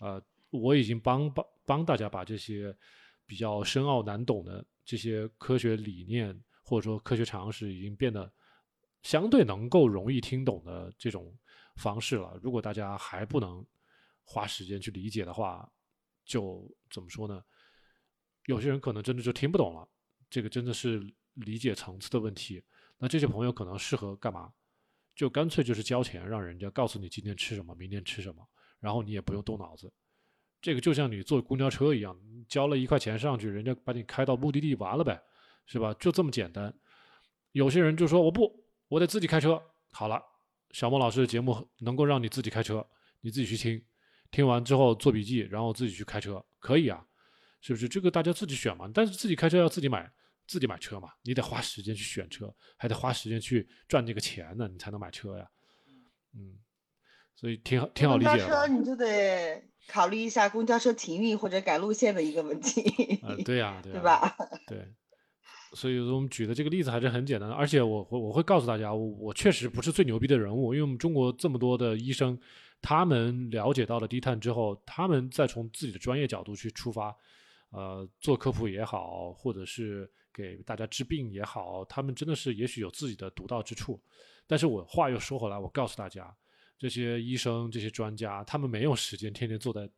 [0.00, 2.76] 呃，我已经帮帮帮大家把这些
[3.24, 8.30] 比较深奥难懂的这些科学理念或者说科学常识已经变得
[9.02, 11.34] 相对能够容易听懂的这种
[11.76, 12.38] 方式了。
[12.42, 13.64] 如果大家还不能
[14.24, 15.66] 花时间去理解的话，
[16.26, 17.42] 就怎么说呢？
[18.46, 19.86] 有些人可能真的就听不懂了，
[20.30, 21.00] 这个真的是
[21.34, 22.62] 理解层次的问题。
[22.98, 24.52] 那这些朋友可能适合干嘛？
[25.14, 28.46] 就干脆就是交钱，让人家告诉你今天吃什么，明天吃什么，
[28.80, 29.92] 然后你也不用动脑子。
[30.60, 32.18] 这个就像你坐公交车一样，
[32.48, 35.22] 交了一块钱上去，人家把你开到目的地，完了呗，
[35.66, 35.94] 是吧？
[35.94, 36.74] 就这么简单。
[37.52, 39.62] 有些人就说我不，我得自己开车。
[39.90, 40.22] 好了，
[40.70, 42.86] 小莫老师的节目能够让你自己开车，
[43.20, 43.82] 你自己去听，
[44.30, 47.06] 听完之后做笔记，然后自己去开车，可以啊。
[47.66, 48.88] 是不是这个大家自己选嘛？
[48.94, 50.08] 但是自己开车要自己买，
[50.46, 55.44] 自己买车嘛，你得花时间去选车，还得花时间去赚这个钱呢，你才能买车呀。
[56.32, 56.54] 嗯，
[57.34, 58.68] 所以挺好，挺好理解的。
[58.68, 63.18] 你就得考虑一下公交车停运或者改路线的一个问题。
[63.24, 64.36] 啊，对呀， 对吧？
[64.68, 64.86] 对。
[65.72, 72.38] 所以我们举的这个例子还是很简单的，而且我我我会告诉大家，我我确实不是最牛逼的人物，因为我们中国这么多的医生，
[72.80, 77.12] 他们了解到了低碳之后，他们再从自己的专业角度去出发。
[77.70, 84.00] 呃，做科普也好，或者是给大家治病也好，他们真的是也许有自己的独到之处。
[84.46, 86.34] 但是我话又说回来，我告诉大家，
[86.78, 89.88] 这些医生、这些专家，他们没有时间天天坐在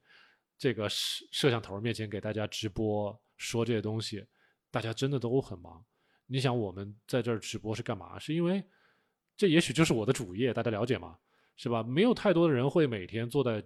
[0.57, 4.25] 这个摄摄像头面前给大家直播，说这些东西，
[4.71, 5.85] 大家真的都很忙。
[6.27, 8.19] 你想，我们在这儿直播是干嘛？
[8.19, 8.65] 是因为
[9.37, 11.19] 这也许就是我的主业，大家了解吗？
[11.57, 11.83] 是吧？
[11.83, 13.65] 没有太多的人会每天坐在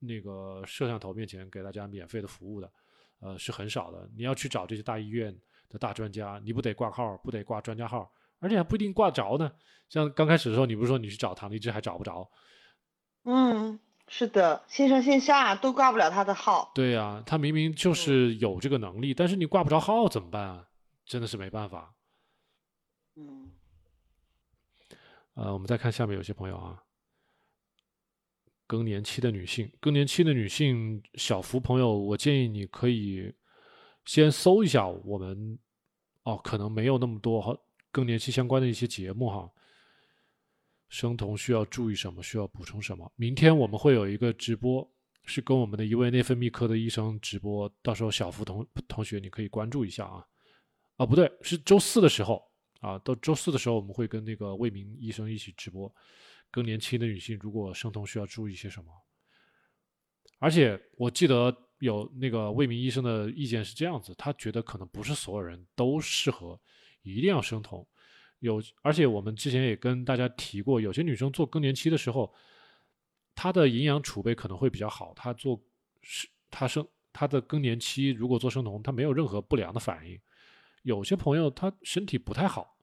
[0.00, 2.72] 那个摄像头面前给大家免费的服务的，
[3.20, 4.08] 呃，是很少的。
[4.16, 5.34] 你要去找这些大医院
[5.68, 8.10] 的大专家，你不得挂号，不得挂专家号，
[8.40, 9.50] 而且还不一定挂着呢。
[9.88, 12.30] 像刚开始的时候，你不是说你去找唐立志还找不着？
[13.24, 13.78] 嗯。
[14.12, 16.72] 是的，线上线下都挂不了他的号。
[16.74, 20.66] 对呀，他明明就是有这个能力，但是你挂不着号怎么办啊？
[21.04, 21.94] 真的是没办法。
[23.14, 23.52] 嗯。
[25.34, 26.82] 呃，我们再看下面有些朋友啊，
[28.70, 33.34] 更年期的女性，更年期的女性小福朋友，我建议你可以
[34.04, 35.58] 先搜一下我们，
[36.22, 37.52] 哦，可能没有那么多哈
[37.90, 39.50] 更年期相关的一些节目哈。
[40.88, 42.22] 生酮需要注意什么？
[42.22, 43.12] 需要补充什么？
[43.16, 44.88] 明天我们会有一个直播，
[45.24, 50.24] 是跟我们的一位内分泌科的医生直播，到时候小福同同学你可以关注一下啊。
[50.96, 52.40] 啊，不对，是周四的时候
[52.78, 55.92] 啊，到周四的时候我们会跟那个魏明医生一起直播。
[56.50, 58.92] 更年期的女性如果生酮需要注意些什么？
[60.38, 66.58] 而且我记得有那个魏明医生的意见是这样子，他觉得可能不是所有人都适合
[67.02, 67.86] 一定要生酮。
[68.38, 72.34] 有，而且我们之前也跟大家提过，有些女生做更年期的时候，
[73.34, 75.12] 她的营养储备可能会比较好。
[75.14, 75.62] 她做
[76.00, 80.18] 是她生她的更年期，如果做生酮，她没有任何不良的反应。
[80.84, 82.78] 有些朋友她身体不太好，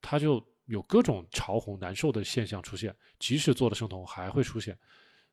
[0.00, 4.78] 她就有各种潮红难受的现象出现，即使做了生酮还会出现。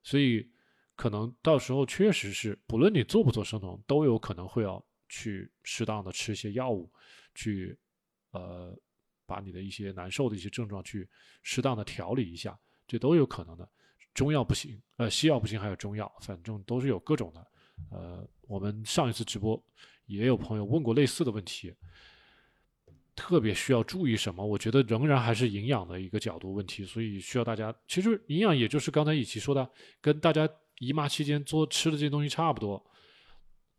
[0.03, 0.49] 所以
[0.95, 6.91] 可能到时候确实是，不论你做不做生酮，都有可能会要去适当的吃一些药物
[7.35, 7.77] 去。
[8.33, 8.73] 呃，
[9.25, 11.05] 把你的一些难受的一些症状去
[11.43, 13.69] 适当的调理一下，这都有可能的。
[14.13, 17.45] 中药不行，呃，西药不行，还有中药，反正都是有各种的。
[17.89, 19.61] 呃，我们上一次直播
[20.05, 21.75] 也有朋友问过类似的问题，
[23.15, 24.45] 特别需要注意什么？
[24.45, 27.75] 我觉得仍然还是营养的一个角度问题，所以需要大家。
[27.87, 29.69] 其实营养也就是刚才一起说的，
[29.99, 32.83] 跟大家姨妈期间做吃的这些东西差不多，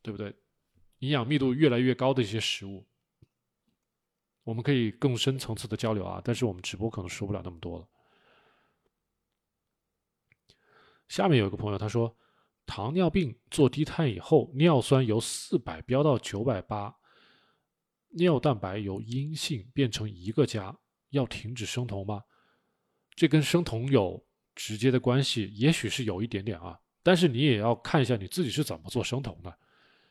[0.02, 0.34] 对不对？
[0.98, 2.86] 营养密度越来越高的一些食物。
[4.44, 7.88] 我们可以更深层次的交流啊，但是我们直播可能说不了那么多了。
[11.08, 12.16] 下面有一个朋友他说，
[12.66, 16.94] 糖尿病做低碳以后，尿酸由四百飙到九百八，
[18.12, 20.76] 尿蛋白由阴性变成一个加，
[21.10, 22.22] 要停止生酮吗？
[23.14, 24.24] 这跟生酮有
[24.54, 29.58] 直接的关系，也许是有一点点啊，但是你也要看一下你自己是怎么做生酮的。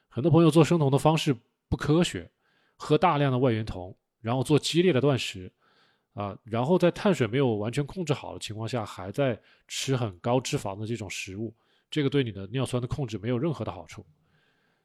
[0.07, 1.35] 很多朋友做生酮的方式
[1.69, 2.29] 不科学，
[2.75, 3.95] 喝大量的外源酮。
[4.23, 5.51] 然后做激烈的断食，
[6.13, 9.35] 啊，然后在碳水没有完全控制好的情况下，还在
[9.67, 11.51] 吃很高脂肪的这种食物，
[11.89, 14.05] 这个对你的尿酸的控制没有任何的好处。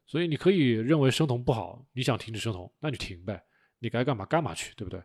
[0.06, 3.42] 所以你可以认为生酮不好，你想停止生酮，那你停呗，
[3.78, 5.02] 你该干嘛干嘛去，对不对？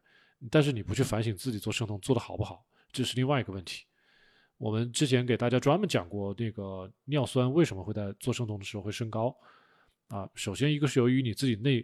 [0.49, 3.85] 但是你不去反省自己做生酮做的好不好，这是另外一个问题。
[4.57, 9.35] 我们之前给大家专门讲过那个尿酸为什么会在做生酮的时候会升高，
[10.07, 11.83] 啊，首先一个是由于你自己内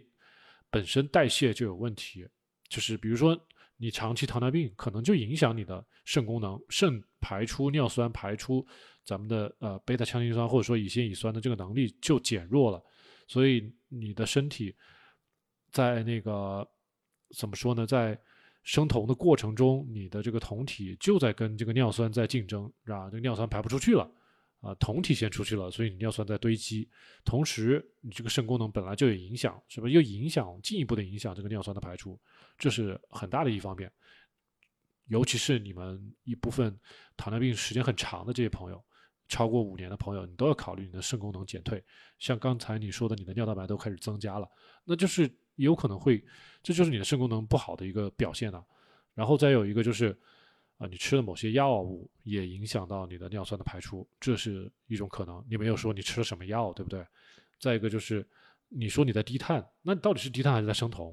[0.70, 2.26] 本身代谢就有问题。
[2.68, 3.36] 就是比如说，
[3.78, 8.64] 你长期糖尿病可能就影响你的肾功能，肾排出尿酸、排出
[9.04, 12.84] 咱们的呃贝塔羟基酸或者说乙酰乙酸的这个能力就减弱了，
[13.28, 14.74] 所以你的身体
[15.70, 16.68] 在那个
[17.36, 18.20] 怎么说呢，在
[18.64, 23.04] 生酮的过程中，你的这个酮体就在跟这个尿酸在竞争，是吧？
[23.08, 24.10] 这个尿酸排不出去了。
[24.60, 26.90] 啊，酮体先出去了，所以你尿酸在堆积，
[27.24, 32.20] 同时你这个肾功能本来就有影响，是不是又影响进一步的影响这个尿酸的排出？
[32.58, 33.88] 这是很大的一方面，
[35.06, 36.76] 尤其是你们一部分
[37.16, 38.84] 糖尿病时间很长的这些朋友，
[39.28, 41.82] 超过五年的朋友，你都要考虑你的肾功能减退。
[42.18, 44.50] 像刚才你说的，你的尿蛋白都开始增加了，
[44.84, 46.24] 那就是有可能会，
[46.62, 48.64] 这就是你的肾功能不好的一个表现了。
[49.14, 50.18] 然后再有一个就是。
[50.78, 55.44] 啊，你吃了某些药物也影响到你的尿酸的排出，这是一种可能。
[55.50, 57.04] 你没有说你吃了什么药，对不对？
[57.58, 58.24] 再一个就是，
[58.68, 61.12] 你说你在低碳，那你到底是低碳还是在生酮，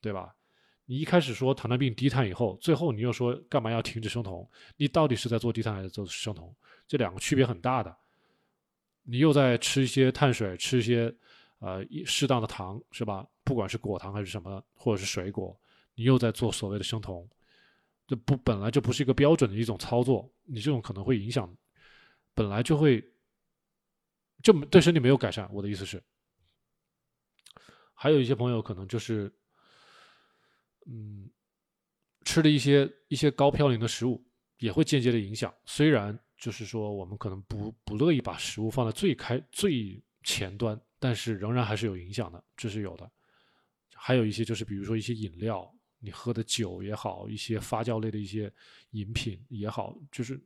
[0.00, 0.34] 对吧？
[0.86, 4.48] 你一开始说糖尿病低碳以后，最后你又说干嘛要停止生酮？
[4.76, 6.54] 你到底是在做低碳还是做生酮？
[6.86, 7.96] 这两个区别很大的。
[9.02, 11.14] 你又在吃一些碳水，吃一些
[11.58, 13.26] 呃适当的糖，是吧？
[13.44, 15.58] 不管是果糖还是什么，或者是水果，
[15.94, 17.28] 你又在做所谓的生酮。
[18.06, 21.54] 这不本来就不是一个标准的一种操作，你这种可能会影响，
[22.34, 23.02] 本来就会
[24.42, 25.48] 就对身体没有改善。
[25.52, 26.02] 我的意思是，
[27.94, 29.32] 还有一些朋友可能就是，
[30.86, 31.30] 嗯，
[32.24, 34.24] 吃的一些一些高嘌呤的食物
[34.58, 35.54] 也会间接的影响。
[35.64, 40.80] 虽然就是说我们可能不不乐意把食物放在最开最前端。
[41.00, 43.12] 但是仍然还是有影响的，这是有的。
[43.94, 48.50] 还有一些就是比如说一些饮料，你喝的酒也好，一些发酵类的一些
[48.92, 50.42] 饮品也好，就是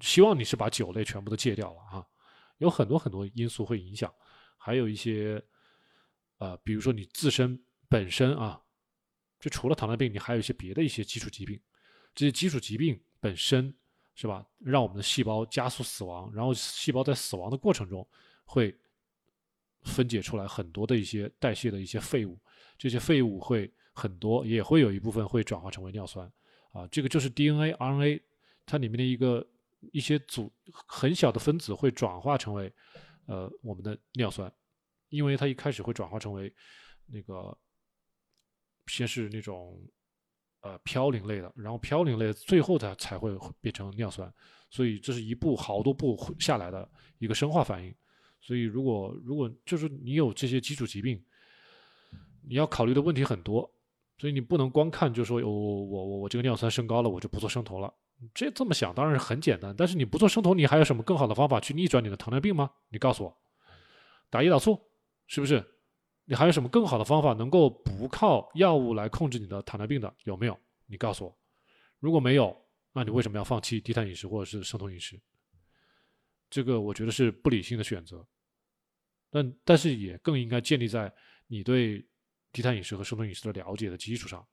[0.00, 2.06] 希望你是把酒类全部都戒掉了啊。
[2.56, 4.10] 有很多很多因素会影响，
[4.56, 5.42] 还有一些
[6.38, 8.58] 呃，比如说你自身本身啊，
[9.40, 11.58] 就除了糖尿病，你还有一些别的一些基础疾病，
[12.14, 13.74] 这些基础疾病本身。
[14.12, 14.44] 是吧？
[14.58, 18.06] 让我们的细胞加速死亡，然后细胞在死亡的过程中
[18.44, 18.76] 会
[19.82, 22.38] 分解出来很多的一些代谢的一些废物，
[22.76, 26.30] 这些废物会很多，也会有一部分会转化成为尿酸
[26.72, 26.86] 啊。
[26.88, 28.20] 这个就是 DNA、RNA
[28.66, 29.46] 它里面的一个
[29.90, 32.70] 一些组很小的分子会转化成为
[33.24, 34.52] 呃我们的尿酸，
[35.08, 36.52] 因为它一开始会转化成为
[37.06, 37.56] 那个
[38.90, 39.80] 先是那种。
[40.62, 44.30] 呃，嘌呤类的，然后嘌呤类最后它才会变成尿酸，
[44.68, 46.86] 所以这是一步好多步下来的
[47.16, 47.94] 一个生化反应。
[48.42, 51.18] 所以如果如果就是你有这些基础疾病，
[52.46, 53.74] 你要考虑的问题很多，
[54.18, 57.90] 所以你不能光看就说我我我我这个尿酸升高了，我就不做生酮了。
[58.34, 62.70] 这这么想当然是很简单，但是你不做生酮，你还有什么更好的方法去逆转你的糖尿病吗？
[62.90, 63.34] 你告诉我，
[64.28, 64.78] 打胰岛素
[65.26, 65.64] 是不是？
[66.24, 70.14] 你还有什么更好的方法能够不靠药物来控制你的糖尿病的？
[70.24, 70.58] 有没有？
[70.86, 71.38] 你告诉我。
[71.98, 72.56] 如果没有，
[72.92, 75.20] 那你为什么要放弃低碳饮食或者是生酮饮食？
[76.48, 78.26] 这个我觉得是不理性的选择。
[79.28, 81.12] 但但是也更应该建立在
[81.46, 82.04] 你对
[82.52, 84.44] 低碳饮食和生酮饮食的了解的基础上。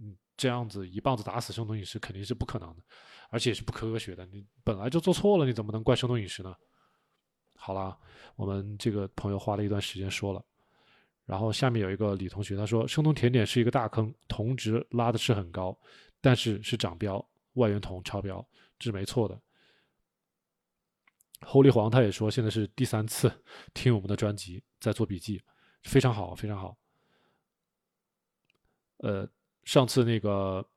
[0.00, 2.82] 嗯，这样子一棒子打死生酮饮食肯定是不可能的，
[3.30, 4.26] 而且是不科学的。
[4.26, 6.54] 你本来就做错了，你怎么能怪生酮饮食呢？
[7.56, 7.98] 好了，
[8.36, 10.44] 我们这个朋友花了一段时间说了。
[11.30, 15.78] 然后下面有一个李同学，他说生酮甜点是一个大坑，酮值拉的是很高，
[16.20, 18.44] 但是是长标，外源酮超标，
[18.80, 19.40] 这是没错的。
[21.42, 23.32] 侯立黄他也说现在是第三次
[23.72, 25.40] 听我们的专辑，在做笔记，
[25.84, 26.76] 非常好，非常好。
[28.96, 29.24] 呃，
[29.62, 30.68] 上次那个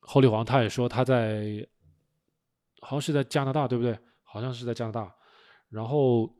[0.00, 1.64] 侯立黄他也说他在，
[2.80, 3.96] 好像是在加拿大，对不对？
[4.24, 5.14] 好像是在加拿大，
[5.68, 6.34] 然后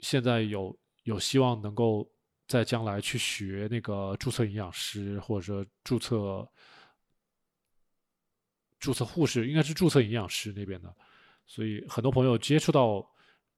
[0.00, 2.10] 现在有有希望能够。
[2.46, 6.48] 在将来去学那个注册营养师，或者说注册
[8.78, 10.94] 注册护士，应该是注册营养师那边的。
[11.46, 13.04] 所以很多朋友接触到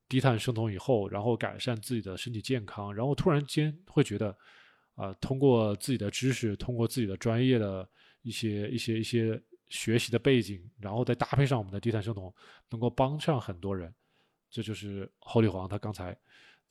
[0.09, 4.37] 低碳生酮以后，然后改善自己的身体健康，然后突然间会觉得，
[4.95, 7.89] 啊，通过自己的知识，通过自己的专业的
[8.23, 12.35] 一些一些一些学习的背景，然后再搭配上我们的低碳生酮，
[12.71, 13.95] 能够帮上很多人。
[14.51, 16.17] 这就是侯立煌他刚才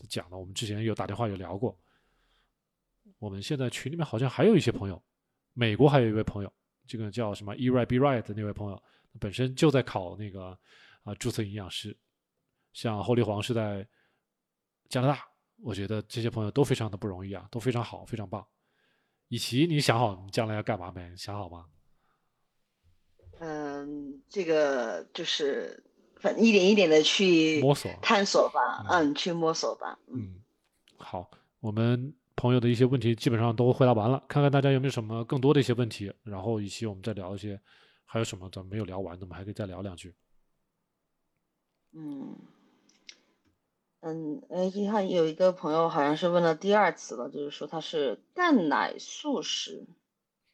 [0.10, 1.78] 讲的，我们之前有打电话有聊过。
[3.20, 5.02] 我们现在群里面好像还有一些朋友，
[5.54, 6.54] 美国还有一位朋友，
[6.86, 8.84] 这个叫什么 E Right Be Right 的那位朋友，
[9.20, 10.58] 本身就在考那个
[11.04, 11.98] 啊注册营养师。
[12.74, 13.88] 像侯立煌是在
[14.88, 15.28] 加拿大，
[15.64, 18.46] 我觉得这些朋友都非常的不容易啊，都非常好，非常棒。
[19.30, 21.16] 以奇，你想好你将来要干嘛没？
[21.18, 21.66] 想好吗？
[23.40, 25.84] 嗯，这个就是
[26.18, 28.86] 反正一点一点的去摸索、探索吧。
[28.90, 29.98] 嗯，去摸索吧。
[30.06, 30.40] 嗯，
[30.98, 32.14] 好，我们。
[32.38, 37.60] 朋友的一些问题基本上都回答完了，看看大家有没有什么更多的一些问题，然后以及我们再聊一些，
[38.06, 40.14] 还有什么咱们没有聊完的，我们还可以再聊两句。
[41.94, 42.38] 嗯，
[44.02, 49.88] 嗯，哎，你看有一个朋友好像是问了第二次了，就是说他是蛋奶素食。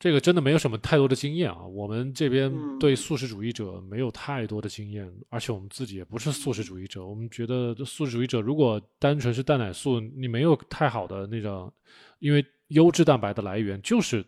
[0.04, 7.06] 这个真的没有什么太多的经验啊，我们这边对素食主义者没有太多的经验，而且我们自己也不是素食主义者。
[7.06, 11.72] 我们觉得素食主义者如果单纯是蛋奶素，你没有太好的那种，
[12.20, 14.26] 因为优质蛋白的来源就是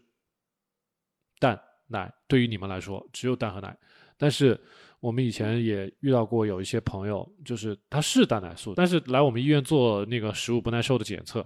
[1.39, 2.09] 蛋奶。
[2.25, 3.77] 对于你们来说，只有蛋和奶。
[4.15, 4.57] 但是
[5.01, 11.45] 我们以前也遇到过有一些朋友，就是他是蛋奶素，但是来我们医院做那个食物不耐受的检测，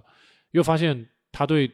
[0.52, 1.68] 又发现他对。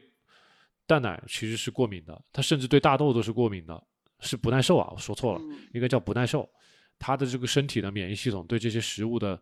[0.87, 3.87] 蛋奶其实是过敏的，它甚至对大豆都是过敏的，
[4.21, 4.89] 是不耐受啊！
[4.91, 5.41] 我说错了，
[5.73, 6.49] 应该叫不耐受。
[6.97, 9.39] 他的这个身体的免疫系统对这些食物的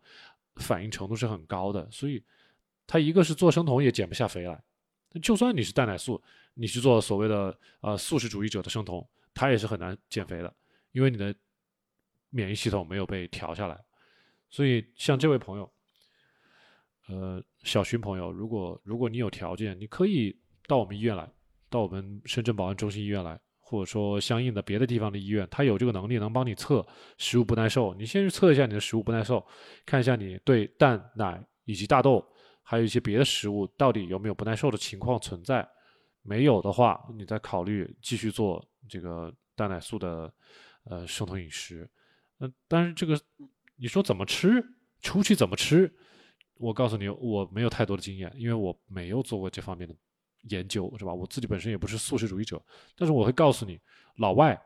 [0.55, 2.21] 反应程度是很高的，所以
[2.85, 4.61] 他一个是做生酮也减不下肥来。
[5.21, 6.21] 就算你是蛋奶素，
[6.55, 10.53] 你去做所谓的呃素食主义者的生酮，他也是很难减肥的，
[10.91, 11.33] 因为你的
[12.31, 13.81] 免疫系统没有被调下来。
[14.49, 15.73] 所以像这位朋友，
[17.07, 21.29] 呃，小徐朋友，如果如果你有条件，你可以到我们医院来。
[21.67, 26.85] 到我们深圳宝安中心医院来，或者说相应的别的地方的医院，他有这个能力能帮你测
[27.17, 27.93] 食物不耐受。
[27.95, 29.45] 你先去测一下你的食物不耐受，
[29.85, 32.25] 看一下你对蛋、奶以及大豆，
[32.61, 35.67] 还有一些别的食物到底有没有不耐受的情况存在。
[36.21, 40.31] 没有的话，你再考虑继续做这个蛋奶素的
[40.85, 41.89] 呃生酮饮食。
[42.39, 43.19] 嗯，但是这个
[43.75, 44.63] 你说怎么吃，
[45.01, 45.93] 出去怎么吃，
[46.53, 49.93] 我告诉你，我没有太多的经验，因为我没有做过这方面的
[50.49, 51.13] 研究，是吧？
[51.13, 52.61] 我自己本身也不是素食主义者，
[52.95, 53.79] 但是我会告诉你，
[54.17, 54.59] 老外，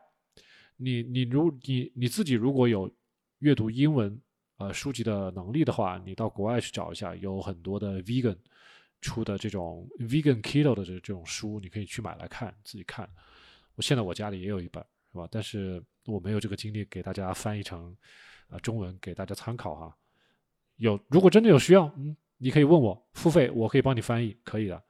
[0.76, 2.90] 你你如你你自己如果有
[3.38, 4.20] 阅读英文
[4.58, 8.36] 呃书籍的能力的话，你到国外去找一下，有很多的 vegan
[9.00, 13.08] 出的这种 vegan keto 的这这种书，你可以去买来看，自己看。
[13.74, 15.26] 我现在我家里也有一本，是吧？
[15.30, 17.96] 但是我没有这个精力给大家翻译成
[18.48, 19.96] 呃中文给大家参考哈。
[20.76, 24.82] 有，如果真的有需要，嗯，你可以问我付费，我可以帮你翻译，可以的。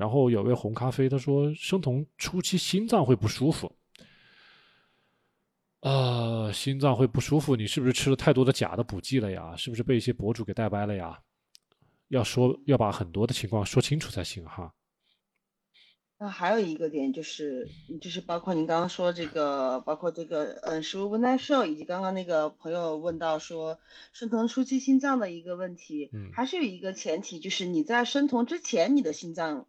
[0.00, 3.70] 然后有位红咖啡，他说生酮初期心脏会不舒服，
[5.80, 9.54] 呃，心脏会不舒服，你是不是吃了太多的假的补剂了呀？
[9.56, 11.20] 是不是被一些博主给带歪了呀？
[12.08, 14.72] 要说要把很多的情况说清楚才行哈。
[16.22, 17.66] 那还有一个点就是，
[18.00, 23.78] 就是包括您刚刚说这个，包括这个，嗯，食物不耐受，以及刚刚那个朋友问到说
[24.12, 29.66] 生酮初期心脏的一个问题，嗯，还是有一个前提，就是你在生酮之前你的心脏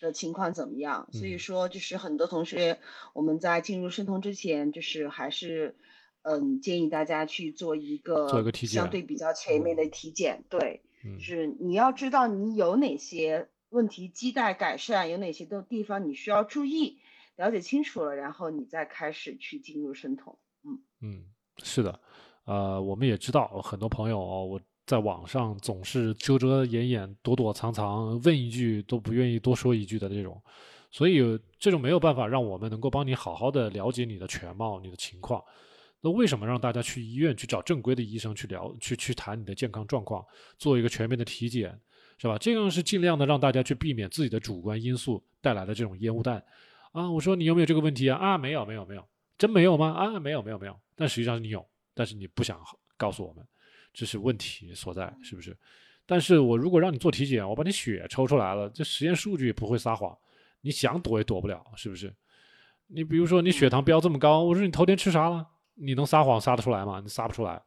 [0.00, 1.08] 的情况怎么样？
[1.12, 2.78] 所以说，就是很多同学
[3.12, 5.76] 我们在进入申通之前，就是还是，
[6.22, 10.82] 嗯，建议大家去做一个做一个体检，相对比较全面的体检，对，
[11.18, 13.48] 就是你要知道你有哪些。
[13.70, 16.98] 问题亟待改善，有哪些的地方你需要注意？
[17.36, 20.36] 了解清楚了，然后你再开始去进入申通。
[20.64, 21.24] 嗯嗯，
[21.62, 22.00] 是的，
[22.46, 24.60] 呃，我们也知道很多朋友，我
[24.90, 30.42] 在网上总是遮遮掩掩、躲躲藏藏，问一句都不愿意多说一句的这种，
[30.90, 35.40] 所以这种没有办法让我们能够帮你好好的了解你的全貌、你的情况。
[36.00, 40.26] 那为什么让大家去医院去找正规的医生去聊、去去谈你的健康状况，
[40.58, 41.78] 做一个全面的体检？
[42.18, 42.36] 是吧？
[42.36, 46.42] 这样是尽量的让大家去避免自己的主观因素带来的这种烟雾弹，
[46.90, 48.18] 啊，我说你有没有这个问题啊？
[48.18, 49.04] 啊，没有，没有，没有，
[49.38, 49.92] 真没有吗？
[49.92, 50.76] 啊，没有，没有，没有。
[50.96, 51.64] 但实际上你有，
[51.94, 52.60] 但是你不想
[52.96, 53.46] 告诉我们，
[53.92, 55.56] 这是问题所在，是不是？
[56.06, 60.16] 但是我如果让你做体检，我把你血抽出来了，这实验数据也不会撒谎，
[60.60, 62.14] 你想躲也躲不了，是不是？
[62.88, 65.46] 你比如说你血糖飙这么高，我说你头天吃啥了？
[65.74, 67.00] 你能撒谎撒得出来吗？
[67.00, 67.62] 你撒不出来，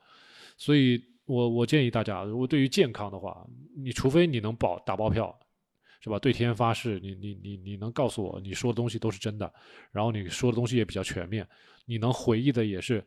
[0.58, 1.04] 所以。
[1.26, 3.48] 我我建议大家，如果对于健康的话，
[3.78, 5.34] 你除非你能保打包票，
[6.02, 6.20] 是吧？
[6.20, 9.50] 对天发誓，你你你你能告诉我你说的东西都是真的，
[9.94, 11.48] 然后你说的东西也比较全面，
[11.86, 13.02] 你能回忆的也是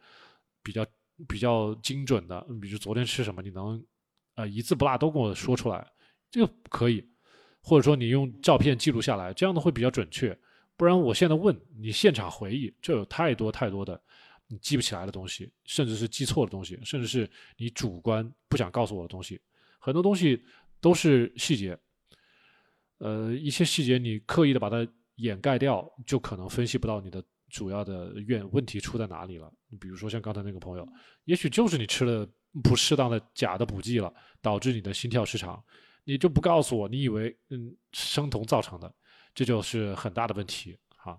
[0.63, 0.83] 比较
[1.29, 3.85] 比较精准的，比如昨天吃什么，你能
[4.35, 5.87] 呃一字不落都跟我说出来，
[6.31, 7.05] 这个可以，
[7.63, 10.39] 或者说你用照片记录下来，这样的会比较准确，
[10.77, 14.01] 不然我现在问你现场回忆，这有太多太多的。
[14.49, 19.41] 你记不起来的东西，甚至是记错的东西，甚至是你主观不想告诉我的东西，
[19.81, 20.41] 很多东西
[20.81, 21.77] 都是细节。
[22.99, 24.87] 呃，一些细节你刻意的把它
[25.17, 27.21] 掩盖掉，就可能分析不到你的
[27.57, 29.53] 主要的怨问题出在哪里了。
[29.81, 30.87] 比如说像刚才那个朋友，
[31.25, 32.29] 也许就是你吃了
[32.63, 34.13] 不适当的假的补剂了，
[34.43, 35.63] 导致你的心跳失常，
[36.05, 38.95] 你就不告诉我，你以为嗯生酮造成的，
[39.35, 41.19] 这就是很大的问题哈。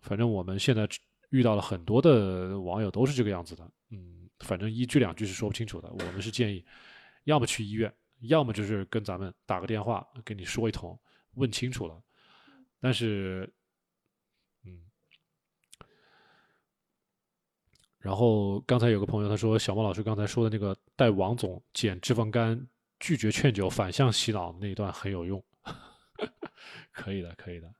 [0.00, 0.88] 反正我们现在。
[1.32, 5.90] 遇到了很多的网友都是这个样子的，嗯，反正一句两句是说不清楚的。
[5.90, 6.62] 我们是建议，
[7.24, 7.90] 要么去医院，
[8.28, 10.94] 要么就是跟咱们打个电话，跟你说一通，
[11.36, 11.98] 问清楚了。
[12.82, 13.50] 但是，
[18.02, 22.68] 然后刚才有个朋友他说，小莫老师刚才说的那个带王总减脂肪肝、
[23.00, 25.42] 拒绝劝酒、反向洗脑那一段很有用，
[26.92, 27.72] 可以的，可以的。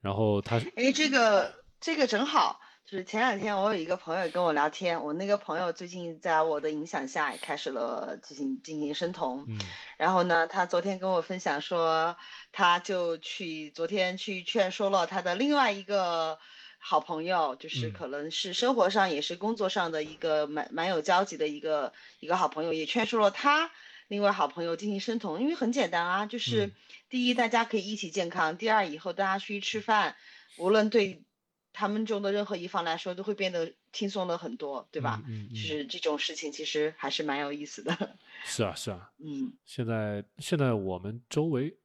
[0.00, 1.58] 然后他，哎，这个。
[1.82, 9.58] 这个正好，就是前两天我有一个朋友跟我聊天，我那个朋友最近在我的影响下也开始了进行进行生酮，嗯，
[9.96, 12.14] 然后呢，他昨天跟我分享说，
[12.52, 16.38] 他就去昨天去劝说了他的另外一个
[16.80, 23.70] 好朋友，就是可能是生活上也是工作上的一个蛮蛮有交集的一个一个好朋友，也劝说了他
[24.08, 26.72] 另外好朋友进行生酮，因为很简单啊，就是
[27.08, 30.16] 第一大家可以一起健康，第二以后大家出去吃饭，
[30.58, 31.22] 无论对。
[31.72, 35.22] 他们中的任何一方来说，都会变得轻松了很多，对吧？
[35.28, 38.18] 嗯，就是这种事情其实还是蛮有意思的。
[38.44, 39.12] 是啊，是啊。
[39.18, 41.78] 嗯，现在现在我们周围，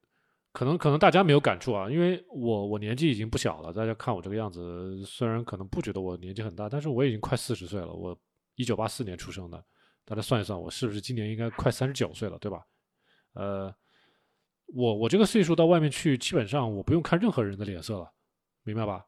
[0.56, 7.92] 可能可能大家没有感触啊，因为我我年纪已经不小了，大家看我这个样子，虽然可能不觉得我年纪很大，但是我已经快四十岁了。
[7.92, 8.18] 我
[8.56, 9.62] 一九八四年出生的，
[10.06, 12.66] 大家算一算，我是不是今年应该快三十九岁了，对吧？
[13.34, 13.76] 呃，
[14.68, 18.10] 我我这个岁数到外面去，基本上我不用看任何人的脸色了，
[18.64, 19.06] 明白吧？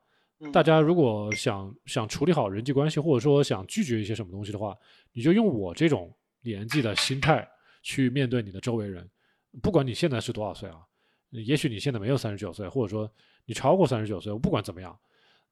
[0.51, 4.75] 大家如果想想处理好人际关系，或者说想拒绝一些什么东西的话，
[5.13, 7.47] 你就用我这种年纪的心态
[7.81, 9.09] 去面对你的周围人。
[9.63, 10.81] 不管你现在是多少岁啊，
[11.29, 13.11] 也许你现在没有三十九岁，或者说
[13.45, 14.97] 你超过三十九岁，我不管怎么样，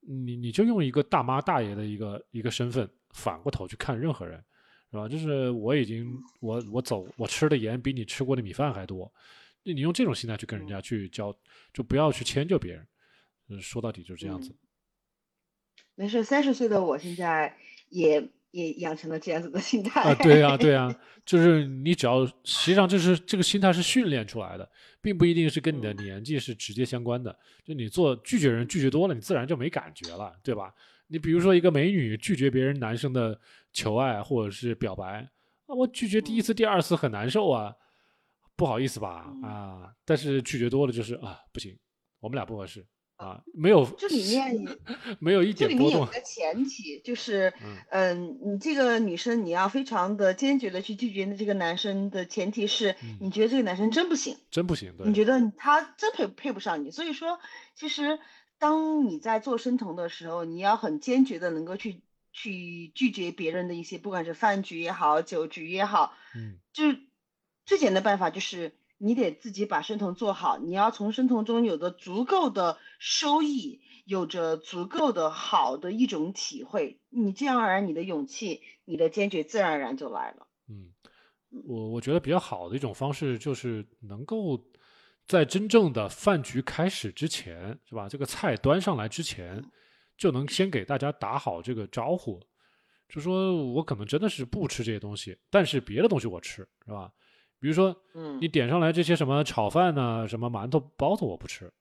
[0.02, 4.44] 你你就用一个大妈大爷的一个一个身份反过头去看任何人，
[4.92, 5.08] 是吧？
[5.08, 9.12] 就是我已经我我走我吃的盐比你吃过的米饭还多，
[9.64, 11.36] 你用这种心态去跟人家去交，
[11.74, 12.88] 就不要去迁就别人。
[13.62, 14.56] 说到底就是这样子。
[15.94, 17.56] 没事，三十岁的我现在
[17.90, 20.02] 也也养成了这样子的心态。
[20.10, 20.94] 啊，对呀，对呀，
[21.26, 24.70] 就是你只要实际上就是这个心态是训练出来的，
[25.02, 27.38] 并不一定是跟你的年纪是直接相关的。
[27.66, 30.74] 就你做拒绝人拒绝多了，你自然就没感觉了，对吧？
[31.08, 33.38] 你比如说一个美女拒绝别人男生的
[33.74, 35.20] 求爱或者是表白，
[35.68, 37.76] 啊，我拒绝第一次、第二次很难受啊，
[38.56, 39.32] 不好意思吧？
[39.44, 41.78] 啊，但是拒绝多了就是啊，不行，
[42.22, 42.86] 我们俩不合适。
[43.18, 44.78] 啊，没有，这 里面
[45.20, 45.92] 没有一点波动。
[45.92, 47.54] 这里面有一个前提，就是，
[47.90, 56.92] 嗯，你这个女生你要非常的坚决的去拒绝这个男生的前提是，你觉得这个男生真不行，真不行，你觉得他真配配不上你。
[56.92, 57.40] 所以说，
[57.74, 58.20] 其实
[58.60, 62.02] 当你在做生酮的时候，你要很坚决的能够去
[62.34, 67.00] 去拒绝别人的一些，不管是饭局也好，酒局也好，嗯，就是
[67.66, 68.74] 最简单的办法就是。
[68.98, 80.48] 你得自己把生酮做好，你要从生酮中有着足够的收益，有着足够的好的一种体会，你这样而然，你的勇气、你的坚决，自然而然就来了。
[80.70, 80.94] 嗯，
[81.66, 84.60] 我我觉得比较好的一种方式就是能够
[85.28, 88.08] 在真正的饭局开始之前，是吧？
[88.08, 89.64] 这个菜端上来之前，
[90.18, 92.40] 就能先给大家打好这个招呼，
[93.10, 97.12] 就说我可能真的是不吃这些东西，但是别的东西我吃，是吧？
[97.60, 101.72] 比如说，嗯，你点上来这些什么炒饭呢，什么馒头、包子我不吃，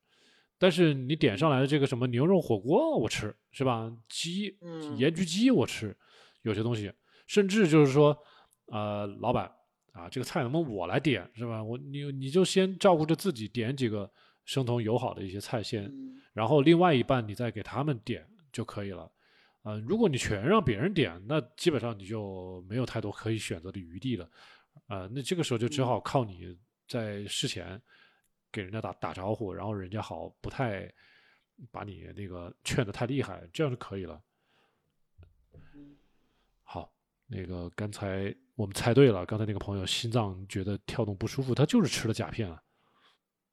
[0.59, 3.93] 但是你点上来的这个什么牛肉火锅我吃，是吧？
[4.09, 4.57] 鸡，
[4.97, 5.97] 盐焗鸡我吃，
[6.43, 6.93] 有些东西，
[7.27, 8.17] 甚至就是说，
[8.67, 9.51] 呃，老板
[9.93, 11.63] 啊，这个菜能不能我来点，是吧？
[11.63, 14.11] 我你你就先照顾着自己点几个
[14.45, 15.93] 生酮友好的一些菜先，
[16.33, 19.11] 然后另外一半你再给他们点就可以了。
[19.65, 24.29] 呃，如果你全让别人点，那基本上你就没有太多可以选择的余地了。
[24.89, 26.57] 呃，那这个时候就只好靠你
[26.87, 27.81] 在事前
[28.53, 30.93] 给人家打打招呼，然后人家好不太
[31.71, 34.21] 把你那个劝的太厉害，这样就可以了。
[36.63, 36.93] 好，
[37.27, 42.63] 那个刚才我们猜对了，刚才那个朋友心脏觉得跳动不舒服，他就是吃了甲片啊。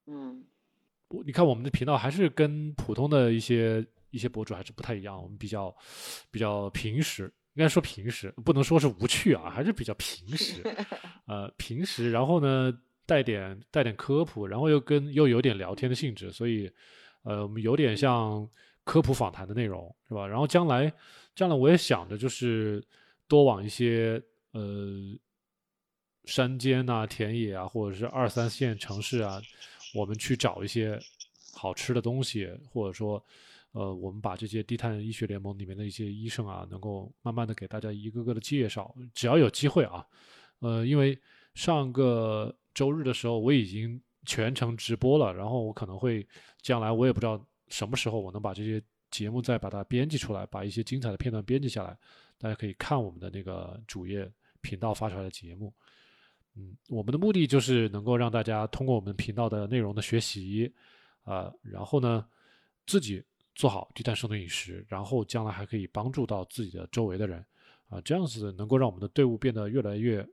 [0.06, 0.44] 嗯，
[1.08, 5.74] 我你看我们的频道还是跟普通的一些一些博主还是不太一样，我们比较
[6.30, 7.32] 比较平时。
[7.54, 10.62] 应该说平时不能说是无趣啊，还是比较平时，
[11.28, 12.72] 呃，平时，然后呢，
[13.04, 16.72] 带点带点科普，然后又跟又有点聊天的性质，所以，
[17.24, 18.48] 呃，我们有点像
[18.84, 20.26] 科普访谈的内容，是吧？
[20.26, 20.90] 然后将来，
[21.34, 22.82] 将来我也想着就是
[23.28, 24.22] 多往一些
[24.52, 24.96] 呃
[26.24, 29.42] 山间啊、田野啊，或者是二三线城市啊，
[29.94, 30.98] 我们去找一些
[31.52, 33.22] 好吃的东西，或者说。
[33.72, 38.94] 呃，我们把这些低碳医学联盟里面的一些医生啊，能够慢慢的给大家一个个的介绍。
[39.14, 40.06] 只要有机会啊，
[40.58, 41.18] 呃，因为
[41.54, 46.26] 上个周日的时候我已经全程直播了，然后我可能会
[46.60, 51.96] 将来我也不知道什么时候我能把这些节目再把它编辑出来，把一些精彩的片段编辑下来，
[52.36, 54.30] 大家可以看我们的那个主页
[54.60, 55.72] 频道发出来的节目。
[56.56, 60.70] 嗯，我们的目的就是能够让大家通过我们频道的内容的学习
[61.22, 62.26] 啊，然后呢
[62.84, 63.24] 自己。
[63.54, 67.44] 做好低碳生酮饮食，然后将来还可以帮助到自己的周围的人，
[67.88, 70.26] 啊，这样子能够让我们的队伍变得越来越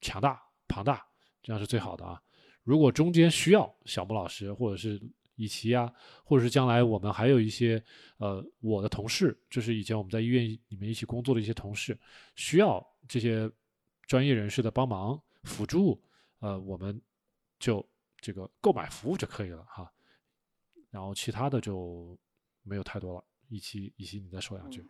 [0.00, 1.06] 强大、庞大，
[1.42, 2.20] 这样是最好的啊。
[2.64, 4.98] 如果中间需要小木老师或者是
[5.34, 5.92] 以奇啊，
[6.24, 7.82] 或者是将来我们还有一些
[8.16, 11.98] 呃我的同事，就是以前我们在医院里面一起工作的一些同事，
[12.36, 13.50] 需要这些
[14.06, 16.02] 专业人士的帮忙辅助，
[16.38, 16.98] 呃，我们
[17.58, 17.86] 就
[18.18, 19.92] 这个购买服务就可以了哈。
[20.90, 22.18] 然后其他的就。
[22.66, 24.84] 没有太多了，一期一期你再说两句。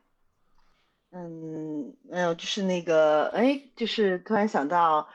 [1.13, 5.09] 嗯，没有，就是那个，哎，就是突然想到，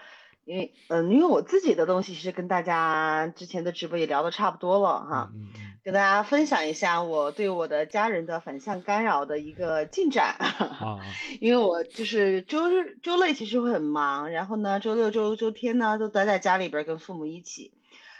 [0.46, 5.50] 因为，嗯，因为我自己的东西其实跟大家之前的直播也聊的差不多了哈，嗯
[5.84, 10.36] 跟大家分享一下我对我的家人的反向干扰的一个进展。
[10.40, 11.00] 啊，
[11.40, 17.74] 因为我就是周日、周内其实会很忙，然后呢，周六、周周天呢都待在家里边跟父母一起，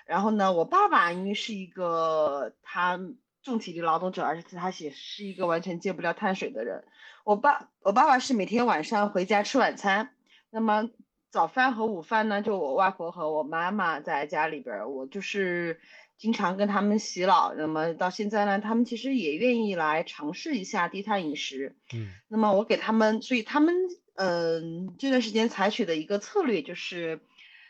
[0.06, 3.00] 然后呢，我爸爸因为是一个他。
[3.44, 6.84] 重体力劳动者，而且他也是一个完全戒不了碳水的人。
[7.24, 10.14] 我爸，我爸爸是每天晚上回家吃晚餐，
[10.50, 10.90] 那么
[11.30, 15.80] 早饭和午饭呢，就我外婆和我妈妈在家里边，我就是
[16.18, 17.54] 经常跟他们洗脑。
[17.56, 21.76] 那么到现在呢，他们其实也愿意来尝试一下低碳饮食。
[21.94, 23.76] 嗯，那么我给他们，所以他们，
[24.16, 27.22] 嗯，这段时间采取的一个策略就是，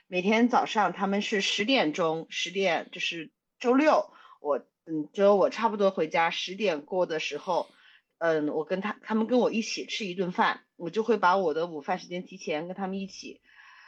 [0.07, 4.11] 每天早上他们是十点钟，十点就是周六
[4.41, 4.65] 我。
[4.91, 7.69] 嗯，就我差不多回家十点过的时候，
[8.17, 13.39] 嗯，我跟他他们跟我一起吃一顿饭，我就会把我的午饭时间提前跟他们一起。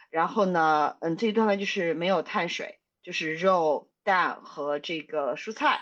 [0.10, 5.82] 然后呢，嗯，这一顿饭就是没有碳水，就是肉、蛋和这个蔬菜。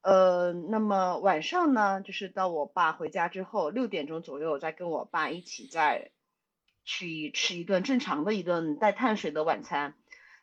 [0.00, 6.12] 呃，那么晚上呢，就是到我爸回家之后，六点钟左右，再跟我爸一起再
[6.84, 9.92] 去吃一顿正常的一顿带碳水的晚餐。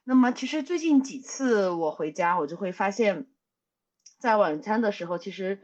[0.03, 3.25] 那么其实最近几次我回家，我就会发现，
[4.25, 5.61] 在晚餐的时候，其实，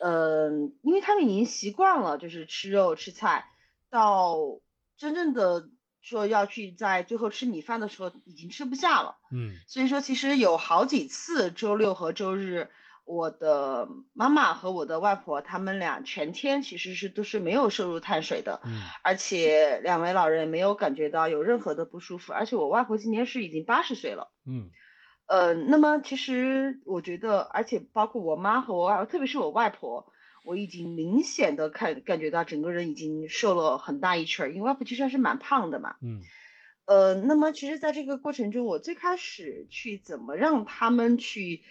[0.00, 3.44] 嗯，因为他们已经习惯了就是吃肉吃菜，
[3.90, 4.36] 到
[4.96, 5.68] 真正的
[6.00, 9.16] 说要去在最后吃米饭的时候，已经吃不下了。
[9.30, 12.70] 嗯，所以说其实有好几次周六和周日。
[13.04, 24.70] 我的妈妈和我的外婆，他们俩全天其实是都是没有摄入碳水的，嗯，而且两位老人没有感觉到有任何的不舒服，而且我外婆今年是已经八十岁了，嗯，
[25.32, 30.12] 呃，那么其实我觉得，而且包括我妈和我外，特别是我外婆，
[30.44, 36.20] 我已经明显的看感觉到整个人已经瘦了很大一圈，因为外婆其实还是蛮胖的嘛，嗯，
[36.84, 41.62] 呃，那么其实在这个过程中，我最开始去怎么让他们去。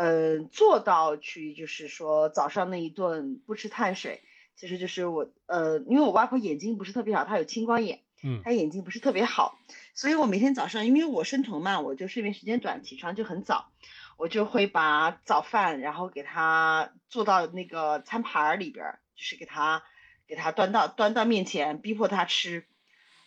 [0.00, 4.20] 呃，做到去就是说早上那一顿不吃碳水，
[4.54, 9.58] 其实就是我呃，因为我外婆眼睛不是特别好，她有青光眼，嗯，她眼睛不是特别好，
[9.98, 13.72] 所以我每天早上因为我生酮嘛，我就睡眠时间短，起床就很早，
[14.16, 19.82] 我就会把早饭然后给他做到那个餐盘里边，就是给他
[20.28, 22.64] 给他端到端到面前，逼迫他吃，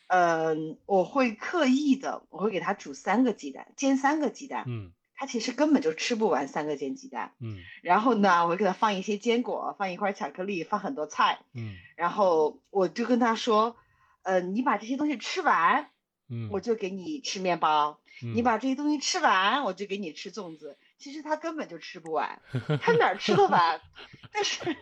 [0.07, 4.93] 嗯，我会刻意的，我会给他煮三个鸡蛋，煎三个鸡蛋，嗯。
[5.13, 13.75] 他其实根本就吃不完三个煎鸡蛋，嗯，然后呢，我会给他放一些坚果，放一块巧克力，放很多菜，嗯，然后我就跟他说，
[14.23, 15.90] 呃，你把这些东西吃完，
[16.31, 17.99] 嗯，我就给你吃面包，
[18.33, 20.77] 你把这些东西吃完，我就给你吃粽子。
[20.97, 22.41] 其实他根本就吃不完，
[22.81, 23.81] 他哪吃得完？
[24.33, 24.77] 但是，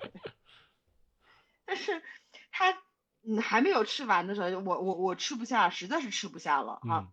[1.65, 2.01] 但是
[2.51, 2.77] 他
[3.23, 7.09] 嗯还没有吃完的时候，我我我吃不下，实在是吃不下了啊。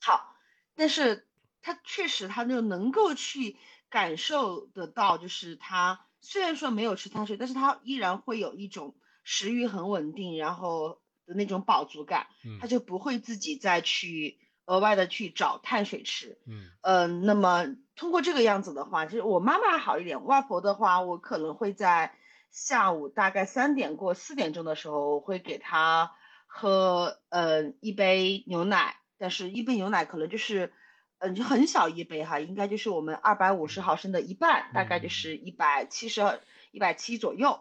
[0.00, 0.34] 好，
[0.74, 1.26] 但是。
[1.62, 3.56] 他确实，他就能够去
[3.88, 8.94] 感受得到，就是他虽然说没有吃碳水，但是他依然会有一种
[9.24, 12.26] 食欲很稳定，然后的那种饱足感，
[12.60, 16.38] 他就不会自己再去额外的去找碳水吃。
[16.46, 17.66] 嗯，呃，那么
[17.96, 22.14] 通过这个样子的话，就是我妈妈好一点，外婆的话，我可能会在
[22.50, 26.12] 下午大概三点过四点钟的时候，我会给她
[26.46, 30.72] 喝呃一杯牛奶，但是一杯牛奶可能就是。
[31.18, 36.42] 嗯，就很小一杯哈，应该就是我们二百五十毫升的一半，大概就是一百七十、
[36.72, 37.58] 一百七左右。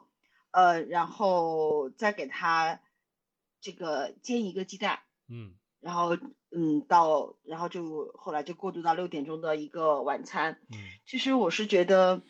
[0.52, 2.82] 呃，然后再给他
[3.66, 6.16] 这个煎一个鸡蛋，嗯，然后
[6.52, 10.60] 嗯到，然后就后来就过渡到六点钟的一个晚餐。
[10.72, 10.78] 嗯，
[11.08, 12.22] 其实我是觉得，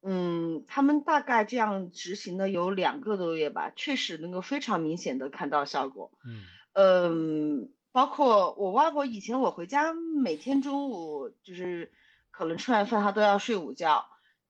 [0.00, 6.10] 嗯，他们大概这样执行的有两个多月吧，确实能够非常明显的看到效果。
[6.24, 7.72] 嗯，嗯。
[7.90, 11.90] 包括我外婆以前，我回家每天中午就是
[12.30, 14.04] 可能吃完饭，她都要睡午觉。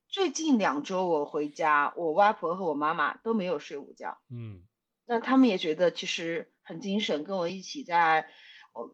[0.09, 4.19] 最近两周我回家，我外婆和我妈妈都没有睡午觉。
[4.29, 4.61] 嗯，
[5.09, 8.29] 那他们也觉得其实很精神，跟我一起在，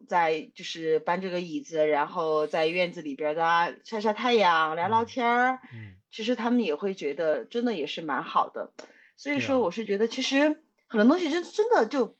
[0.07, 5.59] 在就是搬这个椅子，然后在院子里边的晒晒太阳、聊聊天儿。
[5.73, 8.71] 嗯，其实他们也会觉得真的也是蛮好的。
[9.17, 12.15] 所以说，我是觉得其实很多东西真真的就。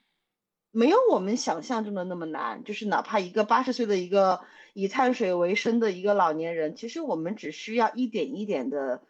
[0.77, 4.41] 没有我们想象中的那么难，就是哪怕一个八十岁的一个
[4.73, 9.01] 以碳水为生的一个老年人，其实我们只需要一点一点的，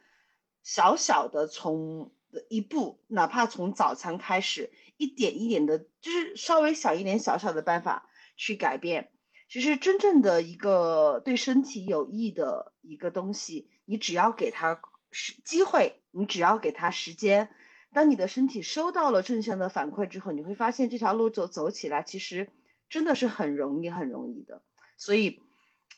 [0.62, 2.12] 小小的从
[2.50, 9.12] 一步，哪怕从早餐开始，一点一点的，就是稍微小一点小小的办法去改变。
[9.48, 14.82] 其实真正的一个对身体有益的一个东西，你只要给他
[15.12, 17.50] 时机会，你只要给他时间。
[17.94, 22.50] 当你的身体收到了正向的反馈之后，你会发现这条路走走起来其实
[22.90, 24.64] 真的是很容易很容易的。
[24.98, 25.42] 所以，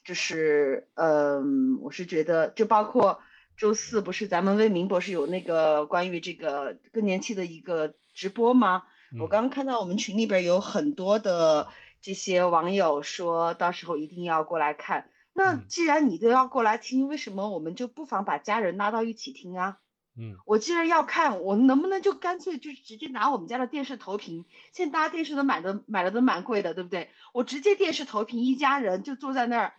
[0.04, 3.22] 就是嗯，我是觉得，就包括
[3.58, 8.84] 周四不是咱们魏明博士有那个关于这个更年期的一个直播吗？
[9.20, 11.68] 我刚刚看到我们群里边有很多的
[12.02, 15.10] 这些网友说到时候一定要过来看。
[15.34, 19.78] 那既然你都要过来听，为什么我们就不妨把家人拉到一起听啊？
[20.20, 24.46] 嗯，我既然要看，我能不能就干脆就直接拿我们家的电视投屏？
[24.74, 27.10] 现在大家电视都买的买的都蛮贵的，对不对？
[27.34, 29.74] 我直接电视投屏，一家人就坐在那儿，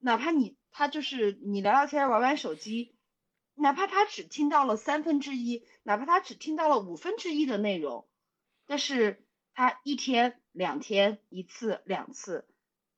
[0.00, 2.97] 哪怕你他就是你聊聊天玩玩手机，
[3.58, 8.08] 哪怕他只听到了三分之一，哪怕他只听到了五分之一的内容，
[8.66, 12.46] 但是他一天两天一次两次，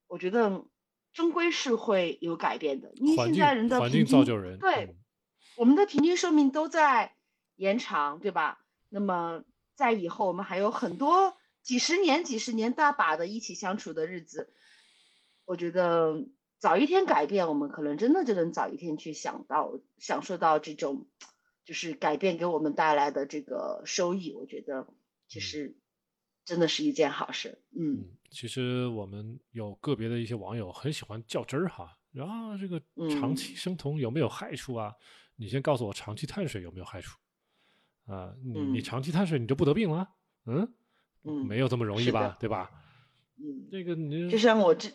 [0.07, 0.65] 我觉得
[1.13, 2.91] 终归是会有改变的。
[2.95, 4.95] 因为现在人的环境造就人，对。
[5.57, 7.15] 我们的平均寿命都在
[7.55, 8.63] 延长，对吧？
[8.87, 9.43] 那么
[9.75, 14.53] 在以后我们还有很多几十年、几十年大把的一起相处的日子，
[15.45, 16.25] 我觉得
[16.61, 21.07] 早一天改变，我们可能真的就能早一天去想到、享受到这种，
[21.65, 24.31] 就是改变给我们带来的这个收益。
[24.31, 24.87] 我觉得
[25.27, 25.75] 其实
[26.45, 27.57] 真的是一件好事。
[27.71, 32.79] 嗯，其实我们有个别的一些网友很喜欢较真儿哈，然啊，这个
[33.09, 34.93] 长期生酮有没有害处啊？
[35.37, 37.17] 你先告诉我长期碳水有没有害处？
[38.05, 40.07] 啊，你你长期碳水你就不得病了？
[40.45, 40.71] 嗯
[41.23, 42.37] 嗯，没有这么容易吧？
[42.39, 42.69] 对吧？
[43.37, 44.93] 嗯，这个你就像我之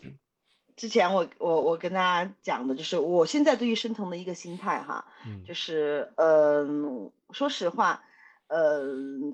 [0.77, 8.03] 之前我我我跟大家讲的，就是我现在对于生酮的一个心态哈，嗯就是嗯，说实话，
[8.47, 8.85] 呃，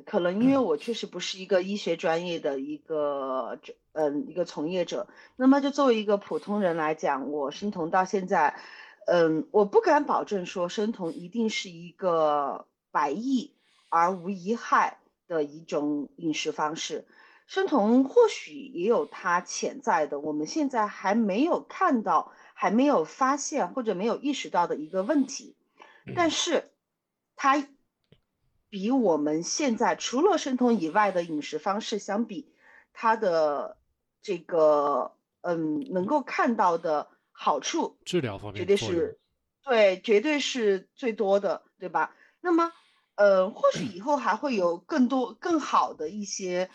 [0.05, 3.59] 可能因为我确实不是一个医学专业的一个
[3.91, 8.57] 嗯一个从业者，那么就作为一个普通人来讲，我生酮到现在，
[9.05, 13.53] 嗯，我不敢保证说生酮一定是一个百益。
[13.95, 14.97] 而无一害
[15.27, 17.05] 的一种饮食方式，
[17.45, 25.55] 生酮或许也有它潜在的，我们现在还没有看到、还没有发现或者没有意识到的一个问题。
[26.15, 26.71] 但是，
[27.35, 27.67] 它
[28.69, 32.53] 比我们现在除了生酮以外的饮食方式相比，
[32.91, 33.77] 它的
[34.21, 39.19] 这个嗯能够看到的好处，治疗方面绝对是
[39.63, 42.15] 对，绝对是最多的，对吧？
[42.41, 42.71] 那么。
[43.15, 46.71] 呃，或许 以后还会有更多、更好的一些，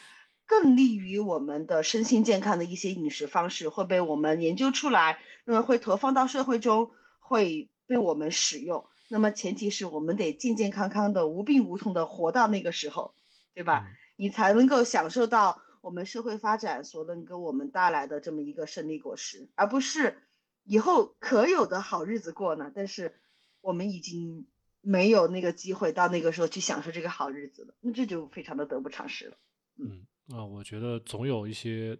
[0.48, 8.84] 更利于我们的身心健康的一些饮食方式会被我们研究出来，那么会投放到社会中，会被我们使用。
[9.08, 13.14] 那么前提是我们得健健康康的、无病无痛的活到那个时候，
[13.54, 13.86] 对吧？
[14.16, 20.18] 你才能够享受到我们社会发展所能给我们带来的这么一个胜利果实，而不是
[20.64, 22.72] 以后可有的好日子过呢。
[22.74, 23.14] 但是
[23.60, 24.46] 我们已经。
[24.80, 29.36] 没有那个机会到那个时候去享受这个好日子了，那这就非常的得不偿失了。
[29.76, 31.98] 嗯啊，我觉得总有一些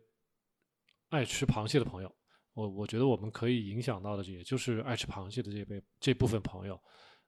[1.08, 2.14] 爱吃螃蟹的朋友，
[2.52, 6.78] 我我觉得我们可以影响到的，也就是爱吃螃蟹的这辈这部分朋友。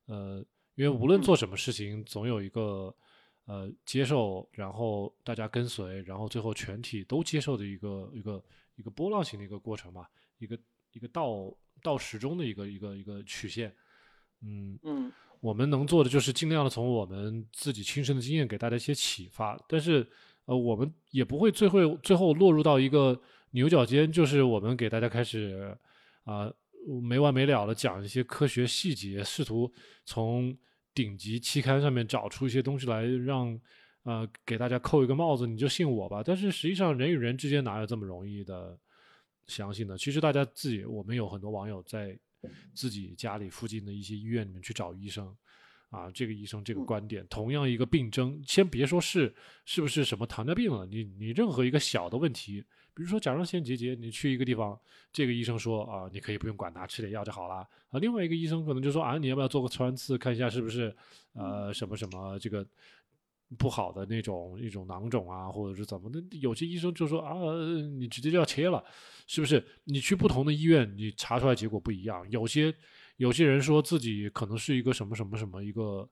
[0.07, 0.45] 呃，
[0.75, 2.95] 因为无论做什么事情，总有一个
[3.47, 8.45] 呃接受，然后大家跟随，然后最后全体都接受的一个一个
[8.77, 10.59] 一个波浪形的一个过程吧，一个
[10.93, 13.75] 一个到到时钟的一个一个一个曲线。
[14.43, 15.13] 嗯嗯。
[15.41, 20.07] 我们能做的就是尽量的从我们自己亲身的经验给大家一些启发，但是，
[20.51, 23.17] 呃，我们也不会最后最后落入到一个
[23.53, 25.73] 牛角尖，就是我们给大家开始
[26.25, 26.53] 啊
[27.01, 29.73] 没完没了的讲一些科学细节，试图
[30.05, 30.57] 从
[30.93, 33.61] 顶级期刊上面找出一些东西来，让
[34.03, 36.21] 呃给大家扣一个帽子，你就信我吧。
[36.25, 38.77] 但是实际上人与人之间哪有这么容易的
[39.47, 39.97] 相信呢？
[39.97, 42.19] 其实大家自己，我们有很多网友在。
[42.75, 45.37] 自己家里附近的一些医院里面去找医生，
[45.91, 49.35] 啊，这个医生这个观点，同样一个病症，先别说是
[49.65, 52.65] 是不是什么糖尿病了，你你任何一个小的问题，
[52.95, 54.79] 比如说甲状腺结节，你去一个地方，
[55.13, 57.57] 这个医生说啊，你可以不用管它，吃点药就好了
[57.91, 60.97] 啊，另外一个医生可能就说啊，你要不要做个穿刺，看一下是不是
[61.35, 62.67] 呃什么什么这个。
[63.59, 66.23] 不好的那种一种囊肿啊，或者是怎么的？
[66.39, 67.35] 有些医生就说啊，
[67.99, 68.81] 你直接就要切了，
[69.27, 69.61] 是不是？
[69.83, 72.25] 你去不同的医院，你查出来结果不一样。
[72.31, 72.73] 有些
[73.21, 76.09] 有些人说自己可能是一个什么什么什么一个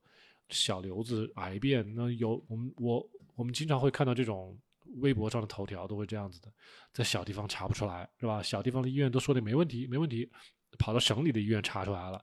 [0.50, 4.54] 小瘤子癌变，那有我们我我们经常会看到这种
[4.96, 6.52] 微博上的头条都会这样子的，
[6.92, 8.42] 在小地方查不出来，是吧？
[8.42, 10.30] 小地方的医院都说的没问题，没问题，
[10.78, 12.22] 跑到省里的医院查出来了，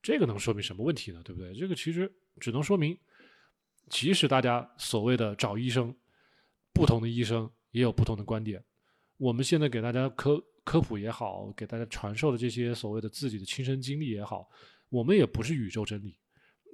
[0.00, 1.20] 这个能说明什么问题呢？
[1.22, 1.52] 对不对？
[1.52, 2.10] 这个其实
[2.40, 2.98] 只能说明。
[3.90, 5.94] 即使大家所谓的找医生，
[6.72, 8.64] 不同的医生也有不同的观点。
[9.18, 14.48] 我们现在给大家科科普也好，给大家传授的这些所谓的自己的亲身经历也好，
[14.88, 16.16] 我们也不是宇宙真理。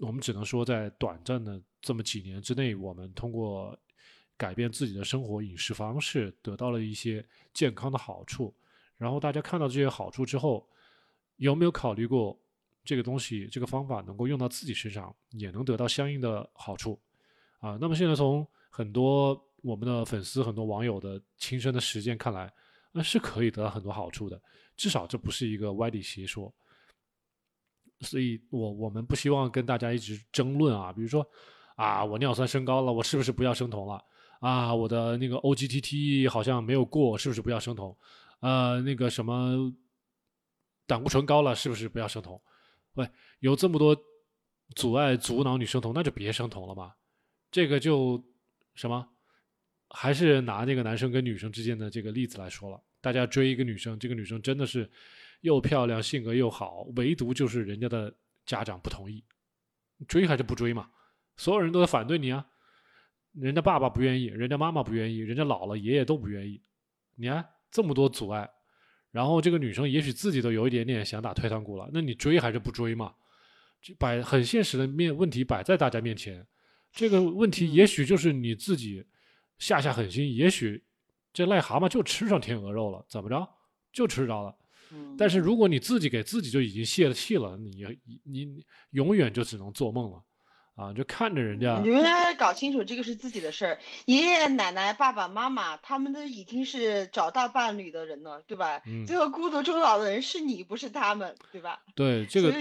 [0.01, 3.79] 我们只能说，在短暂的这么几年之内，我们通过
[4.37, 8.55] 改变自己的生活饮食方式，得到了一些健康的好处。
[8.97, 10.69] 然后大家看到这些好处之后，
[11.37, 12.39] 有没有考虑过？
[12.85, 16.99] 这个东西，这个方法能够用到自己身上，也能得到相应的好处，
[17.59, 22.51] 啊，那么现在从很多我们的粉丝、很多网友的亲身的实践看来，
[22.93, 24.41] 那是可以得到很多好处的，
[24.77, 26.53] 至少这不是一个歪理邪说。
[28.01, 31.29] 所以我我们不希望跟大家一直争论啊，比如说
[31.75, 34.05] 啊，我尿酸升高了，我是不是不要生酮了？
[34.41, 37.97] 啊，我的那个 OGTT 好像没有过，是不是不要生酮？
[38.39, 39.73] 呃，那个什么
[40.87, 42.41] 胆固醇高了，是不是不要生酮？
[42.95, 43.11] 喂，
[43.41, 43.97] 有这么多
[44.77, 46.95] 阻碍阻挠你生酮，那就别生酮了嘛。
[47.51, 48.23] 这个就
[48.77, 49.09] 什么，
[49.91, 52.81] 还是拿那个男生跟女生之间的这个例子来说了。
[53.01, 54.91] 大家追一个女生，这个女生真的是
[55.41, 58.13] 又漂亮，性格又好，唯独就是人家的
[58.45, 59.25] 家长不同意，
[60.07, 60.91] 追还是不追嘛？
[61.37, 62.45] 所有人都在反对你啊。
[63.33, 66.61] 人家爸爸不愿意，人家妈妈不愿意，人家姥姥爷爷都不愿意。
[67.15, 68.51] 你看这么多阻碍，
[69.13, 71.89] 然后这个女生也许自己都有一点点想打退堂鼓了。
[71.93, 73.15] 那你追还是不追嘛？
[73.97, 76.45] 摆很现实的面问题摆在大家面前，
[76.91, 79.07] 这个问题也许就是你自己
[79.59, 80.85] 下下狠心，也许
[81.33, 83.49] 这癞蛤蟆就吃上天鹅肉了，怎么着
[83.93, 84.55] 就吃着了。
[85.19, 87.85] 但是如果你自己给自己就已经泄了气了，你
[88.25, 90.23] 你永远就只能做梦了。
[90.75, 93.77] 啊，就看着人家，你们要搞清楚这个是自己的事儿。
[94.05, 98.81] 爷爷奶奶、爸爸妈妈，他们都已经是找到伴侣的人了，对吧？
[98.87, 99.05] 嗯。
[99.05, 101.81] 最后孤独终老的人是你，不是他们，对吧？
[101.97, 102.55] 对，这个。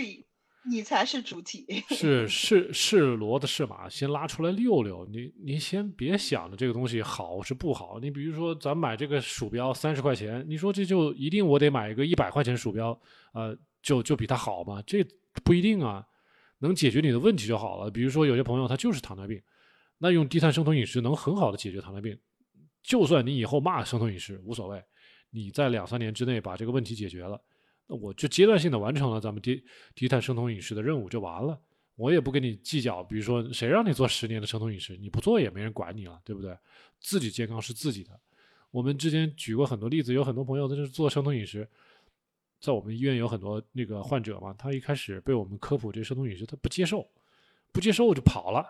[0.69, 1.65] 你才是主体。
[1.89, 5.07] 是是是骡子是马，先拉出来溜溜。
[5.11, 7.99] 你你先别想着这个东西好是不好。
[7.99, 12.99] 你比如说，咱买这个鼠标三十块钱，你说这就一定我得买一个一百块钱鼠标，
[13.33, 14.81] 呃，就就比它好吗？
[14.85, 15.05] 这
[15.43, 16.05] 不一定啊。
[16.59, 17.91] 能解决你的问题就好了。
[17.91, 19.39] 比如说，有些朋友他就是糖尿病，
[19.99, 22.17] 那用低碳生酮饮食能很好的解决糖尿病。
[22.81, 24.83] 就算你以后骂生酮饮食无所谓，
[25.29, 27.39] 你在两三年之内把这个问题解决了，
[27.87, 29.63] 那我就阶段性的完成了咱们低
[29.95, 31.59] 低碳生酮饮食的任务就完了。
[31.95, 36.55] 我也不跟你计较，比如说谁让你做十年的生酮饮食，你不做也没人管你了，对不对？
[36.99, 38.11] 自己健康是自己的。
[38.69, 41.67] 我们之前举过很多例子，有很多朋友在这做生酮饮食。
[42.59, 47.07] 在我们医院有很多那个患者嘛，他一开始被我们科普这生酮饮食，他不接受，
[47.71, 48.65] 不接受就跑了，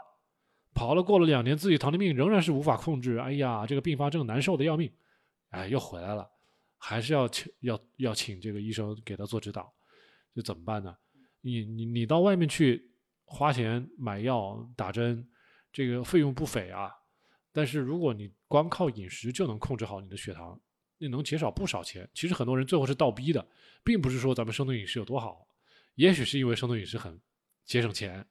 [0.74, 4.92] 跑了过了两年，自己糖尿病仍然是无法控制，哎呀，这个并发症难受的要命，
[5.50, 6.30] 哎，又回来了，
[6.78, 9.74] 还是要请要要请这个医生给他做指导，
[10.34, 10.96] 这怎么办呢？
[11.42, 12.92] 你你你到外面去
[13.26, 15.28] 花钱买药打针，
[15.72, 16.92] 这个费用不菲啊，
[17.52, 20.60] 但是如果你光靠饮食就能控制好你的血糖。
[21.00, 22.10] 那能减少不少钱。
[22.12, 23.48] 其实很多人最后是倒逼的，
[23.84, 25.48] 并不是说咱们生酮饮食有多好，
[25.94, 27.22] 也许是因为生酮饮食很
[27.66, 28.26] 节省钱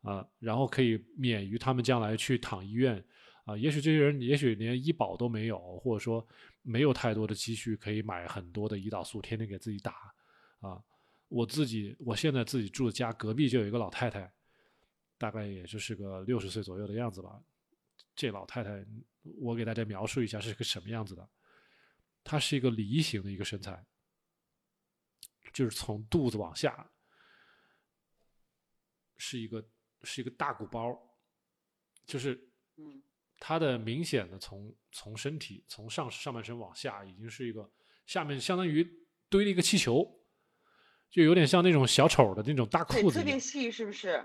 [0.00, 3.04] 啊，然后可以免于他们将来去躺医院
[3.44, 3.54] 啊。
[3.54, 6.26] 也许这些人也许连医保都没有，或者说
[6.62, 10.12] 没有太多的积蓄可以买很多的胰岛素，天天给自己打
[10.60, 10.82] 啊。
[11.28, 14.32] 我自己我现在自己住的家隔壁就有一个老太太，
[15.16, 17.40] 大概也就是个六十岁左右的样子吧。
[18.16, 18.84] 这老太太，
[19.22, 21.28] 我给大家描述一下是个什么样子的。
[22.24, 23.86] 她是一个梨形的一个身材，
[25.52, 26.90] 就是从肚子往下
[29.16, 29.64] 是一个
[30.02, 31.00] 是一个大鼓包，
[32.04, 32.50] 就是，
[33.40, 37.68] 它的明显的从从身体从上上半身往下已经是一个
[38.06, 38.88] 下面相当于
[39.28, 40.08] 堆了一个气球，
[41.10, 44.24] 就有点像那种小丑的那种大裤子，特别细是不是？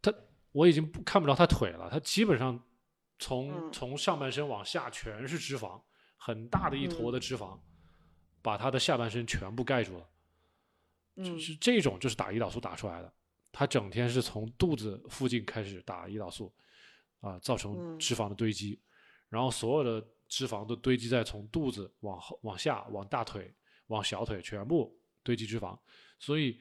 [0.00, 0.14] 他
[0.52, 2.62] 我已经不看不着他腿了，他基本上
[3.18, 5.82] 从从上半身往下全是脂肪。
[6.22, 7.58] 很大的一坨的脂肪，
[8.42, 10.06] 把他的下半身全部盖住了。
[11.16, 13.10] 就是这种，就是打胰岛素打出来的。
[13.50, 16.54] 他整天是从肚子附近开始打胰岛素，
[17.20, 18.80] 啊，造成脂肪的堆积，
[19.28, 23.54] 然后所有的脂肪都堆积在从肚子往后、往下、往大腿、
[23.86, 25.78] 往小腿，全部堆积脂肪。
[26.18, 26.58] 所以，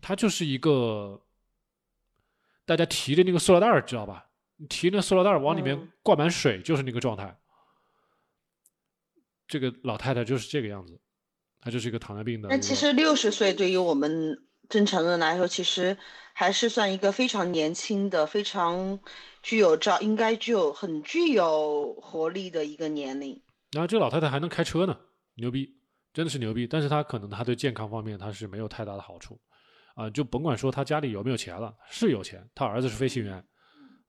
[0.00, 1.22] 它就是一个
[2.64, 4.30] 大家提的那个塑料袋儿，知道吧？
[4.56, 7.38] 你提那塑料袋儿往里面灌满水，就是那个状态。
[9.46, 10.98] 这个老太太就是这个样子，
[11.60, 12.48] 她就是一个糖尿病的。
[12.48, 15.96] 那其实六十岁对于我们正常人来说，其实
[16.32, 18.98] 还是算一个非常年轻的、非常
[19.42, 23.40] 具有照应该具有很具有活力的一个年龄。
[23.72, 24.98] 然后这个老太太还能开车呢，
[25.34, 25.68] 牛逼，
[26.12, 26.66] 真的是牛逼。
[26.66, 29.40] 但是她可能她对健康方面她是没有太大的好处，
[29.94, 33.44] 啊，就甭管说她家里有没有钱了，是有钱，她儿子是飞行员，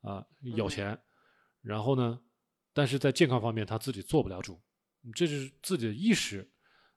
[0.01, 0.23] 啊，
[0.55, 0.97] 有钱，
[1.61, 2.19] 然后呢，
[2.73, 4.59] 但是在健康方面她自己做不了主。
[5.15, 6.49] 这是自己的意识、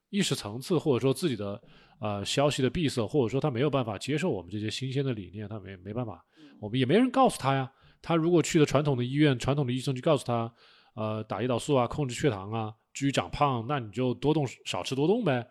[0.09, 1.63] 意识层次，或者说自己的
[2.01, 6.25] 呃消息的闭塞，或者说他没有办法接受我们这些新鲜的理念，他没没办法，
[6.59, 7.71] 我们也没人告诉他呀。
[8.03, 10.53] 他如果去了传统的医院，传统的医生就告诉他，
[10.95, 15.47] 呃，打胰岛素啊，控制血糖啊，至于长胖，那你就多动少吃多动呗。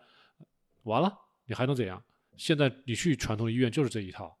[0.82, 1.16] 完了，
[1.46, 2.02] 你还能怎样？
[2.36, 4.36] 现在你去传统医院就是这一套。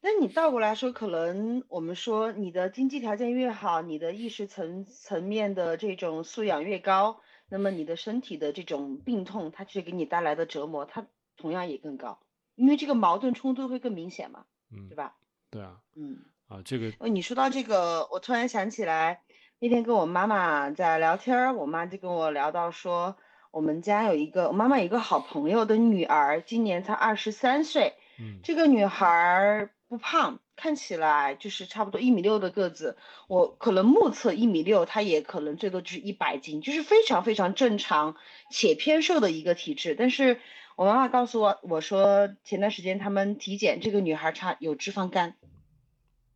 [0.00, 11.06] 那你倒过来说，可能我们说你的经济条件越好，你的意识层层面的这种素养越高，那么你的身体的这种病痛，它去给你带来的折磨，它
[11.36, 12.20] 同样也更高，
[12.54, 15.16] 因为这个矛盾冲突会更明显嘛，嗯，对吧？
[15.50, 16.18] 对啊，嗯，
[16.48, 19.22] 啊，这个，你说到这个，我突然想起来，
[19.58, 23.16] 那天跟我妈妈在聊天，我妈就跟我聊到说，
[23.50, 29.70] 我们家有一个我妈妈有一个好朋友的女儿，今年才二十三岁，嗯，这个女孩。
[29.90, 32.98] 不胖，看起来就是差不多一米六的个子。
[33.28, 38.16] 我可能目测一米六，她也可能最多就是一百斤，就是非常非常正常
[38.50, 39.94] 且偏瘦的一个体质。
[39.94, 40.40] 但是
[40.76, 45.36] 我妈妈告诉我，我说前段时间他们体检，这个女孩差有脂肪肝。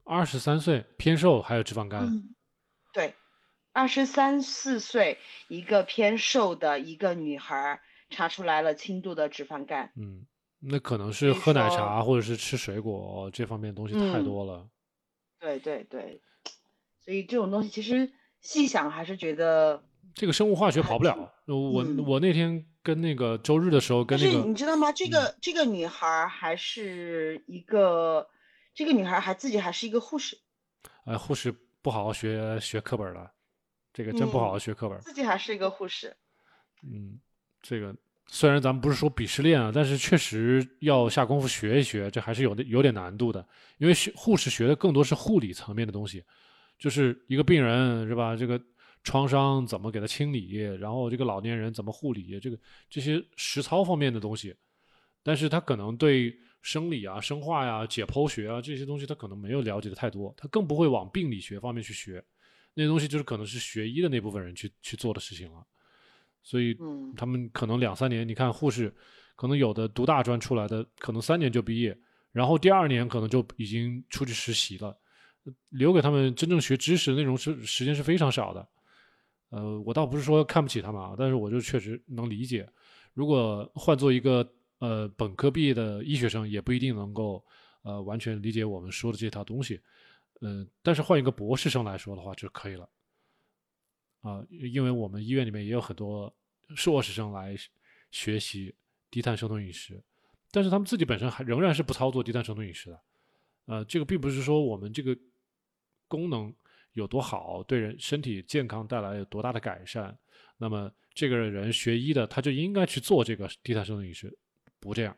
[0.04, 2.34] 二十三岁偏瘦还有脂肪肝，
[2.92, 3.14] 对，
[3.72, 5.18] 二十三四岁
[5.48, 7.80] 一个偏瘦的一个女孩
[8.10, 9.92] 查出来了轻度的脂肪肝。
[9.96, 10.26] 嗯，
[10.62, 14.68] 那可能是喝奶茶或者是吃水果这方面东西太多了。
[15.38, 16.20] 对对对，
[17.04, 19.82] 所以这种东西其实细想还是觉得
[20.14, 21.34] 这个生物化学跑不了。
[21.46, 24.92] 我我那天跟那个周日的时候跟那个你知道吗？
[24.92, 28.28] 这个这个女孩还是一个。
[28.74, 30.38] 这个女孩还自己还是一个护士，
[31.04, 33.30] 呃，护士不好好学学课本了，
[33.92, 34.98] 这个真不好好学课本。
[35.02, 36.16] 自己还是一个护士，
[36.82, 37.20] 嗯，
[37.60, 37.94] 这个
[38.34, 43.46] 虽然咱们不是说鄙视链啊，但是确实要下功夫学一学，这还是有的有点难度的。
[43.76, 46.24] 因为学护士学的更多是护理层面的东西，
[46.78, 48.34] 就是一个病人是吧？
[48.34, 48.58] 这个
[49.04, 54.54] 创伤怎么给他清理，然后这个老年人怎么护理，这个这些实操方面的东西，
[55.22, 56.34] 但是他可能对。
[56.64, 62.24] 生理啊、生化呀、解剖学啊这些东西，他可能没有了解的太多，他更不会往病理学方面去学，
[62.74, 65.66] 那些东西就是可能是学医的那部分人去去做的事情了。
[66.42, 66.76] 所以，
[67.16, 68.94] 他们可能两三年，你看护士，
[69.36, 71.96] 可能有的读大专出来的，可能三年就毕业，
[72.32, 74.96] 然后第二年可能就已经出去实习了，
[75.70, 78.68] 留给他们真正学知识的那种是时间是非常少的。
[79.50, 82.68] 呃，我倒不是说看不起他们啊，但是我就确实能理解，
[83.14, 84.48] 如果换做一个。
[84.82, 87.40] 呃，本科毕业的医学生也不一定能够，
[87.82, 89.80] 呃，完全理解我们说的这套东西，
[90.40, 92.88] 嗯，但是换一个博士生来说的话就可以了，
[94.22, 96.34] 啊，因为我们医院里面也有很多
[96.74, 97.54] 硕士生来
[98.10, 98.74] 学习
[99.10, 100.02] 低碳生酮饮食，
[100.50, 103.00] 但是他们自己本身还仍然是不操作低碳生酮饮食的，
[103.66, 105.16] 呃，这个并不是说我们这个
[106.08, 106.54] 功能
[106.92, 110.18] 有多好，对人身体健康带来有多大的改善，
[110.56, 114.36] 那么这个人学医的他就应该去做这个低碳生酮饮食。
[114.78, 115.16] 不这样，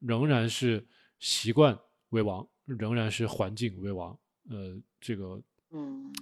[0.00, 0.86] 仍然是
[1.18, 1.78] 习惯
[2.10, 4.18] 为王，仍然是环境为王。
[4.50, 6.12] 呃，这个，嗯，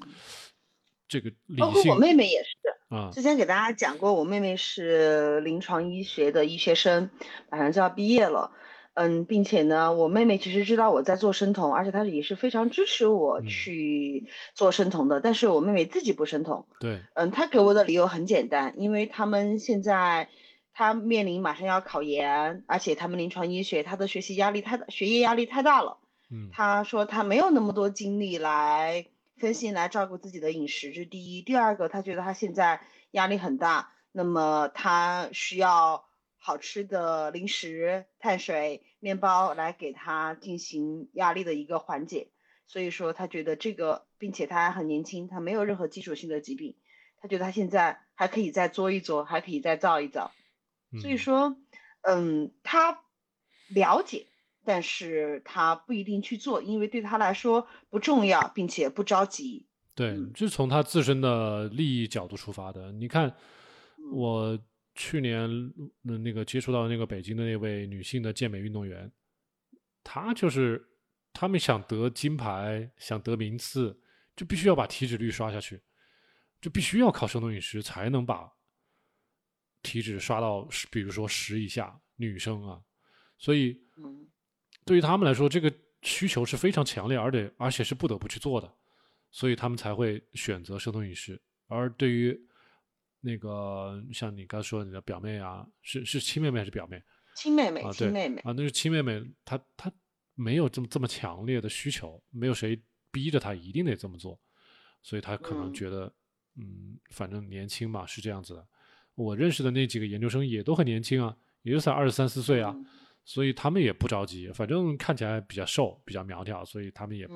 [1.11, 1.59] 这个理性。
[1.59, 2.49] 包括我妹妹也是
[2.89, 3.11] 啊。
[3.13, 7.11] 之前给大家讲过，我妹妹是临床医学的医学生，
[7.51, 8.53] 马上就要毕业了。
[8.95, 15.21] 嗯，并且呢，我妹妹其实知道我在做生酮，而且她也是非常支持我去做生酮的。
[15.21, 16.67] 但是我妹妹自己不生酮。
[16.81, 17.01] 对。
[17.15, 20.29] 嗯，她给我的理由很简单，因为他们现在。
[20.73, 25.99] 她面临马上要考研，而且他们临床医学，她的学习压力太大，学业压力太大了。
[26.31, 29.05] 嗯，他说她没有那么多精力来
[29.41, 31.43] 分心来照顾自己的饮食，这是第一。
[31.43, 32.81] 第二个，他觉得他现在
[33.11, 36.05] 压力很大，那么他需要
[36.39, 42.29] 好吃的零食、碳水、面包来给他进行压力的一个缓解。
[42.67, 46.77] 所以说，他觉得这个，并且他还很年轻，他没有任何基础性的疾病，
[47.21, 50.31] 他觉得他现在还可以再作一作，还可以再造一造。
[51.01, 51.57] 所以说，
[52.03, 53.03] 嗯，他
[53.69, 54.27] 了解，
[54.73, 59.67] 但是他不一定去做，因为对他来说不重要，并且不着急。
[59.97, 62.93] 对，就是从他自身的利益角度出发的。
[62.93, 63.35] 你看，
[64.13, 64.57] 我
[64.95, 65.51] 去年
[66.03, 69.11] 那个接触到那个北京的那位女性的健美运动员，
[70.05, 70.81] 她就是
[71.33, 74.01] 他们想得金牌，想得名次，
[74.37, 75.83] 就必须要把体脂率刷下去，
[76.61, 78.49] 就必须要靠生酮饮食才能把。
[79.83, 82.81] 体脂刷到比如说十以下，女生啊，
[83.37, 83.77] 所以，
[84.91, 85.73] 对于他们来说，这个
[86.03, 88.69] 需求是非常强烈，而且而且是不得不去做的，
[89.31, 91.41] 所以他们才会选择生酮饮食。
[91.69, 92.37] 而对于
[93.21, 97.01] 那个像你刚说的你的表妹啊，是是亲妹妹还是表妹？
[97.37, 99.93] 亲妹妹啊，亲妹妹啊，那是亲妹妹，她她
[100.35, 102.77] 没有这么这么强烈的需求，没有谁
[103.13, 104.37] 逼着她一定得这么做，
[105.05, 106.13] 所以她可能觉得，
[106.57, 108.67] 嗯，反正年轻嘛，是这样子的。
[109.15, 112.75] 我认识的那几个研究生也都很年轻啊，也就才二十三四岁啊，
[113.33, 117.29] 所以他们也不着急，反正看起来比较瘦，比较苗条，所以他们也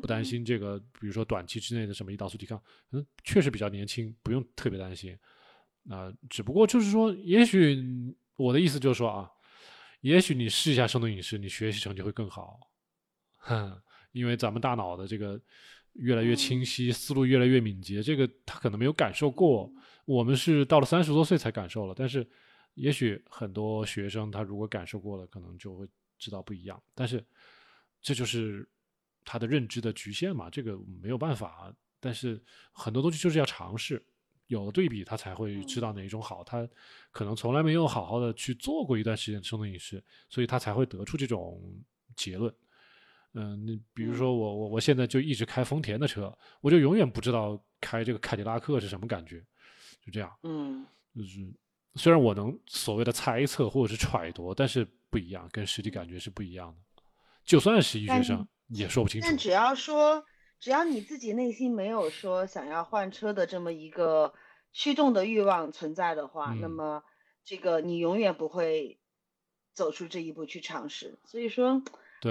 [0.00, 2.58] 不担心这个，比如说短期之内的什么胰岛素抵抗，
[2.92, 5.14] 嗯，确实比较年轻，不用特别担心。
[5.90, 7.78] 啊，只不过就是说，也许
[8.36, 9.30] 我的意思就是说啊，
[10.00, 12.58] 也许你试一下生酮饮食，你学习成绩会更好，
[13.36, 13.78] 哼，
[14.12, 15.38] 因为咱们大脑的这个
[15.92, 19.70] 越来越清晰，思路越来越敏捷，这个他可能没有感受过。
[20.06, 22.26] 我们是到了三十多岁才感受了，但是
[22.74, 25.88] 也许很多学生他如果感受过了，可能就会
[26.18, 26.82] 知道不一样。
[26.94, 27.24] 但是
[28.02, 28.68] 这就是
[29.24, 31.74] 他的认知的局限嘛，这个没有办法。
[32.00, 32.42] 但是
[32.72, 34.04] 很多东西就是要尝试，
[34.48, 36.44] 有了对比，他才会知道哪一种好。
[36.44, 36.68] 他
[37.10, 41.82] 可能从来没有好好的去做过一段时间生酮饮食，所以他才会得出这种
[42.14, 42.54] 结论。
[43.32, 49.44] 嗯，你比如说我我我现在就一直开丰田的车，我就永远不知道开这个凯迪拉克是什么感觉。
[50.02, 50.84] 就这样，嗯，
[51.16, 51.40] 就是
[51.96, 57.02] 虽然我能所谓的猜测或者是揣度，但是不一样，跟实际感觉是不一样的。
[57.44, 59.26] 就算是医学生，也说不清楚。
[59.26, 60.24] 但只要说，
[60.58, 64.34] 只要你自己内心没有说想要换车的这么一个
[64.72, 67.04] 驱动的欲望存在的话，那么
[67.44, 68.98] 这个你永远不会
[69.72, 71.18] 走出这一步去尝试。
[71.24, 71.82] 所以说，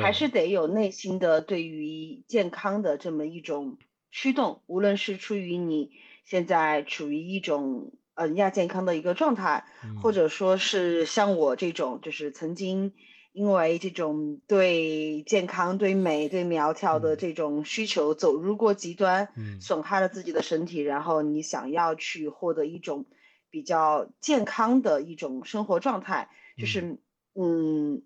[0.01, 3.77] 还是得有内心的对于健康的这么一种
[4.11, 5.91] 驱动，无论是出于你
[6.25, 7.93] 现在处于一种。
[8.15, 9.65] 嗯，亚健康的一个状态，
[10.01, 12.93] 或者说是像我这种，就是曾经
[13.31, 19.29] 因为这种对健康、对美、对苗条的这种需求走入过极端，
[19.59, 23.07] 损害了自己的身体，然后你想要去获得一种
[23.49, 26.29] 比较健康的一种生活状态，
[26.59, 26.99] 就是
[27.33, 28.03] 嗯，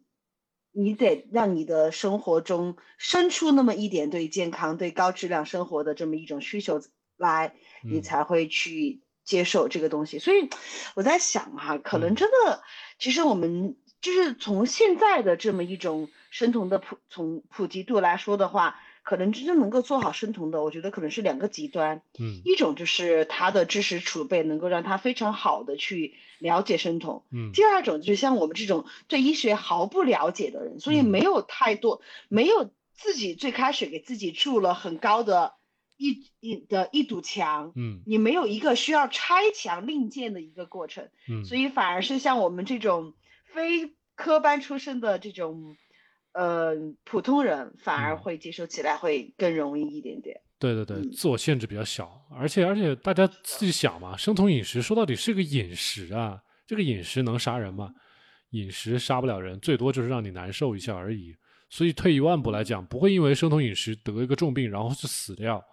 [0.72, 6.82] 你得让你的生活中生出那么一点对健康、对高质量生活的这么一种需求
[7.18, 7.56] 来，
[7.90, 9.02] 你才会去。
[9.28, 10.50] 接受这个东西，所以
[10.96, 12.64] 我在想哈，可能真的，
[12.98, 35.56] 其实我们就是从现在的这么一种生酮的普从普及度来说的话，可能真正能够做好生酮的，我觉得可能是两个极端，嗯，一种就是他的知识储备能够让他非常好的去了解生酮，嗯，第二种就是像我们这种对医学毫不了解的人，所以没有太多，没有自己最开始给自己筑了很高的。
[35.98, 43.14] 一一的一堵墙，嗯，你没有一个需要拆墙另建的一个过程，嗯，所以反而是像我们这种
[43.46, 45.76] 非科班出身的这种，
[46.34, 50.40] 呃，普通人反而会接受起来会更容易一点点。
[50.60, 57.94] 对对对，自我限制比较小，而且而且大家自己想嘛，生酮饮食说到底是个饮食啊，这个饮食能杀人吗？
[58.52, 61.36] 饮食杀不了人，最多就是让你难受一下而已。
[61.70, 65.64] 所以退一万步来讲，不会因为生酮饮食得一个重病然后就死掉。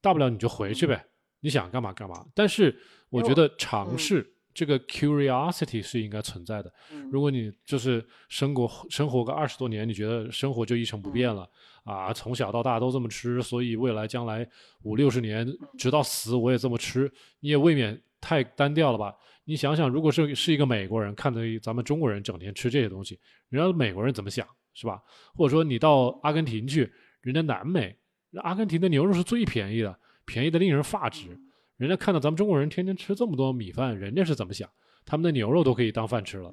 [0.00, 1.04] 大不了你就回去呗，
[1.40, 2.26] 你想干嘛干嘛。
[2.34, 2.76] 但是
[3.10, 6.72] 我觉得尝试这个 curiosity 是应该存在的。
[7.10, 11.48] 如果你就是生活生活个二十多年，你觉得生活就一成不变了
[11.84, 14.48] 啊，从小到大都这么吃，所以未来将来
[14.82, 15.46] 五六十年
[15.78, 17.10] 直到死我也这么吃，
[17.40, 19.14] 你也未免太单调了吧？
[19.44, 23.18] 你想想，如果是是一个美国人看着咱们中国人整天吃这些东西，
[23.48, 25.00] 人家美国人怎么想是吧？
[25.34, 26.92] 或者说你到阿根廷去，
[27.22, 27.96] 人家南美。
[28.42, 31.38] 阿根廷的牛肉是最便宜的，便宜的令人发指。
[31.76, 34.68] 人家看到咱们中国人天天吃这么多米饭，人家是怎么想？
[35.06, 36.52] 他们的牛肉都可以当饭吃了。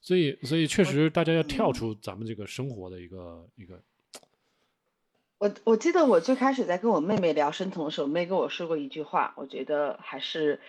[0.00, 3.82] 所以，所以确实大家要跳出咱们这个生活的一个一个。
[5.38, 10.60] 我我记得我最开始在跟我妹妹聊生酮的时候，妹跟我说过一句话，我觉得还是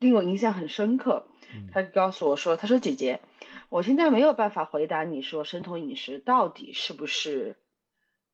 [0.00, 1.26] 令我印象很深刻。
[1.72, 3.20] 她告诉我说：“她说姐姐，
[3.68, 7.56] 我现在没有办法回答你说生酮饮食到底是不是。”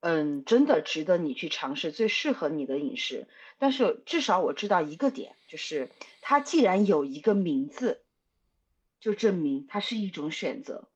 [0.06, 3.26] 嗯，真的值得你去尝试最适合你的饮食。
[3.56, 5.88] 但是至少我知道一个点，就是
[6.20, 8.02] 它既然有一个名字，
[9.00, 10.90] 就证明它是一种选择。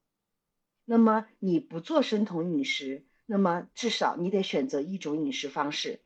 [0.85, 6.03] 那么你不做生酮饮食，那么至少你得选择一种饮食方式。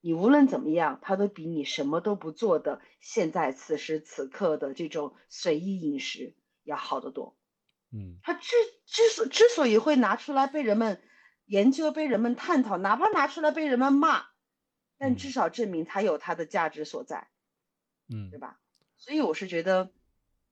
[0.00, 6.34] 你无论怎么样，它都比你什么都不做的现在此时此刻的这种随意饮食
[6.64, 7.36] 要好得多。
[7.92, 8.56] 嗯，它之
[8.86, 11.02] 之所之所以会拿出来被人们。
[11.46, 14.26] 研究被人们探讨，哪怕拿出来被人们骂，
[14.98, 17.28] 但至少证明它有它的价值所在，
[18.08, 18.60] 嗯，对吧？
[18.96, 19.90] 所以我是觉得，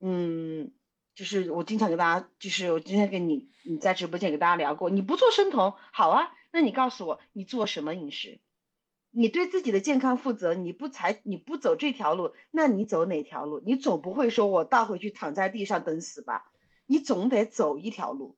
[0.01, 0.73] 嗯，
[1.15, 8.41] 就是我经常跟大家，就是我今天跟你你在直播间给大家聊过，你不做生酮，好啊，那你告诉我你做什么饮食？
[9.17, 13.63] 你对自己的健康负责，你不才你不走这条路，那你走哪条路？
[13.65, 16.51] 你总不会说我倒回去躺在地上等死吧？
[16.87, 18.37] 你总得走一条路。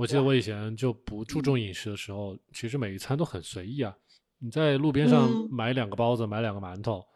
[0.00, 3.94] 我记得我以前就不注重饮食的时候，其实每一餐都很随意啊。
[4.38, 7.06] 你在路边上买两个包子，买两个馒头，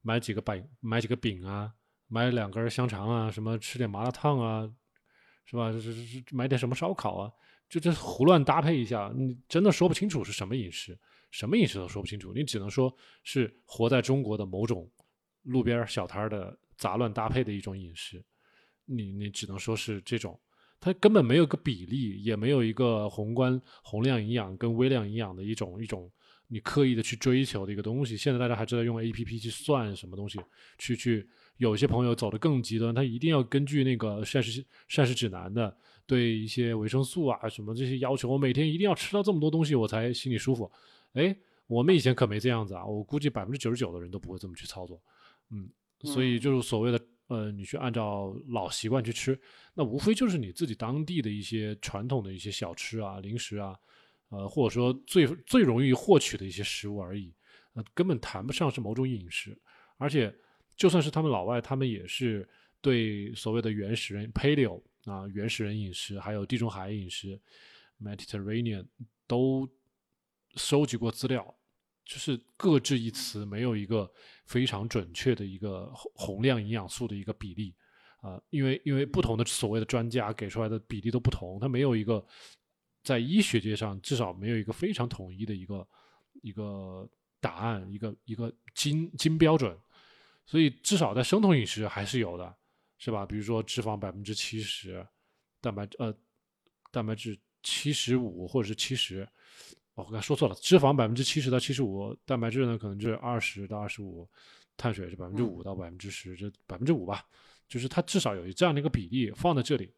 [0.00, 1.70] 买几个饼，买几个饼啊，
[2.08, 4.66] 买两根香肠啊，什么吃点麻辣烫啊，
[5.44, 5.70] 是吧？
[5.70, 7.30] 是是买点什么烧烤啊，
[7.68, 10.98] 就这胡乱搭配一下，你真的说不清楚是什么饮食，
[11.30, 12.32] 什么饮食都说不清楚。
[12.32, 12.90] 你只能说
[13.22, 14.90] 是活在中国的某种
[15.42, 18.24] 路边小摊的杂乱搭配的一种饮食，
[18.86, 20.40] 你你只能说是这种。
[20.80, 26.10] 它根本没有个比例，也没有一个宏观宏量营养跟微量营养的一种一种
[26.48, 28.16] 你刻意的去追求的一个东西。
[28.16, 30.40] 现在大家还知道用 A P P 去算什么东西，
[30.78, 31.28] 去去
[31.58, 35.76] 有些朋友走的更极端，他一定要根据那个膳食膳食指南的
[36.06, 40.72] 对一些维生素啊什么这些要求，我每天一定要吃到这么多东西我才心里舒服。
[41.12, 41.36] 哎，
[41.66, 44.98] 我们以前可没这样子啊，我估计百分之九十九的人都不会这么去操作。
[45.50, 45.68] 嗯，
[46.04, 46.98] 所以就是所谓的。
[47.30, 49.40] 呃，你去按照老习惯去吃，
[49.72, 53.78] 那无非就是你自己当地的一些传统的一些小吃啊、零食啊，
[54.30, 57.32] 呃，或者说最最容易获取的一些食物而已，
[57.74, 59.56] 呃，根本谈不上是某种饮食。
[59.96, 60.34] 而且，
[60.74, 62.48] 就算是他们老外，他们也是
[62.80, 67.40] 对所谓的原始人 （Paleo） 啊，原始人饮食，还有地中海饮食
[68.02, 68.84] （Mediterranean）
[69.28, 69.70] 都
[70.56, 71.54] 收集过资料，
[72.10, 74.12] 就是各执一词，没有一个
[74.44, 77.72] 非常准确的一个宏量营养素的一个比例
[78.20, 82.26] 啊，因为因为不同的所谓的专家给出来的比例都不同，它没有一个
[83.04, 85.86] 在医学界上至少没有一个非常统一的一个
[86.42, 87.08] 一个
[87.38, 89.78] 答案，一个一个金金标准，
[90.46, 92.52] 所以至少在生酮饮食还是有的，
[92.98, 93.24] 是吧？
[93.24, 95.06] 比如说脂肪百分之七十，
[95.60, 96.12] 蛋白呃
[96.90, 99.28] 蛋白质七十五或者是七十。
[100.00, 104.28] 我刚才说错了，脂肪百分之七十到七十五，蛋白质呢可能就是二十到二十五，
[104.76, 107.24] 碳水是百分之五到百分之十，这百分之五吧，
[107.68, 109.92] 就是它至少有这样的一个比例放在这里，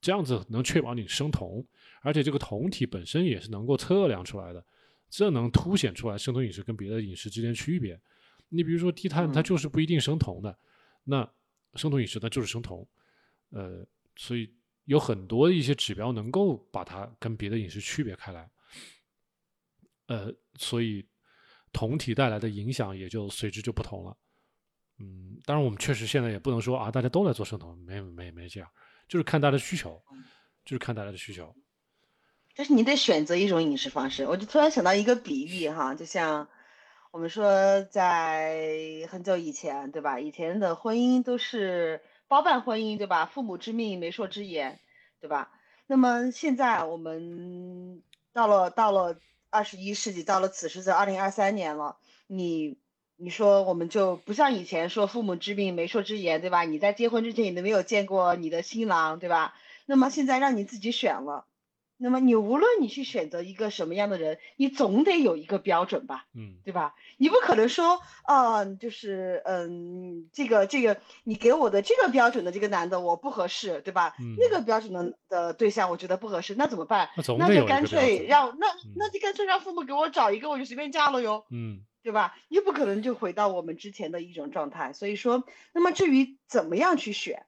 [0.00, 1.64] 这样子能确保你生酮，
[2.02, 4.64] 而且这个酮体本身也是能够测量出来的，
[5.10, 8.00] 这能凸显出来生酮饮食跟别的饮食之间区别。
[8.48, 10.56] 你比如说低碳，它就是不一定生酮的，
[11.04, 11.28] 那
[11.74, 12.86] 生酮饮食它就是生酮，
[13.50, 13.84] 呃，
[14.16, 14.50] 所以
[14.84, 18.48] 有很多一些指标能够把它跟别的饮食区别开来。
[20.08, 21.06] 呃，所以
[21.72, 24.16] 同体带来的影响也就随之就不同了。
[24.98, 28.68] 嗯，当然我们确实现在也不能说啊，大家都来做生酮，没没没这样，
[29.06, 30.02] 就是看大家的需求，
[30.64, 31.54] 就是看大家的需求。
[32.56, 34.26] 但是你得选择一种饮食方式。
[34.26, 36.48] 我就突然想到一个比喻哈，就像
[37.12, 40.18] 我们说在很久以前，对吧？
[40.18, 43.26] 以前的婚姻都是包办婚姻，对吧？
[43.26, 44.80] 父母之命，媒妁之言，
[45.20, 45.52] 对吧？
[45.86, 48.02] 那么现在我们
[48.32, 49.20] 到了到了。
[49.50, 51.96] 二十一世纪到了此时，在二零二三年了，
[52.26, 52.78] 你
[53.16, 56.62] 你说我们就不像以前说父母之命媒妁之言，对吧？
[56.62, 59.54] 你在结婚之前你都没有见过你的新郎，对吧？
[59.86, 61.47] 那么现在让你自己选了。
[62.00, 66.94] 那么你无论你去选择一个什么样的人，你总得有一个标准吧，嗯，对吧？
[67.18, 74.14] 你不可能说，嗯，就是嗯，这个这个你给我的这个标准的这个男的我不合适，对吧？
[74.38, 77.10] 那个标准的的对象我觉得不合适，那怎么办？
[77.38, 82.36] 那就干脆让那那就干脆让父母给我找一个，我就随便嫁了哟，嗯，对吧？
[82.48, 85.42] 又不可能就回到我们之前的一种状态，所以说，
[85.74, 87.44] 那么至于怎么样去选？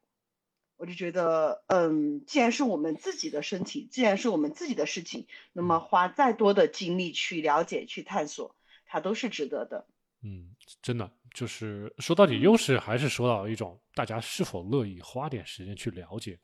[0.81, 9.87] 我就觉得，嗯，既然是我们自己的身体，既然是我们自己的事情，那么花再多的精力去了解、去探索，它都是值得的。
[10.23, 16.39] 嗯，真的，就是说到底，又是还是说到一种大家是否乐意花点时间去了解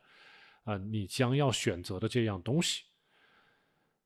[0.65, 2.83] 啊，你将要选择的这样东西。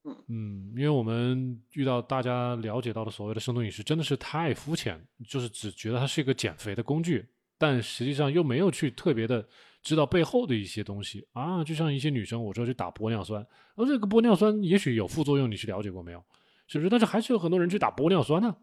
[0.05, 7.29] 嗯嗯，因为我们遇到大家了解到的所谓的生酮饮食，真的是太肤浅，就是只觉得它是一个减肥的工具，
[7.59, 9.49] 但实际上又没有去特别的。
[9.83, 16.23] 知道背后的一些东西啊，就像一些女生，我说去打玻尿酸，而这个玻尿酸也许有副作用，你去了解过没有？
[16.67, 16.91] 是不是？
[16.91, 18.55] 但是还是有很多人去打玻尿酸呢？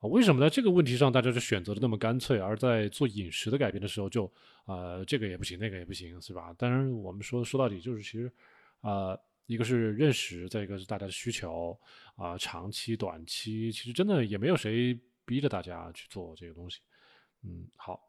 [0.00, 4.30] 啊，为什么在这个问题上大家就选择的那么干脆，而在做饮食的改变的时候就
[4.66, 6.54] 呃这个也不行，那个也不行，是吧？
[6.58, 8.30] 当然我们说说到底就是其实
[8.82, 11.78] 啊，一个是认识，再一个是大家的需求
[12.16, 16.80] 啊，长期、短期，其实真的也没有谁逼着大家去做这个东西。
[17.44, 18.00] 嗯，好，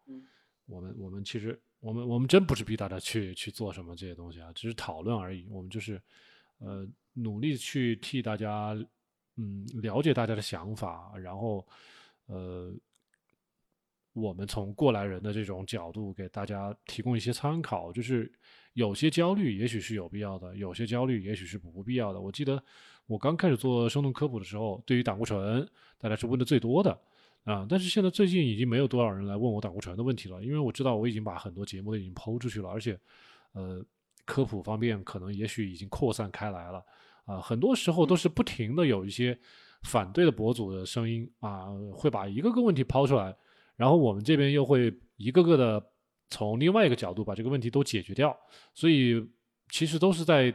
[0.65, 1.59] 我们我们其实。
[1.81, 5.47] 我们我们真不是逼大家去去做什么这些东西啊，只是讨论而已。
[5.49, 5.99] 我们就是，
[6.59, 8.77] 呃，努力去替大家，
[9.35, 11.67] 嗯，了解大家的想法，然后，
[12.27, 12.71] 呃，
[14.13, 17.91] 我们从过来人的这种角度给大家提供一些参考。
[17.91, 18.31] 就是
[18.73, 22.21] 有些焦虑也许是有必要的，有些焦虑也许是不必要的。
[22.21, 22.63] 我记得
[23.07, 25.67] 我刚开始做生动科普的时候，对于胆固醇，
[25.97, 26.95] 大家是问的最多的。
[27.43, 27.65] 啊！
[27.67, 32.99] 但是现在最近已经没有多少人来问我胆固醇的问题了，因为我知道我已经把很多节目都已经抛出去了，而且，
[33.53, 33.83] 呃，
[34.25, 36.83] 科普方面可能也许已经扩散开来了。
[37.25, 39.37] 啊，很多时候都是不停的有一些
[39.83, 43.35] 反对的博主的声音啊，会把一个个问题抛出来，
[43.75, 45.83] 然后我们这边又会一个个的
[46.29, 48.35] 从另外一个角度把这个问题都解决掉，
[48.73, 49.23] 所以
[49.69, 50.53] 其实都是在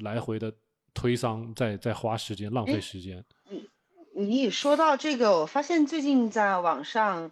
[0.00, 0.52] 来回的
[0.94, 3.24] 推搡，在在花时间，浪费时间。
[4.12, 7.30] 你说到这个，我发现最近在网上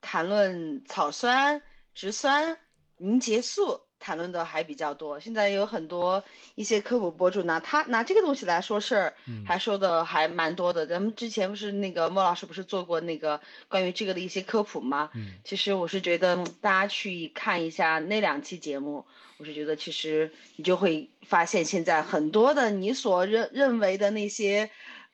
[0.00, 1.62] 谈论草酸、
[1.94, 2.58] 植酸、
[2.96, 5.20] 凝结素谈论的还比较多。
[5.20, 6.22] 现在有很多
[6.56, 9.14] 一些科普博主拿他拿这个东西来说事儿，
[9.46, 10.86] 还说的还蛮多的。
[10.86, 15.10] 咱们之前不是那个莫老师不是做过那个关于这个的一些科普吗？
[15.44, 19.06] 其实我是觉得大家去看一下那两期节目，
[19.38, 24.68] 我是觉得其实你就会发现现在很多的你所认认为的那些。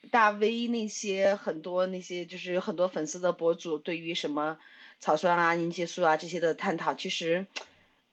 [0.04, 4.58] 大 V 那些很多那些就是很多粉丝的博主，对于什么
[5.00, 7.46] 草酸啊、凝结素啊这些的探讨，其实，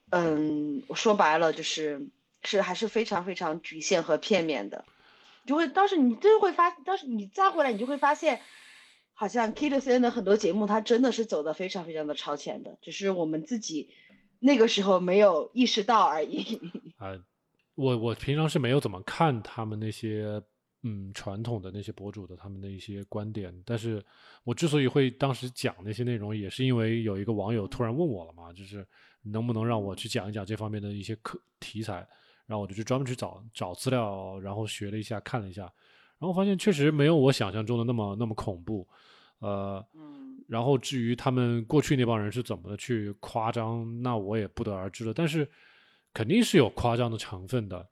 [0.09, 2.07] 嗯，我说白了就是
[2.43, 4.83] 是还是非常非常局限和片面的，
[5.45, 8.41] 就会当时你真会发，当时你再回来你就会发现，
[9.13, 13.89] 好像 ktcn 的很多节目，它真的是走的非常非常的超前的，只是我们自己
[14.39, 16.59] 那个时候没有意识到而已。
[16.97, 17.17] 啊，
[17.75, 20.41] 我我平常是没有怎么看他们那些。
[20.83, 23.53] 嗯传统的那些博主的他们的一些观点。
[23.65, 24.03] 但是
[24.43, 28.85] 我之所以会当时讲那些内容，也是因为有一个网友突然问我了嘛，就是
[29.23, 31.95] 能不能让我去讲一讲这方面的一些课题材，
[32.45, 35.63] 然后我就去专门去找找资料，然后学了一下，看了一下，
[36.19, 38.87] 然后发现确实没有我想象中的那么那么恐怖。
[39.39, 39.83] 呃，
[40.47, 45.13] 然后至于他们过去那帮人是怎么去夸张，那我也不得而知了。
[45.13, 45.49] 但是
[46.13, 47.89] 肯定是有夸张的成分的，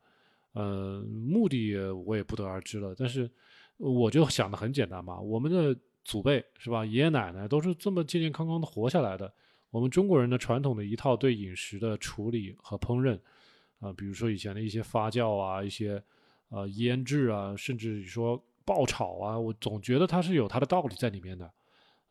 [0.53, 2.95] 呃，目的我也不得而知了。
[2.97, 3.29] 但是
[3.77, 9.31] 我就想的很简单嘛，我们的祖辈是吧，爷爷奶奶都是这么健健康康的活下来的。
[9.71, 13.19] 我们中国人的传统的一套对饮食的处理和烹饪，
[13.79, 16.03] 啊，比如说以前的一些发酵啊，一些
[16.49, 18.43] 呃腌制啊，甚至你说。
[18.65, 21.51] 爆炒啊，我总觉得它是有它的道理在里面的，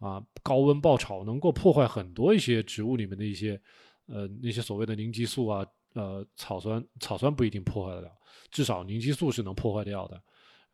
[0.01, 3.61] 啊，高温爆炒能够破坏很多一些植物里面的一些，
[4.07, 5.65] 呃，那些所谓的凝激素啊，
[5.99, 8.11] 呃，草酸，草酸不一定破坏得了，
[8.53, 10.23] 至少凝激素是能破坏掉的，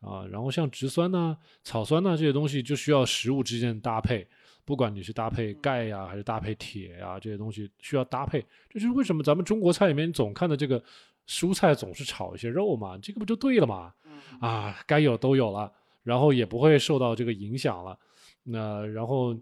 [0.01, 4.27] 啊，然后像植酸呢、草酸呢这些东西就需要食物之间的搭配，
[4.63, 10.83] 不管你是搭配钙呀，还是搭配铁呀，这些东西需要搭配，这就是为什么咱们中国菜里面总看的这个。
[11.27, 13.91] 蔬菜总是炒一些肉嘛，这个不就对了嘛？
[14.39, 15.73] 啊，该有都有了，
[16.03, 17.97] 然后也不会受到这个影响了。
[18.43, 19.35] 那然后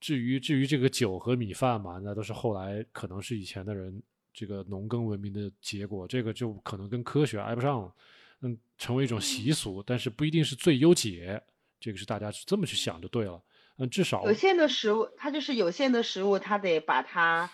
[0.00, 4.02] 至于至于这个酒和米饭嘛，那都是后来可能是以前的人
[4.34, 7.94] 这个农耕文明的结果，这个就可能跟科学挨不上了。
[8.42, 11.42] 嗯，成为一种习俗，但是不一定是最优解。
[11.80, 13.40] 这个是大家是这么去想就对了。
[13.78, 17.50] 嗯，至少有限的食物，它就是有限的食物，它得把它。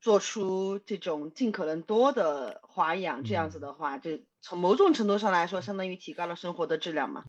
[0.00, 7.24] 做出这种尽可能多的花样，这样子的话，就从某种程度上来说，相当于提高了生活的质量嘛。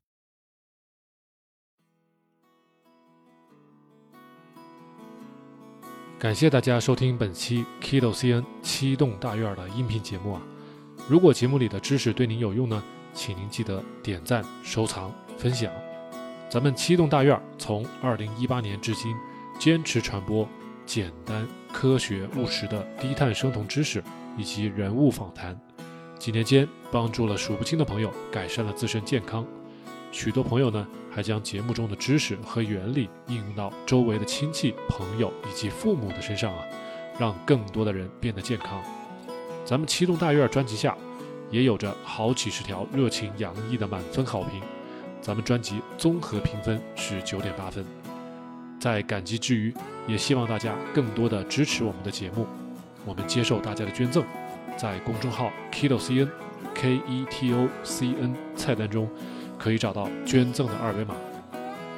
[6.20, 10.42] 感谢大家收听本期 Kido CN 七栋大院的音频节目啊！
[11.08, 12.84] 如果节目里的知识对您有用呢，
[13.14, 15.72] 请您记得点赞、收藏、分享。
[16.50, 19.16] 咱们七栋大院从二零一八年至今，
[19.58, 20.46] 坚持传播。
[20.84, 24.04] 简单、科学、务实的低碳生酮知识
[24.36, 25.58] 以及人物访谈，
[26.18, 29.46] 几年间帮助了数不清的朋友改善了自身健康。
[30.12, 36.64] 许多朋友呢，还将节目中的知识和原理应用到周围的亲戚、朋友以及父母的身上啊，
[37.18, 38.82] 让更多的人变得健康。
[39.64, 40.96] 咱们七栋大院专辑下
[41.50, 44.60] 也有着好几十条热情洋溢的满分好评，
[45.20, 47.84] 咱们专辑综合评分是九点八分。
[48.80, 49.72] 在感激之余，
[50.08, 52.46] 也希望大家更多的支持我们的节目。
[53.04, 54.24] 我们接受大家的捐赠，
[54.76, 56.28] 在公众号 Keto CN
[56.74, 59.08] K E T O C N 菜单中
[59.60, 61.14] 可以找到捐赠的二维码。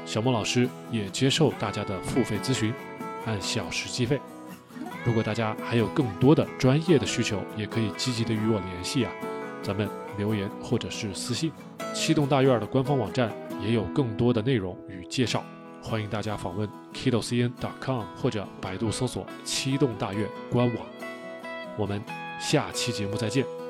[0.04, 2.74] 小莫老师也接受大家的付费咨询，
[3.24, 4.20] 按小时计费。
[5.04, 9.12] 如果大家还有更多的专业的需求，也可以积极的与我联系啊，
[9.62, 11.52] 咱们留言或者是私信。
[11.94, 15.44] 七栋大院的官方网站也有更多的内容与介绍。
[15.82, 20.86] 欢迎大家访问 kidocn.com 或者百度搜索“七栋大院”官网。
[21.76, 22.00] 我们
[22.40, 23.61] 下期节目再见。